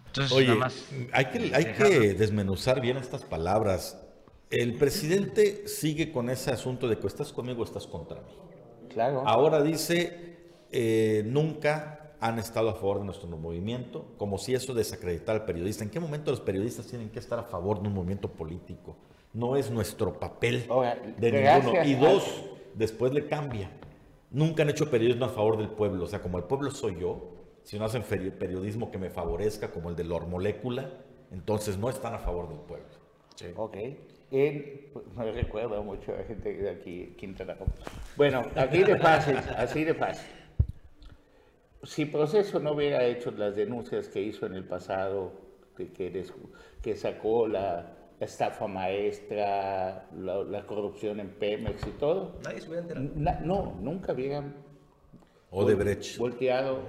Entonces, 0.08 0.32
Oye, 0.32 0.48
nada 0.48 0.60
más 0.60 0.90
hay 1.12 1.26
que, 1.26 1.56
hay 1.56 1.74
que 1.74 2.14
desmenuzar 2.14 2.80
bien 2.80 2.98
estas 2.98 3.24
palabras. 3.24 4.00
El 4.52 4.76
presidente 4.76 5.68
sigue 5.68 6.12
con 6.12 6.30
ese 6.30 6.52
asunto 6.52 6.88
de 6.88 7.00
que 7.00 7.08
estás 7.08 7.34
conmigo 7.34 7.62
o 7.62 7.66
estás 7.66 7.88
contra 7.88 8.22
mí. 8.22 8.32
Claro. 8.90 9.24
Ahora 9.26 9.64
dice, 9.64 10.38
eh, 10.72 11.24
nunca 11.26 12.12
han 12.20 12.38
estado 12.38 12.70
a 12.70 12.76
favor 12.76 13.00
de 13.00 13.06
nuestro 13.06 13.28
movimiento, 13.28 14.14
como 14.20 14.38
si 14.38 14.54
eso 14.54 14.76
desacreditara 14.76 15.40
al 15.40 15.46
periodista. 15.46 15.84
¿En 15.84 15.90
qué 15.90 16.00
momento 16.00 16.30
los 16.30 16.42
periodistas 16.42 16.86
tienen 16.86 17.10
que 17.10 17.18
estar 17.18 17.40
a 17.40 17.44
favor 17.44 17.82
de 17.82 17.88
un 17.88 17.96
movimiento 17.96 18.30
político? 18.30 18.96
No 19.34 19.56
es 19.56 19.72
nuestro 19.72 20.20
papel 20.20 20.68
de 21.18 21.32
gracias 21.32 21.88
ninguno. 21.88 21.90
Y 21.90 21.96
dos, 21.96 22.24
después 22.76 23.12
le 23.14 23.26
cambia. 23.26 23.72
Nunca 24.34 24.64
han 24.64 24.70
hecho 24.70 24.90
periodismo 24.90 25.26
a 25.26 25.30
favor 25.30 25.58
del 25.58 25.70
pueblo. 25.70 26.04
O 26.04 26.08
sea, 26.08 26.22
como 26.22 26.38
el 26.38 26.44
pueblo 26.44 26.72
soy 26.72 27.00
yo, 27.00 27.32
si 27.64 27.80
no 27.80 27.86
hacen 27.86 28.04
periodismo 28.04 28.92
que 28.92 28.98
me 28.98 29.10
favorezca, 29.10 29.72
como 29.72 29.90
el 29.90 29.96
de 29.96 30.04
la 30.04 30.20
molécula, 30.20 30.90
entonces 31.32 31.78
no 31.78 31.90
están 31.90 32.14
a 32.14 32.20
favor 32.20 32.50
del 32.50 32.60
pueblo. 32.60 32.88
Ok. 33.56 33.78
En- 34.32 34.88
me 35.16 35.32
recuerda 35.32 35.80
mucho 35.82 36.14
a 36.14 36.24
gente 36.24 36.54
de 36.54 36.70
aquí, 36.70 37.16
Quintana 37.18 37.54
Roo. 37.54 37.68
Bueno, 38.18 38.42
aquí 38.56 38.84
de 38.84 38.98
fácil, 38.98 39.38
así 39.56 39.84
de 39.84 39.94
fácil. 39.94 40.28
Si 41.84 42.06
Proceso 42.06 42.60
no 42.60 42.72
hubiera 42.74 43.04
hecho 43.06 43.32
las 43.32 43.56
denuncias 43.56 44.08
que 44.08 44.22
hizo 44.22 44.46
en 44.46 44.54
el 44.56 44.66
pasado, 44.66 45.34
que, 45.76 46.96
sacó 46.96 47.48
la 47.48 47.98
estafa 48.26 48.68
maestra, 48.68 50.08
la, 50.18 50.44
la 50.44 50.66
corrupción 50.66 51.20
en 51.20 51.30
Pemex 51.30 51.86
y 51.88 51.92
todo, 51.92 52.36
Nadie 52.44 52.62
se 52.62 52.68
hubiera 52.70 52.82
enterado. 52.84 53.10
na- 53.16 53.40
no, 53.42 53.78
nunca 53.82 54.14
hubieran 54.14 54.56
Odebrecht. 55.52 56.18
volteado 56.18 56.80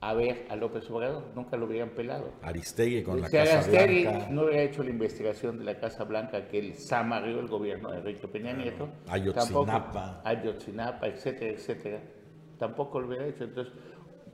a 0.00 0.14
ver 0.14 0.46
a 0.48 0.54
López 0.56 0.88
Obrador, 0.90 1.24
nunca 1.34 1.56
lo 1.56 1.66
hubieran 1.66 1.90
pelado. 1.90 2.30
Aristegui 2.42 3.02
con 3.02 3.20
la 3.20 3.26
Si 3.28 3.36
Casa 3.36 3.52
Arastegui 3.54 4.02
Blanca. 4.04 4.28
no 4.30 4.42
hubiera 4.44 4.62
hecho 4.62 4.82
la 4.84 4.90
investigación 4.90 5.58
de 5.58 5.64
la 5.64 5.78
Casa 5.78 6.04
Blanca 6.04 6.46
que 6.46 6.58
el 6.60 6.74
samarrió 6.74 7.40
el 7.40 7.48
gobierno 7.48 7.90
de 7.90 7.98
Enrique 7.98 8.28
Peña 8.28 8.52
Nieto, 8.52 8.88
Ayotzinapa. 9.08 9.92
tampoco- 9.92 10.28
Ayotzinapa, 10.28 11.06
etcétera, 11.08 11.50
etcétera, 11.52 12.00
tampoco 12.58 13.00
lo 13.00 13.08
hubiera 13.08 13.26
hecho. 13.26 13.44
Entonces, 13.44 13.74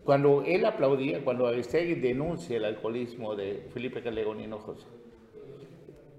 cuando 0.05 0.43
él 0.45 0.67
aplaudía, 0.67 1.25
cuando 1.25 1.47
Aristegui 1.47 1.95
denuncia 1.95 2.59
el 2.59 2.67
alcoholismo 2.67 3.35
de 3.35 3.67
Felipe 3.73 4.03
Calderón 4.03 4.41
Hinojosa, 4.41 4.87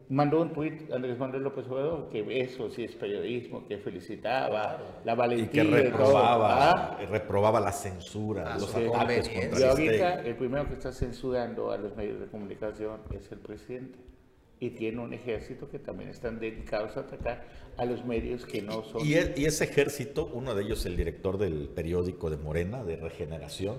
mandó 0.09 0.41
un 0.41 0.53
tuit 0.53 0.91
Andrés 0.91 1.17
Manuel 1.17 1.43
López 1.43 1.65
Obrador 1.67 2.09
que 2.09 2.41
eso 2.41 2.69
sí 2.69 2.83
es 2.83 2.95
periodismo, 2.95 3.67
que 3.67 3.77
felicitaba 3.77 4.79
la 5.03 5.13
Y 5.13 5.15
valentía 5.15 5.63
que 5.63 5.69
de 5.69 5.81
todo. 5.83 5.91
reprobaba, 5.91 6.71
Ah, 6.71 6.97
reprobaba 7.09 7.59
la 7.59 7.71
censura, 7.71 8.55
los 8.57 8.69
Sí. 8.69 8.83
ataques 8.93 9.27
Y 9.29 9.39
contra 9.49 9.69
ahorita 9.71 10.07
Aristegui. 10.07 10.29
el 10.29 10.35
primero 10.35 10.67
que 10.67 10.73
está 10.73 10.91
censurando 10.91 11.71
a 11.71 11.77
los 11.77 11.95
medios 11.95 12.19
de 12.19 12.27
comunicación 12.27 12.99
es 13.11 13.31
el 13.31 13.39
presidente. 13.39 13.97
Y 14.57 14.69
tiene 14.69 15.01
un 15.01 15.13
ejército 15.13 15.69
que 15.69 15.79
también 15.79 16.09
están 16.09 16.39
dedicados 16.39 16.95
a 16.95 17.01
atacar 17.01 17.43
a 17.75 17.83
los 17.83 18.05
medios 18.05 18.45
que 18.45 18.61
no 18.61 18.83
son... 18.83 19.05
Y, 19.05 19.13
y 19.35 19.45
ese 19.45 19.65
ejército, 19.65 20.29
uno 20.33 20.55
de 20.55 20.63
ellos 20.63 20.85
el 20.85 20.95
director 20.95 21.37
del 21.37 21.67
periódico 21.67 22.29
de 22.29 22.37
Morena, 22.37 22.83
de 22.85 22.95
Regeneración, 22.95 23.75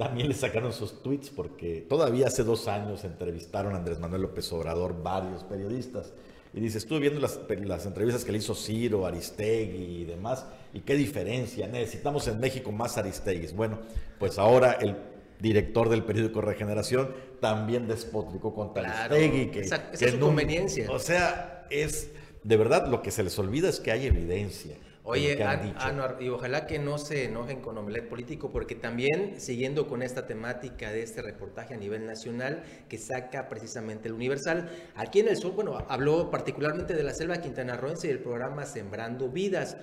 también 0.00 0.28
le 0.28 0.34
sacaron 0.34 0.72
sus 0.72 1.02
tweets 1.02 1.28
porque 1.30 1.84
todavía 1.86 2.26
hace 2.28 2.42
dos 2.42 2.66
años 2.68 3.04
entrevistaron 3.04 3.74
a 3.74 3.76
Andrés 3.78 3.98
Manuel 4.00 4.22
López 4.22 4.50
Obrador 4.52 5.02
varios 5.02 5.44
periodistas. 5.44 6.12
Y 6.54 6.60
dice, 6.60 6.78
estuve 6.78 7.00
viendo 7.00 7.20
las, 7.20 7.38
las 7.66 7.84
entrevistas 7.86 8.24
que 8.24 8.32
le 8.32 8.38
hizo 8.38 8.54
Ciro, 8.54 9.04
Aristegui 9.06 10.00
y 10.00 10.04
demás, 10.06 10.46
y 10.72 10.80
qué 10.80 10.94
diferencia, 10.96 11.68
necesitamos 11.68 12.26
en 12.28 12.40
México 12.40 12.72
más 12.72 12.96
Aristeguis. 12.98 13.54
Bueno, 13.54 13.78
pues 14.18 14.38
ahora 14.38 14.72
el 14.72 14.96
director 15.38 15.88
del 15.90 16.02
periódico 16.02 16.40
Regeneración, 16.40 17.14
también 17.40 17.86
despotricó 17.86 18.54
contra 18.54 18.82
Claro, 18.82 19.14
Aristegui, 19.14 19.50
que, 19.50 19.60
esa- 19.60 19.76
esa 19.76 19.90
que 19.98 20.04
es 20.06 20.10
su 20.12 20.18
no- 20.18 20.26
conveniencia. 20.26 20.90
O 20.90 20.98
sea, 20.98 21.66
es 21.70 22.08
de 22.42 22.56
verdad 22.56 22.88
lo 22.88 23.02
que 23.02 23.10
se 23.10 23.22
les 23.22 23.38
olvida 23.38 23.68
es 23.68 23.78
que 23.80 23.92
hay 23.92 24.06
evidencia. 24.06 24.76
Oye, 25.02 25.42
An-. 25.42 25.74
Anuar, 25.78 26.18
y 26.20 26.28
ojalá 26.28 26.66
que 26.66 26.78
no 26.78 26.98
se 26.98 27.24
enojen 27.24 27.60
con 27.60 27.78
Omelet 27.78 28.08
Político, 28.08 28.50
porque 28.50 28.74
también, 28.74 29.40
siguiendo 29.40 29.88
con 29.88 30.02
esta 30.02 30.26
temática 30.26 30.92
de 30.92 31.02
este 31.02 31.22
reportaje 31.22 31.74
a 31.74 31.76
nivel 31.78 32.06
nacional 32.06 32.62
que 32.88 32.98
saca 32.98 33.48
precisamente 33.48 34.08
el 34.08 34.14
Universal, 34.14 34.70
aquí 34.94 35.20
en 35.20 35.28
el 35.28 35.36
sur, 35.36 35.52
bueno, 35.52 35.78
habló 35.88 36.30
particularmente 36.30 36.94
de 36.94 37.02
la 37.02 37.14
selva 37.14 37.38
quintanarroense 37.38 38.08
y 38.08 38.10
el 38.10 38.18
programa 38.18 38.66
Sembrando 38.66 39.28
Vidas. 39.28 39.78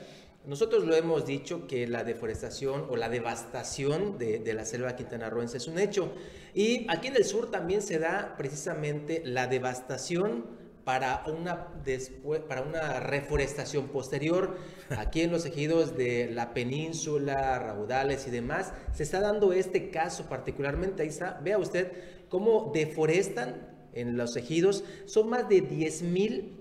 Nosotros 0.46 0.86
lo 0.86 0.96
hemos 0.96 1.26
dicho 1.26 1.68
que 1.68 1.88
la 1.88 2.04
deforestación 2.04 2.86
o 2.90 2.96
la 2.96 3.10
devastación 3.10 4.18
de, 4.18 4.40
de 4.40 4.54
la 4.54 4.64
selva 4.66 4.96
quintanarroense 4.96 5.58
es 5.58 5.68
un 5.68 5.78
hecho. 5.78 6.14
Y 6.54 6.86
aquí 6.90 7.08
en 7.08 7.18
el 7.18 7.26
sur 7.26 7.52
también 7.52 7.82
se 7.82 8.00
da 8.00 8.36
precisamente 8.38 9.22
la 9.26 9.48
devastación 9.48 10.67
para 10.88 11.26
una, 11.28 11.68
después, 11.84 12.40
para 12.40 12.62
una 12.62 13.02
reforestación 13.02 13.90
posterior. 13.90 14.56
Aquí 14.98 15.20
en 15.20 15.32
los 15.32 15.46
ejidos 15.46 15.98
de 15.98 16.32
la 16.32 16.54
península, 16.54 17.60
raudales 17.60 18.26
y 18.26 18.32
demás, 18.32 18.72
se 18.94 19.04
está 19.04 19.20
dando 19.20 19.52
este 19.52 19.90
caso 19.90 20.30
particularmente. 20.30 21.04
Está, 21.04 21.42
vea 21.44 21.58
usted 21.58 21.92
cómo 22.30 22.72
deforestan 22.74 23.68
en 23.92 24.16
los 24.16 24.38
ejidos. 24.38 24.86
Son 25.08 25.30
más 25.30 25.50
de 25.50 25.60
10 25.60 26.04
mil 26.04 26.54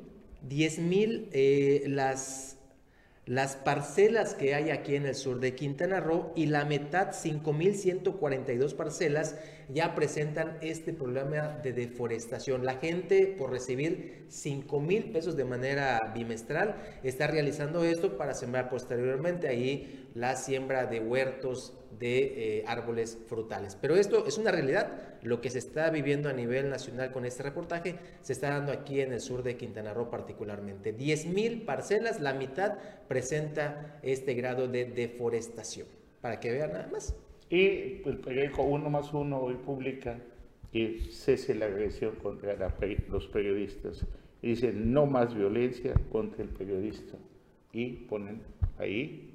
10 0.42 0.78
mil 0.80 1.28
eh, 1.32 1.84
las 1.86 2.56
las 3.26 3.56
parcelas 3.56 4.34
que 4.34 4.54
hay 4.54 4.70
aquí 4.70 4.94
en 4.94 5.04
el 5.04 5.16
sur 5.16 5.40
de 5.40 5.56
Quintana 5.56 5.98
Roo 5.98 6.32
y 6.36 6.46
la 6.46 6.64
mitad, 6.64 7.08
5.142 7.10 8.74
parcelas, 8.74 9.34
ya 9.68 9.94
presentan 9.94 10.58
este 10.60 10.92
problema 10.92 11.58
de 11.62 11.72
deforestación. 11.72 12.64
La 12.64 12.74
gente, 12.74 13.34
por 13.38 13.50
recibir 13.50 14.26
5 14.28 14.80
mil 14.80 15.10
pesos 15.10 15.36
de 15.36 15.44
manera 15.44 16.12
bimestral, 16.14 16.76
está 17.02 17.26
realizando 17.26 17.84
esto 17.84 18.16
para 18.16 18.34
sembrar 18.34 18.68
posteriormente 18.68 19.48
ahí 19.48 20.08
la 20.14 20.36
siembra 20.36 20.86
de 20.86 21.00
huertos 21.00 21.74
de 21.98 22.58
eh, 22.58 22.64
árboles 22.66 23.18
frutales. 23.26 23.76
Pero 23.80 23.96
esto 23.96 24.26
es 24.26 24.38
una 24.38 24.52
realidad. 24.52 24.92
Lo 25.22 25.40
que 25.40 25.50
se 25.50 25.58
está 25.58 25.90
viviendo 25.90 26.28
a 26.28 26.32
nivel 26.32 26.70
nacional 26.70 27.10
con 27.10 27.24
este 27.24 27.42
reportaje 27.42 27.96
se 28.22 28.32
está 28.32 28.50
dando 28.50 28.72
aquí 28.72 29.00
en 29.00 29.12
el 29.12 29.20
sur 29.20 29.42
de 29.42 29.56
Quintana 29.56 29.94
Roo 29.94 30.10
particularmente. 30.10 30.92
10 30.92 31.26
mil 31.26 31.62
parcelas, 31.62 32.20
la 32.20 32.34
mitad 32.34 32.74
presenta 33.08 33.98
este 34.02 34.34
grado 34.34 34.68
de 34.68 34.84
deforestación. 34.84 35.88
Para 36.20 36.38
que 36.38 36.52
vean 36.52 36.72
nada 36.72 36.88
más. 36.88 37.14
Y 37.48 38.00
pues, 38.02 38.16
el 38.16 38.20
periódico 38.20 38.62
Uno 38.62 38.90
más 38.90 39.12
Uno 39.12 39.38
hoy 39.38 39.54
publica 39.54 40.18
que 40.72 41.00
cese 41.10 41.54
la 41.54 41.66
agresión 41.66 42.16
contra 42.16 42.54
la 42.54 42.74
los 43.08 43.26
periodistas. 43.28 44.04
Y 44.42 44.48
dicen 44.50 44.92
no 44.92 45.06
más 45.06 45.34
violencia 45.34 45.94
contra 46.10 46.42
el 46.42 46.50
periodista. 46.50 47.16
Y 47.72 47.92
ponen 48.08 48.42
ahí 48.78 49.32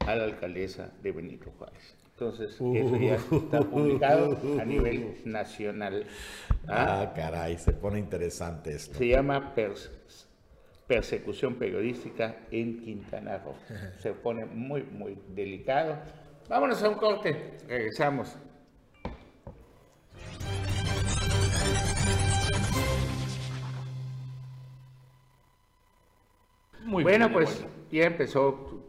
a 0.00 0.14
la 0.14 0.24
alcaldesa 0.24 0.92
de 1.02 1.12
Benito 1.12 1.50
Juárez. 1.58 1.96
Entonces, 2.12 2.52
eso 2.54 2.96
ya 2.96 3.16
está 3.16 3.60
publicado 3.60 4.38
a 4.58 4.64
nivel 4.64 5.16
nacional. 5.26 6.06
Ah, 6.66 7.12
caray, 7.14 7.58
se 7.58 7.72
pone 7.72 7.98
interesante 7.98 8.72
esto. 8.72 8.96
Se 8.96 9.08
llama 9.08 9.54
pers- 9.54 9.90
persecución 10.86 11.56
periodística 11.56 12.36
en 12.50 12.80
Quintana 12.80 13.38
Roo. 13.38 13.54
Se 13.98 14.12
pone 14.12 14.46
muy, 14.46 14.82
muy 14.84 15.18
delicado. 15.34 15.98
Vámonos 16.48 16.80
a 16.80 16.88
un 16.88 16.94
corte, 16.94 17.58
regresamos. 17.66 18.38
Muy 26.84 27.02
bueno, 27.02 27.26
bien, 27.26 27.32
pues 27.32 27.60
bueno. 27.62 27.74
ya 27.90 28.04
empezó, 28.04 28.84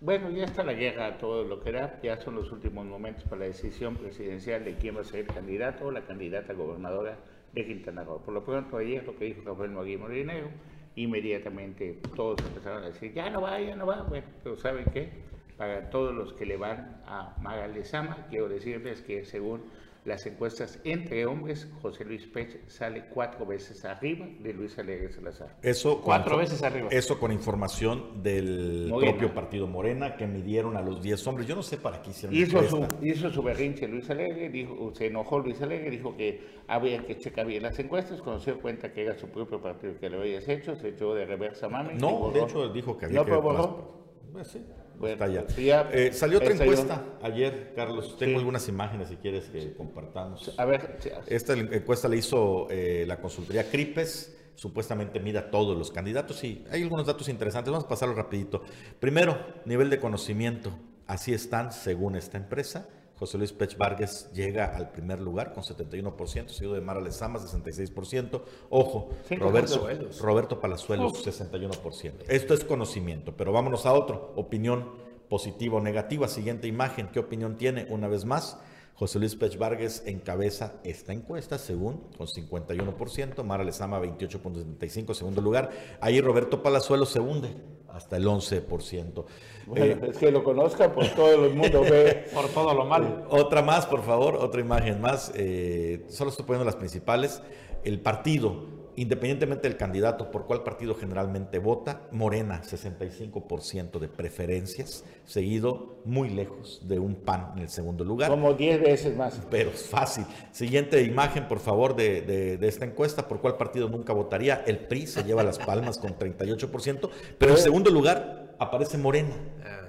bueno, 0.00 0.30
ya 0.30 0.44
está 0.44 0.64
la 0.64 0.72
guerra, 0.72 1.18
todo 1.18 1.44
lo 1.44 1.60
que 1.60 1.70
da, 1.70 2.00
ya 2.02 2.16
son 2.16 2.34
los 2.34 2.50
últimos 2.50 2.86
momentos 2.86 3.24
para 3.24 3.40
la 3.40 3.46
decisión 3.46 3.96
presidencial 3.96 4.64
de 4.64 4.76
quién 4.76 4.96
va 4.96 5.02
a 5.02 5.04
ser 5.04 5.20
el 5.20 5.26
candidato 5.26 5.84
o 5.84 5.90
la 5.90 6.00
candidata 6.06 6.54
gobernadora 6.54 7.18
de 7.52 7.66
Quintana 7.66 8.04
Roo. 8.04 8.22
Por 8.22 8.32
lo 8.32 8.42
pronto, 8.42 8.78
ayer 8.78 9.04
lo 9.04 9.14
que 9.16 9.26
dijo 9.26 9.42
Rafael 9.44 9.70
Magui 9.70 9.98
Morinero, 9.98 10.48
inmediatamente 10.94 12.00
todos 12.16 12.40
empezaron 12.40 12.84
a 12.84 12.86
decir, 12.86 13.12
ya 13.12 13.28
no 13.28 13.42
va, 13.42 13.60
ya 13.60 13.76
no 13.76 13.84
va, 13.84 14.00
bueno, 14.04 14.26
pero 14.42 14.56
¿saben 14.56 14.86
qué? 14.94 15.25
Para 15.56 15.88
todos 15.90 16.14
los 16.14 16.32
que 16.34 16.44
le 16.44 16.56
van 16.56 17.00
a 17.06 17.34
Maga 17.40 17.66
Lezama, 17.66 18.26
quiero 18.28 18.48
decirles 18.48 19.00
que 19.00 19.24
según 19.24 19.62
las 20.04 20.24
encuestas 20.26 20.78
entre 20.84 21.26
hombres, 21.26 21.66
José 21.82 22.04
Luis 22.04 22.26
Pech 22.26 22.68
sale 22.68 23.06
cuatro 23.12 23.44
veces 23.44 23.84
arriba 23.84 24.24
de 24.38 24.52
Luis 24.52 24.78
Alegre 24.78 25.10
Salazar. 25.10 25.56
Eso 25.62 25.94
con 25.96 26.04
Cuatro 26.04 26.34
info- 26.34 26.40
veces 26.40 26.62
arriba. 26.62 26.88
Eso 26.92 27.18
con 27.18 27.32
información 27.32 28.22
del 28.22 28.86
Morena. 28.88 29.12
propio 29.16 29.34
partido 29.34 29.66
Morena 29.66 30.16
que 30.16 30.26
midieron 30.28 30.76
a 30.76 30.82
los 30.82 31.02
10 31.02 31.26
hombres. 31.26 31.48
Yo 31.48 31.56
no 31.56 31.62
sé 31.62 31.78
para 31.78 32.02
qué 32.02 32.10
hicieron 32.10 32.36
Hizo 32.36 32.62
su, 32.68 32.86
hizo 33.02 33.30
su 33.32 33.42
berrinche 33.42 33.88
Luis 33.88 34.08
Alegre, 34.10 34.48
dijo, 34.50 34.94
se 34.94 35.06
enojó 35.06 35.40
Luis 35.40 35.60
Alegre, 35.62 35.90
dijo 35.90 36.16
que 36.16 36.40
había 36.68 37.04
que 37.04 37.16
checar 37.18 37.46
bien 37.46 37.64
las 37.64 37.76
encuestas, 37.80 38.20
cuando 38.22 38.40
se 38.40 38.52
dio 38.52 38.60
cuenta 38.62 38.92
que 38.92 39.02
era 39.02 39.18
su 39.18 39.26
propio 39.28 39.60
partido 39.60 39.98
que 39.98 40.08
lo 40.08 40.20
habías 40.20 40.46
hecho, 40.48 40.76
se 40.76 40.90
echó 40.90 41.14
de 41.14 41.24
reversa 41.26 41.68
mami. 41.68 41.94
No, 41.94 42.12
borró. 42.18 42.32
de 42.32 42.42
hecho 42.44 42.68
dijo 42.68 42.96
que 42.96 43.06
había 43.06 43.20
¿No 43.20 43.24
que 43.24 43.30
pero 43.32 43.42
con 43.42 43.54
las- 43.54 43.66
borró? 43.66 43.96
Pues 44.32 44.46
sí, 44.48 44.64
Bueno, 44.98 45.12
está 45.14 45.28
ya. 45.28 45.42
pues 45.44 45.58
Eh, 45.92 46.12
salió 46.12 46.38
otra 46.38 46.52
encuesta 46.54 47.04
ayer, 47.22 47.72
Carlos. 47.76 48.16
Tengo 48.18 48.32
Sí. 48.32 48.38
algunas 48.38 48.68
imágenes 48.68 49.08
si 49.08 49.16
quieres 49.16 49.44
que 49.46 49.74
compartamos. 49.74 50.54
A 50.58 50.64
ver, 50.64 50.96
sí, 51.00 51.10
Esta 51.26 51.52
encuesta 51.54 52.08
la 52.08 52.16
hizo 52.16 52.66
eh, 52.70 53.04
la 53.06 53.20
consultoría 53.20 53.68
Cripes. 53.70 54.32
Supuestamente 54.54 55.20
mira 55.20 55.40
a 55.40 55.50
todos 55.50 55.76
los 55.76 55.90
candidatos 55.90 56.42
y 56.42 56.64
hay 56.70 56.82
algunos 56.82 57.06
datos 57.06 57.28
interesantes. 57.28 57.70
Vamos 57.70 57.84
a 57.84 57.88
pasarlo 57.88 58.14
rapidito. 58.14 58.62
Primero, 58.98 59.36
nivel 59.66 59.90
de 59.90 60.00
conocimiento. 60.00 60.72
Así 61.06 61.34
están 61.34 61.72
según 61.72 62.16
esta 62.16 62.38
empresa. 62.38 62.88
José 63.18 63.38
Luis 63.38 63.52
Pech 63.52 63.78
Vargas 63.78 64.30
llega 64.32 64.76
al 64.76 64.90
primer 64.90 65.20
lugar 65.20 65.54
con 65.54 65.62
71%, 65.62 66.48
seguido 66.48 66.74
de 66.74 66.82
Mara 66.82 67.00
Lezama, 67.00 67.38
66%. 67.38 68.42
Ojo, 68.68 69.08
Roberto, 69.30 69.80
Palazuelos. 69.80 70.20
Roberto 70.20 70.60
Palazuelos, 70.60 71.12
Uf. 71.12 71.26
61%. 71.26 72.12
Esto 72.28 72.52
es 72.54 72.64
conocimiento, 72.64 73.34
pero 73.36 73.52
vámonos 73.52 73.86
a 73.86 73.94
otro. 73.94 74.32
Opinión 74.36 74.90
positiva 75.28 75.78
o 75.78 75.80
negativa. 75.80 76.28
Siguiente 76.28 76.68
imagen. 76.68 77.08
¿Qué 77.08 77.18
opinión 77.18 77.56
tiene? 77.56 77.86
Una 77.88 78.06
vez 78.08 78.24
más, 78.24 78.58
José 78.96 79.18
Luis 79.18 79.36
Pech 79.36 79.58
Vargas 79.58 80.02
encabeza 80.06 80.74
esta 80.82 81.12
encuesta, 81.12 81.58
según, 81.58 82.00
con 82.16 82.26
51%. 82.26 83.44
Mara 83.44 83.62
Lezama, 83.62 84.00
28.75, 84.00 85.12
segundo 85.14 85.40
lugar. 85.42 85.70
Ahí 86.00 86.20
Roberto 86.20 86.62
Palazuelos 86.62 87.10
se 87.10 87.20
hunde 87.20 87.50
hasta 87.90 88.16
el 88.16 88.24
11%. 88.26 89.24
Bueno, 89.66 89.84
Eh, 89.84 90.00
es 90.10 90.16
que 90.18 90.30
lo 90.30 90.42
conozca, 90.42 90.92
pues 90.94 91.14
todo 91.14 91.46
el 91.46 91.54
mundo 91.54 91.82
ve. 91.82 92.24
Por 92.34 92.48
todo 92.48 92.72
lo 92.72 92.84
malo. 92.86 93.26
otra 93.28 93.60
más, 93.62 93.84
por 93.86 94.02
favor, 94.02 94.36
otra 94.36 94.60
imagen 94.60 95.00
más. 95.00 95.30
Eh, 95.34 96.04
solo 96.08 96.30
estoy 96.30 96.46
poniendo 96.46 96.64
las 96.64 96.76
principales. 96.76 97.42
El 97.84 98.00
partido, 98.00 98.64
independientemente 98.96 99.68
del 99.68 99.76
candidato, 99.76 100.30
por 100.30 100.46
cuál 100.46 100.62
partido 100.62 100.94
generalmente 100.94 101.58
vota, 101.58 102.02
Morena, 102.12 102.62
65% 102.62 103.98
de 103.98 104.08
preferencias, 104.08 105.04
seguido 105.24 106.00
muy 106.04 106.30
lejos 106.30 106.80
de 106.88 106.98
un 106.98 107.14
PAN 107.14 107.52
en 107.56 107.62
el 107.62 107.68
segundo 107.68 108.04
lugar. 108.04 108.30
Como 108.30 108.54
10 108.54 108.80
veces 108.80 109.16
más. 109.16 109.40
Pero 109.50 109.70
es 109.70 109.86
fácil. 109.86 110.24
Siguiente 110.52 111.02
imagen, 111.02 111.46
por 111.48 111.58
favor, 111.60 111.94
de, 111.96 112.22
de- 112.22 112.56
de 112.58 112.68
esta 112.68 112.84
encuesta. 112.84 113.26
¿Por 113.28 113.40
cuál 113.40 113.56
partido 113.56 113.88
nunca 113.88 114.12
votaría? 114.12 114.62
El 114.66 114.78
PRI 114.78 115.06
se 115.06 115.22
lleva 115.24 115.42
las 115.42 115.58
palmas 115.58 115.98
con 115.98 116.16
38%, 116.18 117.08
pero 117.38 117.52
en 117.52 117.58
segundo 117.58 117.90
lugar 117.90 118.54
aparece 118.58 118.98
Morena. 118.98 119.34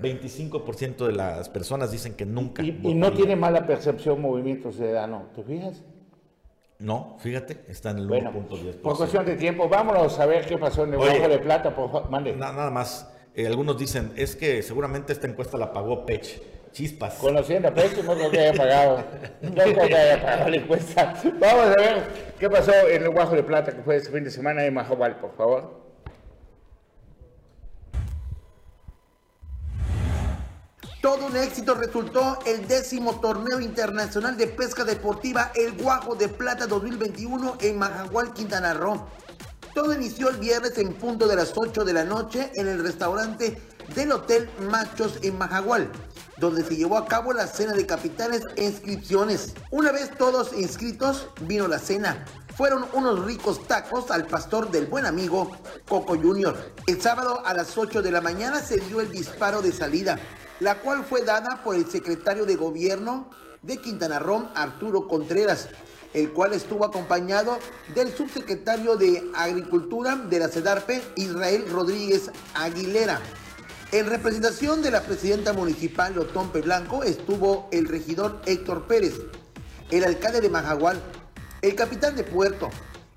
25% 0.01 1.07
de 1.07 1.13
las 1.13 1.49
personas 1.49 1.91
dicen 1.91 2.13
que 2.15 2.25
nunca. 2.25 2.63
Y, 2.63 2.79
y 2.83 2.93
no 2.93 3.13
tiene 3.13 3.35
mala 3.35 3.65
percepción 3.65 4.21
Movimiento 4.21 4.71
Ciudadano, 4.71 5.25
¿te 5.35 5.43
fijas? 5.43 5.83
No, 6.79 7.17
fíjate, 7.19 7.65
está 7.67 7.89
en 7.91 7.97
el 7.99 8.07
Bueno, 8.07 8.31
1.10%. 8.31 8.81
por 8.81 8.97
cuestión 8.97 9.25
de 9.25 9.35
tiempo, 9.35 9.67
vámonos 9.67 10.19
a 10.19 10.25
ver 10.27 10.45
qué 10.45 10.57
pasó 10.57 10.83
en 10.83 10.93
el 10.93 10.99
Oye. 10.99 11.27
De 11.27 11.39
Plata, 11.39 11.75
por 11.75 11.91
favor, 11.91 12.09
mande. 12.11 12.33
Na- 12.35 12.51
nada 12.51 12.69
más, 12.69 13.11
eh, 13.35 13.47
algunos 13.47 13.77
dicen, 13.79 14.11
es 14.15 14.35
que 14.35 14.61
seguramente 14.61 15.11
esta 15.13 15.27
encuesta 15.27 15.57
la 15.57 15.73
pagó 15.73 16.05
Pech. 16.05 16.41
Chispas. 16.71 17.15
Conociendo 17.15 17.69
a 17.69 17.73
Pecho, 17.73 18.03
no 18.03 18.13
creo 18.13 18.29
que 18.29 18.39
haya 18.39 18.53
pagado. 18.53 19.03
No 19.41 19.51
creo 19.63 19.87
que 19.87 19.95
haya 19.95 20.21
pagado 20.21 20.49
la 20.49 20.55
encuesta. 20.57 21.13
Vamos 21.39 21.65
a 21.65 21.81
ver 21.81 22.03
qué 22.37 22.49
pasó 22.49 22.71
en 22.87 23.01
el 23.03 23.09
Bajo 23.09 23.33
de 23.35 23.41
Plata, 23.41 23.71
que 23.71 23.81
fue 23.81 23.95
este 23.95 24.11
fin 24.11 24.23
de 24.23 24.29
semana 24.29 24.63
en 24.63 24.73
Majobal, 24.75 25.17
por 25.19 25.35
favor. 25.35 25.86
Todo 31.07 31.27
un 31.27 31.37
éxito 31.37 31.73
resultó 31.73 32.37
el 32.45 32.67
décimo 32.67 33.21
torneo 33.21 33.61
internacional 33.61 34.35
de 34.35 34.45
pesca 34.45 34.83
deportiva 34.83 35.53
El 35.55 35.71
Guajo 35.71 36.15
de 36.15 36.27
Plata 36.27 36.67
2021 36.67 37.59
en 37.61 37.79
Majagual, 37.79 38.33
Quintana 38.33 38.73
Roo. 38.73 39.07
Todo 39.73 39.93
inició 39.93 40.27
el 40.27 40.35
viernes 40.35 40.77
en 40.77 40.93
punto 40.95 41.25
de 41.29 41.37
las 41.37 41.53
8 41.55 41.85
de 41.85 41.93
la 41.93 42.03
noche 42.03 42.51
en 42.55 42.67
el 42.67 42.83
restaurante 42.83 43.57
del 43.95 44.11
Hotel 44.11 44.49
Machos 44.69 45.19
en 45.21 45.37
Majagual. 45.37 45.89
donde 46.39 46.61
se 46.63 46.75
llevó 46.75 46.97
a 46.97 47.07
cabo 47.07 47.31
la 47.31 47.47
cena 47.47 47.71
de 47.71 47.85
capitanes 47.85 48.41
e 48.57 48.65
inscripciones. 48.65 49.53
Una 49.71 49.93
vez 49.93 50.11
todos 50.17 50.51
inscritos, 50.53 51.29
vino 51.39 51.69
la 51.69 51.79
cena. 51.79 52.25
Fueron 52.57 52.85
unos 52.93 53.23
ricos 53.23 53.65
tacos 53.65 54.11
al 54.11 54.27
pastor 54.27 54.71
del 54.71 54.87
buen 54.87 55.05
amigo 55.05 55.55
Coco 55.87 56.17
Jr. 56.17 56.73
El 56.85 57.01
sábado 57.01 57.41
a 57.45 57.53
las 57.53 57.77
8 57.77 58.01
de 58.01 58.11
la 58.11 58.19
mañana 58.19 58.59
se 58.59 58.77
dio 58.81 58.99
el 58.99 59.11
disparo 59.11 59.61
de 59.61 59.71
salida, 59.71 60.19
la 60.59 60.79
cual 60.79 61.05
fue 61.05 61.23
dada 61.23 61.61
por 61.63 61.75
el 61.75 61.87
secretario 61.87 62.45
de 62.45 62.55
gobierno 62.55 63.29
de 63.61 63.77
Quintana 63.77 64.19
Roo, 64.19 64.49
Arturo 64.55 65.07
Contreras, 65.07 65.69
el 66.13 66.31
cual 66.31 66.53
estuvo 66.53 66.85
acompañado 66.85 67.57
del 67.93 68.15
subsecretario 68.15 68.95
de 68.95 69.29
Agricultura 69.35 70.15
de 70.15 70.39
la 70.39 70.47
CEDARPE, 70.47 71.01
Israel 71.15 71.65
Rodríguez 71.69 72.31
Aguilera. 72.55 73.19
En 73.91 74.07
representación 74.07 74.81
de 74.81 74.91
la 74.91 75.01
presidenta 75.01 75.53
municipal 75.53 76.17
Otompe 76.17 76.61
Blanco 76.61 77.03
estuvo 77.03 77.69
el 77.71 77.87
regidor 77.87 78.41
Héctor 78.45 78.85
Pérez, 78.87 79.13
el 79.91 80.03
alcalde 80.03 80.41
de 80.41 80.49
Majagual, 80.49 81.01
el 81.61 81.75
capitán 81.75 82.15
de 82.15 82.23
puerto 82.23 82.69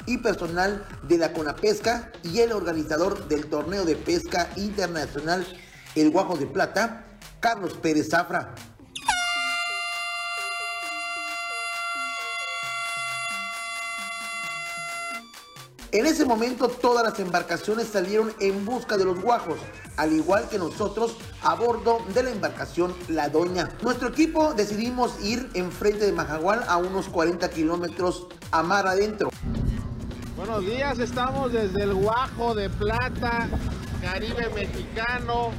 y 0.06 0.18
personal 0.18 0.86
de 1.02 1.18
la 1.18 1.32
Conapesca 1.32 2.12
y 2.22 2.40
el 2.40 2.52
organizador 2.52 3.28
del 3.28 3.46
torneo 3.46 3.84
de 3.84 3.96
pesca 3.96 4.48
internacional 4.56 5.46
El 5.94 6.10
Guajo 6.10 6.36
de 6.36 6.46
Plata, 6.46 7.04
Carlos 7.40 7.72
Pérez 7.74 8.10
Zafra. 8.10 8.54
En 15.92 16.06
ese 16.06 16.24
momento 16.24 16.68
todas 16.68 17.02
las 17.02 17.18
embarcaciones 17.18 17.88
salieron 17.88 18.32
en 18.38 18.64
busca 18.64 18.96
de 18.96 19.04
los 19.04 19.20
guajos, 19.20 19.58
al 19.96 20.12
igual 20.12 20.48
que 20.48 20.56
nosotros 20.56 21.16
a 21.42 21.56
bordo 21.56 21.98
de 22.14 22.22
la 22.22 22.30
embarcación 22.30 22.94
La 23.08 23.28
Doña. 23.28 23.70
Nuestro 23.82 24.08
equipo 24.08 24.54
decidimos 24.54 25.20
ir 25.20 25.50
enfrente 25.54 26.06
de 26.06 26.12
Majagual 26.12 26.62
a 26.68 26.76
unos 26.76 27.08
40 27.08 27.50
kilómetros 27.50 28.28
a 28.52 28.62
mar 28.62 28.86
adentro. 28.86 29.30
Buenos 30.36 30.64
días, 30.64 30.98
estamos 31.00 31.52
desde 31.52 31.82
el 31.82 31.94
Guajo 31.94 32.54
de 32.54 32.70
Plata, 32.70 33.48
Caribe 34.00 34.48
Mexicano, 34.54 35.50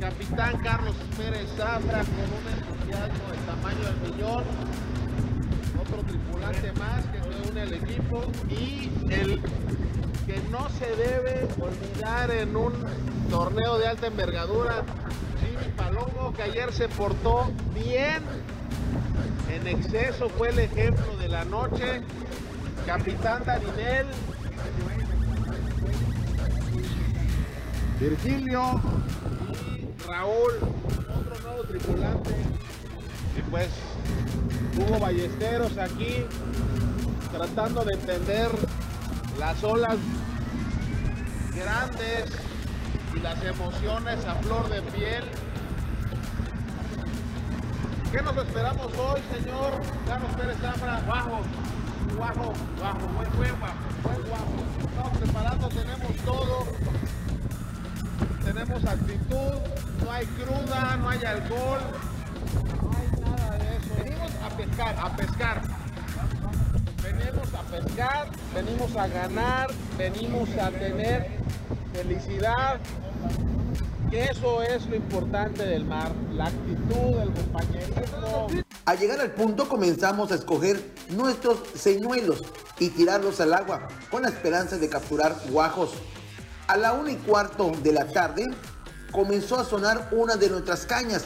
Capitán 0.00 0.58
Carlos 0.58 0.94
Pérez 1.16 1.48
Zafra 1.56 2.04
con 2.04 2.14
un 2.14 2.46
entusiasmo 2.56 3.30
del 3.32 3.40
tamaño 3.46 3.84
del 3.84 4.12
millón, 4.12 4.44
otro 5.80 6.02
tripulante 6.04 6.72
más 6.74 7.04
que 7.06 7.20
se 7.20 7.50
une 7.50 7.60
al 7.62 7.72
equipo. 7.72 8.22
Y 8.48 8.90
el 9.10 9.42
que 10.24 10.40
no 10.50 10.68
se 10.78 10.86
debe 10.94 11.48
olvidar 11.60 12.30
en 12.30 12.56
un 12.56 12.72
torneo 13.28 13.78
de 13.78 13.88
alta 13.88 14.06
envergadura, 14.06 14.84
Jimmy 15.40 15.72
Palomo, 15.76 16.32
que 16.32 16.42
ayer 16.42 16.72
se 16.72 16.88
portó 16.88 17.50
bien, 17.74 18.22
en 19.50 19.66
exceso 19.66 20.28
fue 20.28 20.50
el 20.50 20.60
ejemplo 20.60 21.16
de 21.16 21.28
la 21.28 21.44
noche, 21.44 22.02
Capitán 22.86 23.42
Darinel, 23.44 24.06
Virgilio 27.98 28.80
Raúl, 30.08 30.52
otro 31.20 31.38
nuevo 31.42 31.62
tripulante. 31.64 32.34
Y 33.36 33.42
pues 33.50 33.68
Hugo 34.78 34.98
Ballesteros 34.98 35.76
aquí 35.76 36.24
tratando 37.30 37.84
de 37.84 37.92
entender 37.92 38.48
las 39.38 39.62
olas 39.62 39.96
grandes 41.54 42.24
y 43.14 43.20
las 43.20 43.44
emociones 43.44 44.24
a 44.24 44.34
flor 44.36 44.70
de 44.70 44.80
piel. 44.82 45.24
¿Qué 48.10 48.22
nos 48.22 48.36
esperamos 48.38 48.86
hoy, 48.96 49.20
señor 49.36 49.72
Carlos 50.06 50.30
Pérez 50.36 50.56
Zafra? 50.62 51.02
Bajo, 51.06 51.40
bajo, 52.18 52.52
bajo, 52.80 53.08
buen, 53.08 53.36
buen 53.36 53.60
bajo, 53.60 53.74
buen 54.02 54.30
bajo. 54.30 54.88
Estamos 54.88 55.18
preparando, 55.18 55.68
tenemos 55.68 56.16
todo. 56.24 56.66
Tenemos 58.48 58.82
actitud, 58.82 59.60
no 60.02 60.10
hay 60.10 60.24
cruda, 60.24 60.96
no 60.96 61.10
hay 61.10 61.22
alcohol, 61.22 61.80
no 62.82 62.90
hay 62.96 63.20
nada 63.20 63.58
de 63.58 63.76
eso. 63.76 63.94
Venimos 64.02 64.30
a 64.42 64.56
pescar, 64.56 64.96
a 64.98 65.16
pescar. 65.16 65.62
Venimos 67.02 67.54
a 67.54 67.62
pescar, 67.64 68.28
venimos 68.54 68.96
a 68.96 69.06
ganar, 69.06 69.70
venimos 69.98 70.48
a 70.56 70.70
tener 70.70 71.26
felicidad. 71.92 72.80
Que 74.10 74.24
eso 74.24 74.62
es 74.62 74.86
lo 74.86 74.96
importante 74.96 75.66
del 75.66 75.84
mar, 75.84 76.10
la 76.32 76.46
actitud, 76.46 77.20
el 77.20 77.30
compañerismo. 77.30 78.46
Al 78.86 78.98
llegar 78.98 79.20
al 79.20 79.32
punto 79.32 79.68
comenzamos 79.68 80.32
a 80.32 80.36
escoger 80.36 80.82
nuestros 81.10 81.58
señuelos 81.74 82.42
y 82.78 82.88
tirarlos 82.88 83.42
al 83.42 83.52
agua 83.52 83.88
con 84.10 84.22
la 84.22 84.30
esperanza 84.30 84.78
de 84.78 84.88
capturar 84.88 85.36
guajos. 85.50 85.92
A 86.68 86.76
la 86.76 86.92
una 86.92 87.10
y 87.10 87.16
cuarto 87.16 87.72
de 87.82 87.92
la 87.92 88.06
tarde 88.08 88.44
comenzó 89.10 89.58
a 89.58 89.64
sonar 89.64 90.10
una 90.12 90.36
de 90.36 90.50
nuestras 90.50 90.84
cañas. 90.84 91.24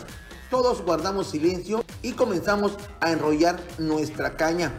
Todos 0.50 0.82
guardamos 0.82 1.30
silencio 1.30 1.84
y 2.00 2.12
comenzamos 2.12 2.76
a 3.00 3.10
enrollar 3.10 3.58
nuestra 3.76 4.36
caña. 4.36 4.72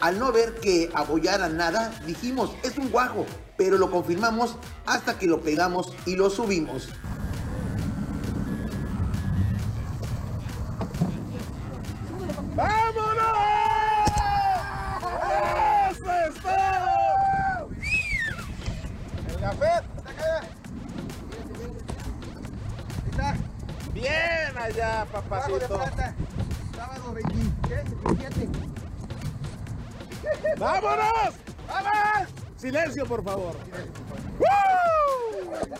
Al 0.00 0.18
no 0.18 0.30
ver 0.30 0.56
que 0.56 0.90
abollara 0.92 1.48
nada, 1.48 1.90
dijimos, 2.04 2.50
es 2.62 2.76
un 2.76 2.90
guajo, 2.90 3.24
pero 3.56 3.78
lo 3.78 3.90
confirmamos 3.90 4.58
hasta 4.84 5.18
que 5.18 5.26
lo 5.26 5.40
pegamos 5.40 5.94
y 6.04 6.16
lo 6.16 6.28
subimos. 6.28 6.90
Bien 24.64 24.86
allá, 24.86 25.06
papacito. 25.12 25.80
Sábado 26.74 27.12
27. 27.12 28.48
¡Vámonos! 30.58 31.34
¡Vamos! 31.68 32.28
Silencio, 32.56 33.04
por 33.04 33.22
favor. 33.22 33.54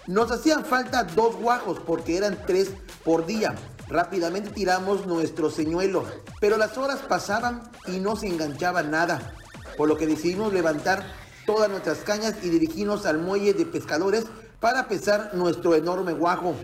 Nos 0.07 0.31
hacían 0.31 0.65
falta 0.65 1.05
dos 1.05 1.37
guajos 1.37 1.81
porque 1.81 2.17
eran 2.17 2.39
tres 2.47 2.73
por 3.05 3.25
día. 3.25 3.55
Rápidamente 3.89 4.51
tiramos 4.51 5.07
nuestro 5.07 5.51
señuelo, 5.51 6.05
pero 6.41 6.57
las 6.57 6.77
horas 6.77 7.01
pasaban 7.01 7.63
y 7.87 8.01
no 8.01 8.17
se 8.17 8.27
enganchaba 8.27 8.83
nada, 8.83 9.35
por 9.77 9.89
lo 9.89 9.97
que 9.97 10.07
decidimos 10.07 10.53
levantar 10.53 11.05
todas 11.47 11.71
nuestras 11.71 11.99
cañas 11.99 12.35
y 12.43 12.49
dirigirnos 12.51 13.07
al 13.07 13.19
muelle 13.19 13.55
de 13.55 13.67
pescadores 13.67 14.27
para 14.61 14.89
pesar 14.89 15.35
nuestro 15.35 15.75
enorme 15.75 16.13
guajo. 16.13 16.55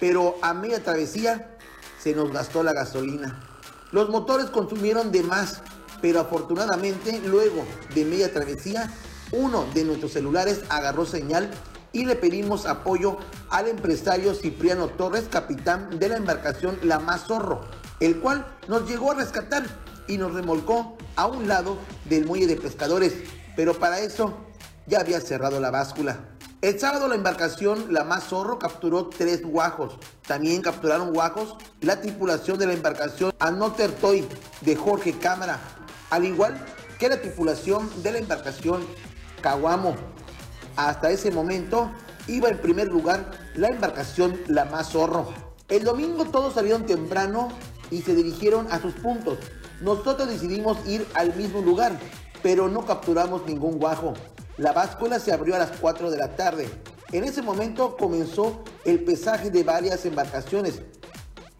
Pero 0.00 0.36
a 0.42 0.54
media 0.54 0.82
travesía 0.82 1.56
se 1.98 2.14
nos 2.14 2.32
gastó 2.32 2.62
la 2.62 2.72
gasolina. 2.72 3.40
Los 3.92 4.08
motores 4.10 4.46
consumieron 4.46 5.12
de 5.12 5.22
más, 5.22 5.62
pero 6.00 6.20
afortunadamente 6.20 7.20
luego 7.24 7.64
de 7.94 8.04
media 8.04 8.32
travesía, 8.32 8.90
uno 9.32 9.64
de 9.74 9.84
nuestros 9.84 10.12
celulares 10.12 10.62
agarró 10.68 11.06
señal 11.06 11.50
y 11.92 12.04
le 12.04 12.14
pedimos 12.14 12.66
apoyo 12.66 13.16
al 13.48 13.68
empresario 13.68 14.34
Cipriano 14.34 14.88
Torres, 14.88 15.24
capitán 15.30 15.98
de 15.98 16.08
la 16.10 16.16
embarcación 16.16 16.78
La 16.82 16.98
Más 16.98 17.26
Zorro, 17.26 17.62
el 18.00 18.20
cual 18.20 18.46
nos 18.68 18.88
llegó 18.88 19.12
a 19.12 19.14
rescatar 19.14 19.64
y 20.06 20.18
nos 20.18 20.34
remolcó 20.34 20.96
a 21.16 21.26
un 21.26 21.48
lado 21.48 21.78
del 22.04 22.26
muelle 22.26 22.46
de 22.46 22.56
pescadores, 22.56 23.14
pero 23.56 23.78
para 23.78 24.00
eso 24.00 24.36
ya 24.86 25.00
había 25.00 25.20
cerrado 25.20 25.58
la 25.58 25.70
báscula. 25.70 26.35
El 26.62 26.80
sábado 26.80 27.06
la 27.06 27.16
embarcación 27.16 27.92
La 27.92 28.02
Más 28.02 28.28
Zorro 28.28 28.58
capturó 28.58 29.08
tres 29.08 29.42
guajos. 29.42 29.98
También 30.26 30.62
capturaron 30.62 31.12
guajos 31.12 31.54
la 31.82 32.00
tripulación 32.00 32.58
de 32.58 32.66
la 32.66 32.72
embarcación 32.72 33.34
Anoter 33.38 33.92
Toy 33.92 34.26
de 34.62 34.74
Jorge 34.74 35.12
Cámara, 35.12 35.60
al 36.08 36.24
igual 36.24 36.58
que 36.98 37.10
la 37.10 37.20
tripulación 37.20 37.90
de 38.02 38.12
la 38.12 38.18
embarcación 38.18 38.86
Caguamo. 39.42 39.96
Hasta 40.76 41.10
ese 41.10 41.30
momento 41.30 41.90
iba 42.26 42.48
en 42.48 42.58
primer 42.58 42.88
lugar 42.88 43.30
la 43.54 43.68
embarcación 43.68 44.40
La 44.46 44.64
Más 44.64 44.92
Zorro. 44.92 45.28
El 45.68 45.84
domingo 45.84 46.24
todos 46.24 46.54
salieron 46.54 46.86
temprano 46.86 47.50
y 47.90 48.00
se 48.00 48.14
dirigieron 48.14 48.66
a 48.72 48.80
sus 48.80 48.94
puntos. 48.94 49.38
Nosotros 49.82 50.26
decidimos 50.26 50.78
ir 50.86 51.06
al 51.12 51.34
mismo 51.36 51.60
lugar, 51.60 51.98
pero 52.42 52.66
no 52.68 52.86
capturamos 52.86 53.44
ningún 53.46 53.78
guajo. 53.78 54.14
La 54.58 54.72
báscula 54.72 55.20
se 55.20 55.32
abrió 55.32 55.54
a 55.54 55.58
las 55.58 55.72
4 55.72 56.10
de 56.10 56.16
la 56.16 56.34
tarde. 56.34 56.66
En 57.12 57.24
ese 57.24 57.42
momento 57.42 57.96
comenzó 57.96 58.64
el 58.84 59.04
pesaje 59.04 59.50
de 59.50 59.64
varias 59.64 60.06
embarcaciones. 60.06 60.80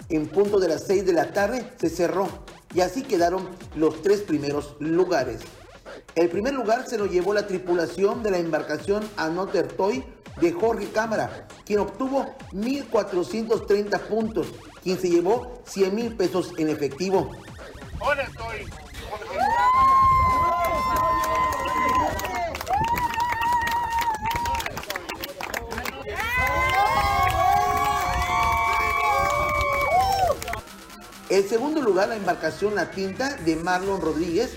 En 0.09 0.29
punto 0.29 0.59
de 0.59 0.69
las 0.69 0.85
6 0.85 1.05
de 1.05 1.13
la 1.13 1.33
tarde 1.33 1.73
se 1.79 1.91
cerró 1.91 2.29
y 2.75 2.81
así 2.81 3.03
quedaron 3.03 3.51
los 3.75 4.03
tres 4.03 4.23
primeros 4.23 4.77
lugares. 4.79 5.41
El 6.15 6.31
primer 6.31 6.55
lugar 6.55 6.87
se 6.89 6.97
lo 6.97 7.07
llevó 7.07 7.35
la 7.35 7.47
tripulación 7.47 8.23
de 8.23 8.31
la 8.31 8.39
embarcación 8.39 9.07
Anoter 9.17 9.69
Toy 9.69 10.05
de 10.41 10.53
Jorge 10.53 10.89
Cámara, 10.89 11.49
quien 11.65 11.81
obtuvo 11.81 12.35
1.430 12.53 14.01
puntos, 14.03 14.49
quien 14.83 14.99
se 14.99 15.11
llevó 15.11 15.63
100 15.67 15.95
mil 15.95 16.17
pesos 16.17 16.53
en 16.57 16.69
efectivo. 16.71 17.31
Ahora 18.01 18.23
estoy. 18.23 18.67
El 31.29 31.49
segundo 31.49 31.81
lugar, 31.81 32.09
la 32.09 32.17
embarcación 32.17 32.77
La 32.77 32.93
Tinta 32.93 33.35
de 33.39 33.57
Marlon 33.57 34.01
Rodríguez, 34.01 34.53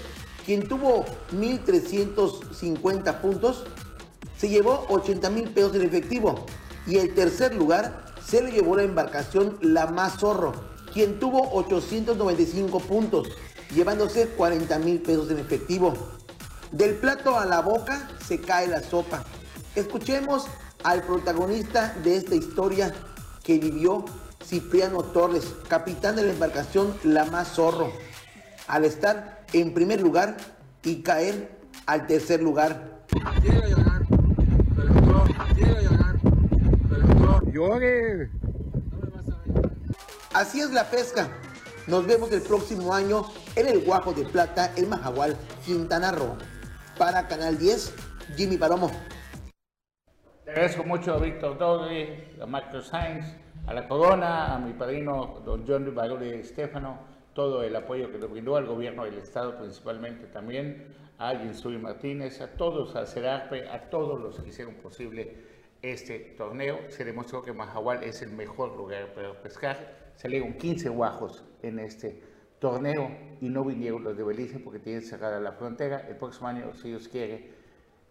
quien 0.46 0.68
tuvo 0.68 1.04
1.350 1.34 3.22
puntos, 3.22 3.64
se 4.38 4.50
llevó 4.50 4.86
80 4.90 5.32
mil 5.32 5.50
pesos 5.50 5.76
en 5.76 5.82
efectivo. 5.82 6.46
Y 6.86 6.98
el 6.98 7.16
tercer 7.16 7.56
lugar 7.56 8.06
se 8.24 8.44
le 8.44 8.52
llevó 8.52 8.76
la 8.76 8.84
embarcación 8.84 9.58
La 9.62 9.88
Más 9.88 10.20
Zorro, 10.20 10.54
quien 10.94 11.20
tuvo 11.20 11.52
895 11.54 12.80
puntos, 12.82 13.30
llevándose 13.74 14.28
40 14.28 14.78
mil 14.80 15.02
pesos 15.02 15.32
en 15.32 15.40
efectivo. 15.40 15.94
Del 16.72 16.96
plato 16.98 17.40
a 17.40 17.48
la 17.48 17.62
boca 17.62 18.10
se 18.28 18.40
cae 18.40 18.68
la 18.68 18.84
sopa. 18.84 19.24
Escuchemos 19.76 20.46
al 20.84 21.02
protagonista 21.02 21.96
de 22.04 22.18
esta 22.18 22.36
historia 22.36 22.94
que 23.44 23.58
vivió 23.58 24.06
Cipriano 24.50 25.04
Torres, 25.04 25.54
capitán 25.68 26.16
de 26.16 26.24
la 26.24 26.32
embarcación 26.32 26.98
La 27.04 27.26
Más 27.26 27.50
Zorro, 27.50 27.92
al 28.68 28.84
estar 28.84 29.46
en 29.54 29.76
primer 29.76 30.02
lugar 30.02 30.38
y 30.84 31.04
caer 31.04 31.52
al 31.86 32.08
tercer 32.08 32.42
lugar. 32.42 33.04
Así 40.34 40.62
es 40.62 40.72
la 40.72 40.90
pesca. 40.90 41.28
Nos 41.86 42.08
vemos 42.08 42.32
el 42.32 42.42
próximo 42.42 42.96
año 42.96 43.26
en 43.56 43.68
el 43.68 43.86
Guajo 43.86 44.14
de 44.14 44.26
Plata, 44.26 44.72
en 44.76 44.90
Majagual, 44.90 45.38
Quintana 45.64 46.12
Roo. 46.12 46.36
Para 46.98 47.28
Canal 47.28 47.60
10, 47.60 47.94
Jimmy 48.36 48.58
Palomo. 48.58 48.90
Te 50.44 50.50
agradezco 50.50 50.84
mucho 50.84 51.14
a 51.14 51.20
Víctor 51.20 51.60
Dogri, 51.60 52.36
a 52.42 52.48
Marco 52.48 52.82
Sainz, 52.82 53.26
a 53.70 53.74
la 53.76 53.88
Corona, 53.88 54.56
a 54.56 54.58
mi 54.58 54.74
padrino 54.74 55.44
don 55.46 55.64
John 55.68 55.94
Baroli 55.94 56.30
Estefano, 56.30 56.98
todo 57.34 57.62
el 57.62 57.76
apoyo 57.76 58.12
que 58.12 58.18
nos 58.18 58.32
brindó 58.32 58.56
al 58.56 58.66
gobierno 58.66 59.06
del 59.06 59.20
Estado 59.20 59.60
principalmente 59.60 60.26
también, 60.26 60.88
a 61.20 61.36
Jinsui 61.36 61.78
Martínez, 61.78 62.42
a 62.42 62.48
todos, 62.48 62.96
a 62.96 63.06
Cerarpe, 63.06 63.70
a 63.70 63.92
todos 63.92 64.20
los 64.20 64.40
que 64.40 64.50
hicieron 64.50 64.74
posible 64.74 65.36
este 65.84 66.18
torneo. 66.36 66.80
Se 66.88 67.06
demostró 67.06 67.44
que 67.44 67.54
Majahual 67.54 68.04
es 68.04 68.24
el 68.24 68.32
mejor 68.32 68.76
lugar 68.76 69.14
para 69.14 69.40
pescar. 69.40 70.14
Salieron 70.16 70.54
15 70.54 70.90
guajos 70.90 71.44
en 71.62 71.78
este 71.78 72.24
torneo 72.58 73.12
y 73.40 73.50
no 73.50 73.64
vinieron 73.64 74.04
los 74.04 74.18
de 74.18 74.24
Belice 74.24 74.58
porque 74.58 74.80
tienen 74.80 75.04
cerrada 75.04 75.40
la 75.40 75.52
frontera. 75.52 76.08
El 76.10 76.16
próximo 76.16 76.48
año, 76.48 76.74
si 76.74 76.88
Dios 76.88 77.08
quiere, 77.08 77.52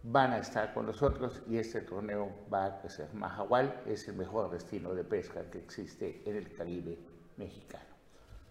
van 0.03 0.33
a 0.33 0.39
estar 0.39 0.73
con 0.73 0.85
nosotros 0.85 1.41
y 1.47 1.57
este 1.57 1.81
torneo 1.81 2.31
va 2.51 2.65
a 2.65 2.79
crecer. 2.79 3.13
Mahahual 3.13 3.81
es 3.85 4.07
el 4.07 4.15
mejor 4.15 4.49
destino 4.49 4.93
de 4.93 5.03
pesca 5.03 5.49
que 5.51 5.59
existe 5.59 6.23
en 6.25 6.35
el 6.37 6.51
Caribe 6.53 6.97
mexicano. 7.37 7.83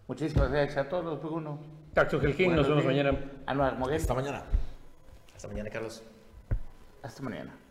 Muchísimas 0.07 0.51
gracias 0.51 0.77
a 0.77 0.89
todos, 0.89 1.21
Bruno. 1.21 1.59
Taxo 1.93 2.19
Gelkin, 2.19 2.55
nos 2.55 2.67
vemos 2.67 2.85
mañana. 2.85 3.11
Anuar 3.45 3.77
Moguel. 3.77 4.01
Hasta 4.01 4.13
mañana. 4.13 4.43
Hasta 5.35 5.47
mañana, 5.47 5.69
Carlos. 5.69 6.03
Hasta 7.03 7.21
mañana. 7.23 7.68